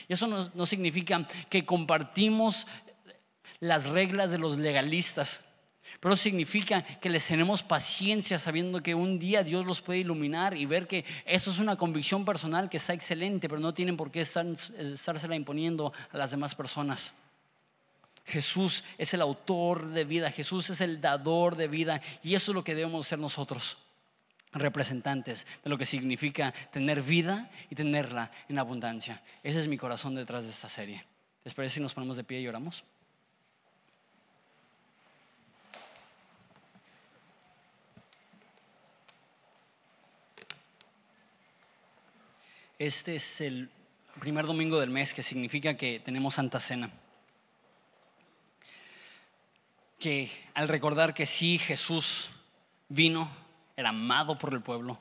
Y 0.08 0.12
eso 0.12 0.26
no, 0.26 0.66
significa 0.66 1.26
que 1.48 1.64
compartimos 1.64 2.66
las 3.60 3.88
reglas 3.88 4.30
de 4.30 4.38
los 4.38 4.58
legalistas, 4.58 5.44
pero 6.00 6.16
significa 6.16 6.82
que 6.82 7.10
les 7.10 7.26
tenemos 7.26 7.62
paciencia 7.62 8.38
sabiendo 8.38 8.82
que 8.82 8.94
un 8.94 9.18
día 9.18 9.42
Dios 9.42 9.64
los 9.64 9.80
puede 9.80 10.00
iluminar 10.00 10.56
y 10.56 10.66
ver 10.66 10.86
que 10.86 11.04
eso 11.24 11.50
es 11.50 11.58
una 11.58 11.76
convicción 11.76 12.24
personal 12.24 12.68
que 12.68 12.76
está 12.76 12.92
excelente, 12.92 13.48
pero 13.48 13.60
no 13.60 13.74
tienen 13.74 13.96
por 13.96 14.10
qué 14.10 14.20
estar, 14.20 14.46
estársela 14.46 15.34
imponiendo 15.34 15.92
a 16.12 16.18
las 16.18 16.30
demás 16.30 16.54
personas. 16.54 17.12
Jesús 18.26 18.84
es 18.96 19.12
el 19.14 19.20
autor 19.20 19.88
de 19.88 20.04
vida, 20.04 20.30
Jesús 20.30 20.70
es 20.70 20.80
el 20.80 21.00
dador 21.00 21.56
de 21.56 21.68
vida 21.68 22.00
y 22.22 22.34
eso 22.34 22.52
es 22.52 22.54
lo 22.54 22.64
que 22.64 22.74
debemos 22.74 23.06
ser 23.06 23.18
nosotros. 23.18 23.78
representantes 24.56 25.48
de 25.64 25.68
lo 25.68 25.76
que 25.76 25.84
significa 25.84 26.54
tener 26.72 27.02
vida 27.02 27.50
y 27.70 27.74
tenerla 27.74 28.30
en 28.48 28.60
abundancia. 28.60 29.20
Ese 29.42 29.58
es 29.58 29.66
mi 29.66 29.76
corazón 29.76 30.14
detrás 30.14 30.44
de 30.44 30.50
esta 30.50 30.68
serie. 30.68 31.04
¿Les 31.42 31.52
parece 31.52 31.74
si 31.74 31.80
nos 31.80 31.92
ponemos 31.92 32.16
de 32.16 32.22
pie 32.22 32.40
y 32.40 32.46
oramos? 32.46 32.84
Este 42.78 43.14
es 43.14 43.40
el 43.40 43.70
primer 44.18 44.46
domingo 44.46 44.80
del 44.80 44.90
mes, 44.90 45.14
que 45.14 45.22
significa 45.22 45.76
que 45.76 46.00
tenemos 46.00 46.34
Santa 46.34 46.58
Cena. 46.58 46.90
Que 50.00 50.28
al 50.54 50.66
recordar 50.66 51.14
que 51.14 51.24
sí, 51.24 51.58
Jesús 51.58 52.30
vino, 52.88 53.30
era 53.76 53.90
amado 53.90 54.38
por 54.38 54.52
el 54.54 54.60
pueblo, 54.60 54.98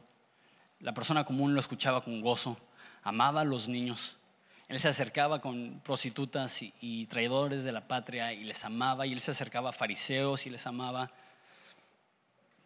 la 0.82 0.94
persona 0.94 1.24
común 1.24 1.56
lo 1.56 1.60
escuchaba 1.60 2.04
con 2.04 2.22
gozo, 2.22 2.58
amaba 3.02 3.42
a 3.42 3.46
los 3.46 3.68
niños. 3.68 4.18
Él 4.68 4.80
se 4.80 4.90
acercaba 4.90 5.42
con 5.42 5.82
prostitutas 5.84 6.62
y, 6.62 7.08
traidores 7.08 7.64
de 7.64 7.72
la 7.72 7.88
patria 7.88 8.34
y 8.34 8.44
les 8.44 8.64
amaba, 8.66 9.08
y 9.08 9.14
él 9.14 9.22
se 9.22 9.32
acercaba 9.32 9.72
a 9.72 9.74
fariseos 9.74 10.46
y 10.46 10.52
les 10.52 10.68
amaba. 10.68 11.12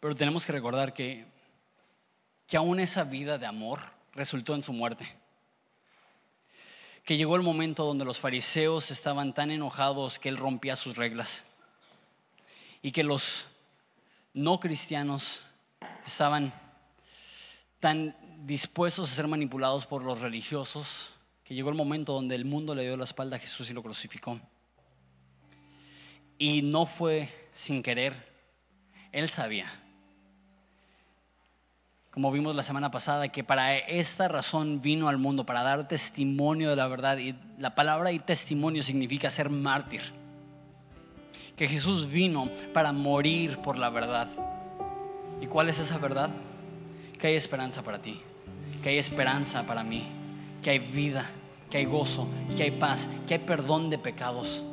Pero 0.01 0.13
tenemos 0.15 0.45
que 0.45 0.51
recordar 0.51 0.93
que, 0.93 1.25
que 2.45 2.57
aún 2.57 2.81
esa 2.81 3.05
vida 3.05 3.37
de 3.37 3.45
amor 3.45 3.96
resultó 4.17 4.55
en 4.55 4.63
su 4.63 4.73
muerte. 4.73 5.05
Que 7.05 7.15
llegó 7.15 7.37
el 7.37 7.43
momento 7.43 7.85
donde 7.85 8.03
los 8.03 8.19
fariseos 8.19 8.91
estaban 8.91 9.33
tan 9.33 9.51
enojados 9.51 10.19
que 10.19 10.27
él 10.27 10.35
rompía 10.35 10.75
sus 10.75 10.97
reglas. 10.97 11.43
Y 12.81 12.91
que 12.91 13.03
los 13.03 13.45
no 14.33 14.59
cristianos 14.59 15.43
estaban 16.05 16.53
tan 17.79 18.17
dispuestos 18.45 19.09
a 19.09 19.15
ser 19.15 19.27
manipulados 19.27 19.85
por 19.85 20.03
los 20.03 20.19
religiosos 20.19 21.11
que 21.43 21.55
llegó 21.55 21.69
el 21.69 21.75
momento 21.75 22.11
donde 22.11 22.35
el 22.35 22.43
mundo 22.43 22.75
le 22.75 22.83
dio 22.83 22.97
la 22.97 23.05
espalda 23.05 23.37
a 23.37 23.39
Jesús 23.39 23.69
y 23.69 23.73
lo 23.73 23.81
crucificó. 23.81 24.39
Y 26.37 26.61
no 26.61 26.85
fue 26.85 27.49
sin 27.53 27.81
querer, 27.81 28.13
él 29.11 29.29
sabía 29.29 29.67
como 32.17 32.31
vimos 32.31 32.55
la 32.55 32.63
semana 32.63 32.89
pasada, 32.89 33.27
que 33.27 33.43
para 33.43 33.77
esta 33.77 34.27
razón 34.27 34.81
vino 34.81 35.07
al 35.07 35.19
mundo, 35.19 35.45
para 35.45 35.61
dar 35.61 35.87
testimonio 35.87 36.71
de 36.71 36.75
la 36.75 36.87
verdad. 36.87 37.15
Y 37.19 37.35
la 37.59 37.75
palabra 37.75 38.11
y 38.11 38.17
testimonio 38.17 38.81
significa 38.81 39.29
ser 39.29 39.51
mártir. 39.51 40.01
Que 41.55 41.67
Jesús 41.67 42.09
vino 42.09 42.49
para 42.73 42.91
morir 42.91 43.59
por 43.59 43.77
la 43.77 43.91
verdad. 43.91 44.27
¿Y 45.41 45.45
cuál 45.45 45.69
es 45.69 45.77
esa 45.77 45.99
verdad? 45.99 46.31
Que 47.19 47.27
hay 47.27 47.35
esperanza 47.35 47.83
para 47.83 48.01
ti, 48.01 48.19
que 48.81 48.89
hay 48.89 48.97
esperanza 48.97 49.67
para 49.67 49.83
mí, 49.83 50.03
que 50.63 50.71
hay 50.71 50.79
vida, 50.79 51.23
que 51.69 51.77
hay 51.77 51.85
gozo, 51.85 52.27
que 52.55 52.63
hay 52.63 52.71
paz, 52.71 53.07
que 53.27 53.35
hay 53.35 53.41
perdón 53.41 53.91
de 53.91 53.99
pecados. 53.99 54.63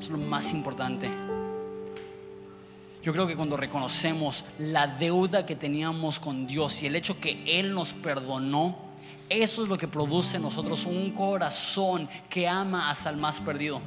Es 0.00 0.08
lo 0.08 0.16
más 0.16 0.50
importante. 0.54 1.27
Yo 3.08 3.14
creo 3.14 3.26
que 3.26 3.36
cuando 3.36 3.56
reconocemos 3.56 4.44
la 4.58 4.86
deuda 4.86 5.46
que 5.46 5.56
teníamos 5.56 6.20
con 6.20 6.46
Dios 6.46 6.82
y 6.82 6.88
el 6.88 6.94
hecho 6.94 7.18
que 7.18 7.58
Él 7.58 7.72
nos 7.72 7.94
perdonó, 7.94 8.76
eso 9.30 9.62
es 9.62 9.68
lo 9.70 9.78
que 9.78 9.88
produce 9.88 10.36
en 10.36 10.42
nosotros 10.42 10.84
un 10.84 11.12
corazón 11.12 12.06
que 12.28 12.46
ama 12.46 12.90
hasta 12.90 13.08
el 13.08 13.16
más 13.16 13.40
perdido. 13.40 13.80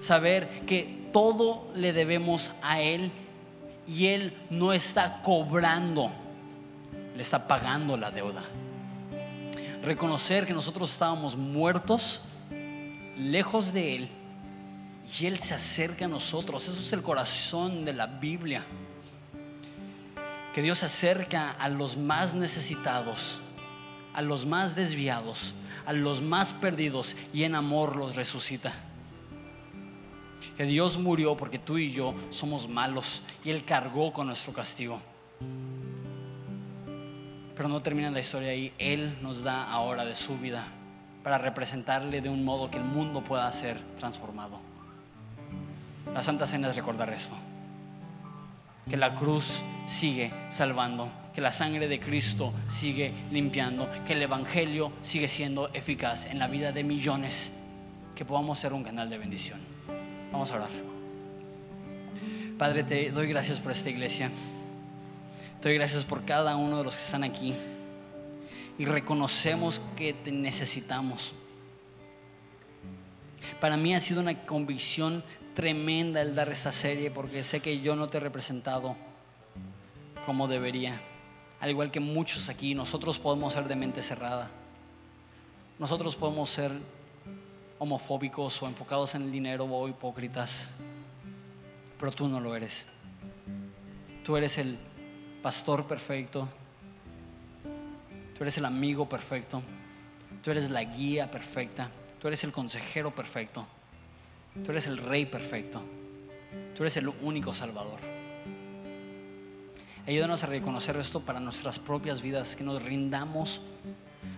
Saber 0.00 0.64
que 0.64 1.10
todo 1.12 1.68
le 1.74 1.92
debemos 1.92 2.50
a 2.62 2.80
Él 2.80 3.12
y 3.86 4.06
Él 4.06 4.32
no 4.48 4.72
está 4.72 5.20
cobrando, 5.22 6.10
le 7.14 7.20
está 7.20 7.46
pagando 7.46 7.98
la 7.98 8.10
deuda. 8.10 8.42
Reconocer 9.82 10.46
que 10.46 10.54
nosotros 10.54 10.90
estábamos 10.90 11.36
muertos, 11.36 12.22
lejos 13.18 13.74
de 13.74 13.96
Él 13.96 14.08
y 15.06 15.26
Él 15.26 15.38
se 15.38 15.54
acerca 15.54 16.06
a 16.06 16.08
nosotros. 16.08 16.68
Eso 16.68 16.80
es 16.80 16.92
el 16.92 17.02
corazón 17.02 17.84
de 17.84 17.92
la 17.92 18.06
Biblia. 18.06 18.64
Que 20.52 20.62
Dios 20.62 20.78
se 20.78 20.86
acerca 20.86 21.50
a 21.50 21.68
los 21.68 21.96
más 21.96 22.34
necesitados, 22.34 23.38
a 24.14 24.22
los 24.22 24.46
más 24.46 24.74
desviados, 24.74 25.54
a 25.84 25.92
los 25.92 26.22
más 26.22 26.52
perdidos 26.52 27.14
y 27.32 27.44
en 27.44 27.54
amor 27.54 27.96
los 27.96 28.16
resucita. 28.16 28.72
Que 30.56 30.64
Dios 30.64 30.98
murió 30.98 31.36
porque 31.36 31.58
tú 31.58 31.78
y 31.78 31.92
yo 31.92 32.14
somos 32.30 32.68
malos 32.68 33.22
y 33.44 33.50
Él 33.50 33.64
cargó 33.64 34.12
con 34.12 34.26
nuestro 34.26 34.52
castigo. 34.52 35.00
Pero 37.54 37.68
no 37.68 37.80
termina 37.80 38.10
la 38.10 38.20
historia 38.20 38.50
ahí. 38.50 38.72
Él 38.78 39.16
nos 39.22 39.42
da 39.42 39.70
ahora 39.70 40.04
de 40.04 40.14
su 40.14 40.38
vida 40.38 40.66
para 41.22 41.38
representarle 41.38 42.20
de 42.20 42.28
un 42.28 42.44
modo 42.44 42.70
que 42.70 42.78
el 42.78 42.84
mundo 42.84 43.22
pueda 43.22 43.50
ser 43.52 43.78
transformado. 43.98 44.75
La 46.16 46.22
Santa 46.22 46.46
Cena 46.46 46.70
es 46.70 46.76
recordar 46.76 47.10
esto. 47.12 47.36
Que 48.88 48.96
la 48.96 49.14
cruz 49.14 49.60
sigue 49.86 50.32
salvando, 50.48 51.10
que 51.34 51.42
la 51.42 51.52
sangre 51.52 51.88
de 51.88 52.00
Cristo 52.00 52.54
sigue 52.68 53.12
limpiando, 53.30 53.86
que 54.06 54.14
el 54.14 54.22
Evangelio 54.22 54.92
sigue 55.02 55.28
siendo 55.28 55.68
eficaz 55.74 56.24
en 56.24 56.38
la 56.38 56.48
vida 56.48 56.72
de 56.72 56.84
millones, 56.84 57.52
que 58.14 58.24
podamos 58.24 58.58
ser 58.58 58.72
un 58.72 58.82
canal 58.82 59.10
de 59.10 59.18
bendición. 59.18 59.60
Vamos 60.32 60.50
a 60.52 60.54
orar. 60.54 60.70
Padre, 62.56 62.82
te 62.82 63.10
doy 63.10 63.28
gracias 63.28 63.60
por 63.60 63.72
esta 63.72 63.90
iglesia. 63.90 64.30
Te 65.60 65.68
doy 65.68 65.76
gracias 65.76 66.06
por 66.06 66.24
cada 66.24 66.56
uno 66.56 66.78
de 66.78 66.84
los 66.84 66.96
que 66.96 67.02
están 67.02 67.24
aquí. 67.24 67.52
Y 68.78 68.86
reconocemos 68.86 69.82
que 69.96 70.14
te 70.14 70.32
necesitamos. 70.32 71.34
Para 73.60 73.76
mí 73.76 73.94
ha 73.94 74.00
sido 74.00 74.22
una 74.22 74.46
convicción 74.46 75.22
tremenda 75.56 76.20
el 76.20 76.34
dar 76.34 76.50
esta 76.50 76.70
serie 76.70 77.10
porque 77.10 77.42
sé 77.42 77.60
que 77.60 77.80
yo 77.80 77.96
no 77.96 78.08
te 78.08 78.18
he 78.18 78.20
representado 78.20 78.94
como 80.26 80.46
debería. 80.48 81.00
Al 81.60 81.70
igual 81.70 81.90
que 81.90 81.98
muchos 81.98 82.50
aquí, 82.50 82.74
nosotros 82.74 83.18
podemos 83.18 83.54
ser 83.54 83.66
de 83.66 83.74
mente 83.74 84.02
cerrada. 84.02 84.50
Nosotros 85.78 86.14
podemos 86.14 86.50
ser 86.50 86.72
homofóbicos 87.78 88.62
o 88.62 88.66
enfocados 88.66 89.14
en 89.14 89.22
el 89.22 89.32
dinero 89.32 89.64
o 89.64 89.88
hipócritas. 89.88 90.68
Pero 91.98 92.12
tú 92.12 92.28
no 92.28 92.38
lo 92.38 92.54
eres. 92.54 92.86
Tú 94.24 94.36
eres 94.36 94.58
el 94.58 94.76
pastor 95.42 95.86
perfecto. 95.86 96.46
Tú 98.36 98.44
eres 98.44 98.58
el 98.58 98.66
amigo 98.66 99.08
perfecto. 99.08 99.62
Tú 100.42 100.50
eres 100.50 100.68
la 100.68 100.84
guía 100.84 101.30
perfecta. 101.30 101.90
Tú 102.20 102.28
eres 102.28 102.44
el 102.44 102.52
consejero 102.52 103.14
perfecto. 103.14 103.66
Tú 104.64 104.70
eres 104.70 104.86
el 104.86 104.98
Rey 104.98 105.26
perfecto. 105.26 105.80
Tú 106.74 106.82
eres 106.82 106.96
el 106.96 107.08
único 107.22 107.54
Salvador. 107.54 107.98
Ayúdanos 110.06 110.44
a 110.44 110.46
reconocer 110.46 110.96
esto 110.96 111.20
para 111.20 111.40
nuestras 111.40 111.78
propias 111.78 112.22
vidas, 112.22 112.54
que 112.54 112.62
nos 112.62 112.82
rindamos 112.82 113.60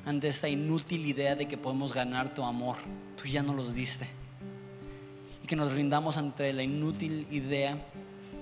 ante 0.06 0.28
esta 0.28 0.48
inútil 0.48 1.04
idea 1.06 1.34
de 1.34 1.46
que 1.46 1.58
podemos 1.58 1.92
ganar 1.92 2.34
tu 2.34 2.42
amor. 2.42 2.76
Tú 3.20 3.28
ya 3.28 3.42
no 3.42 3.52
los 3.52 3.74
diste. 3.74 4.06
Y 5.44 5.46
que 5.46 5.56
nos 5.56 5.72
rindamos 5.72 6.16
ante 6.16 6.52
la 6.52 6.62
inútil 6.62 7.26
idea 7.30 7.78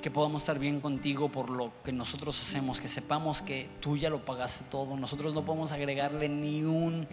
que 0.00 0.10
podamos 0.12 0.42
estar 0.42 0.60
bien 0.60 0.80
contigo 0.80 1.28
por 1.28 1.50
lo 1.50 1.72
que 1.82 1.90
nosotros 1.90 2.40
hacemos, 2.40 2.80
que 2.80 2.86
sepamos 2.86 3.42
que 3.42 3.68
tú 3.80 3.96
ya 3.96 4.08
lo 4.08 4.24
pagaste 4.24 4.66
todo. 4.70 4.96
Nosotros 4.96 5.34
no 5.34 5.44
podemos 5.44 5.72
agregarle 5.72 6.28
ni 6.28 6.62
un 6.62 7.08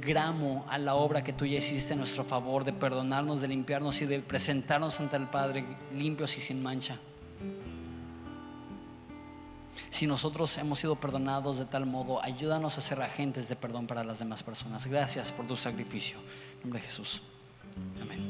gramo 0.00 0.64
a 0.68 0.78
la 0.78 0.94
obra 0.94 1.24
que 1.24 1.32
tú 1.32 1.44
ya 1.44 1.58
hiciste 1.58 1.94
en 1.94 1.98
nuestro 1.98 2.24
favor, 2.24 2.64
de 2.64 2.72
perdonarnos, 2.72 3.40
de 3.40 3.48
limpiarnos 3.48 4.00
y 4.02 4.06
de 4.06 4.20
presentarnos 4.20 5.00
ante 5.00 5.16
el 5.16 5.26
Padre 5.26 5.64
limpios 5.92 6.36
y 6.36 6.40
sin 6.40 6.62
mancha. 6.62 6.98
Si 9.90 10.06
nosotros 10.06 10.56
hemos 10.58 10.78
sido 10.78 10.94
perdonados 10.94 11.58
de 11.58 11.66
tal 11.66 11.84
modo, 11.84 12.22
ayúdanos 12.22 12.78
a 12.78 12.80
ser 12.80 13.02
agentes 13.02 13.48
de 13.48 13.56
perdón 13.56 13.86
para 13.86 14.04
las 14.04 14.20
demás 14.20 14.42
personas. 14.42 14.86
Gracias 14.86 15.32
por 15.32 15.46
tu 15.46 15.56
sacrificio. 15.56 16.18
En 16.54 16.60
nombre 16.62 16.80
de 16.80 16.86
Jesús. 16.86 17.22
Amén. 18.00 18.29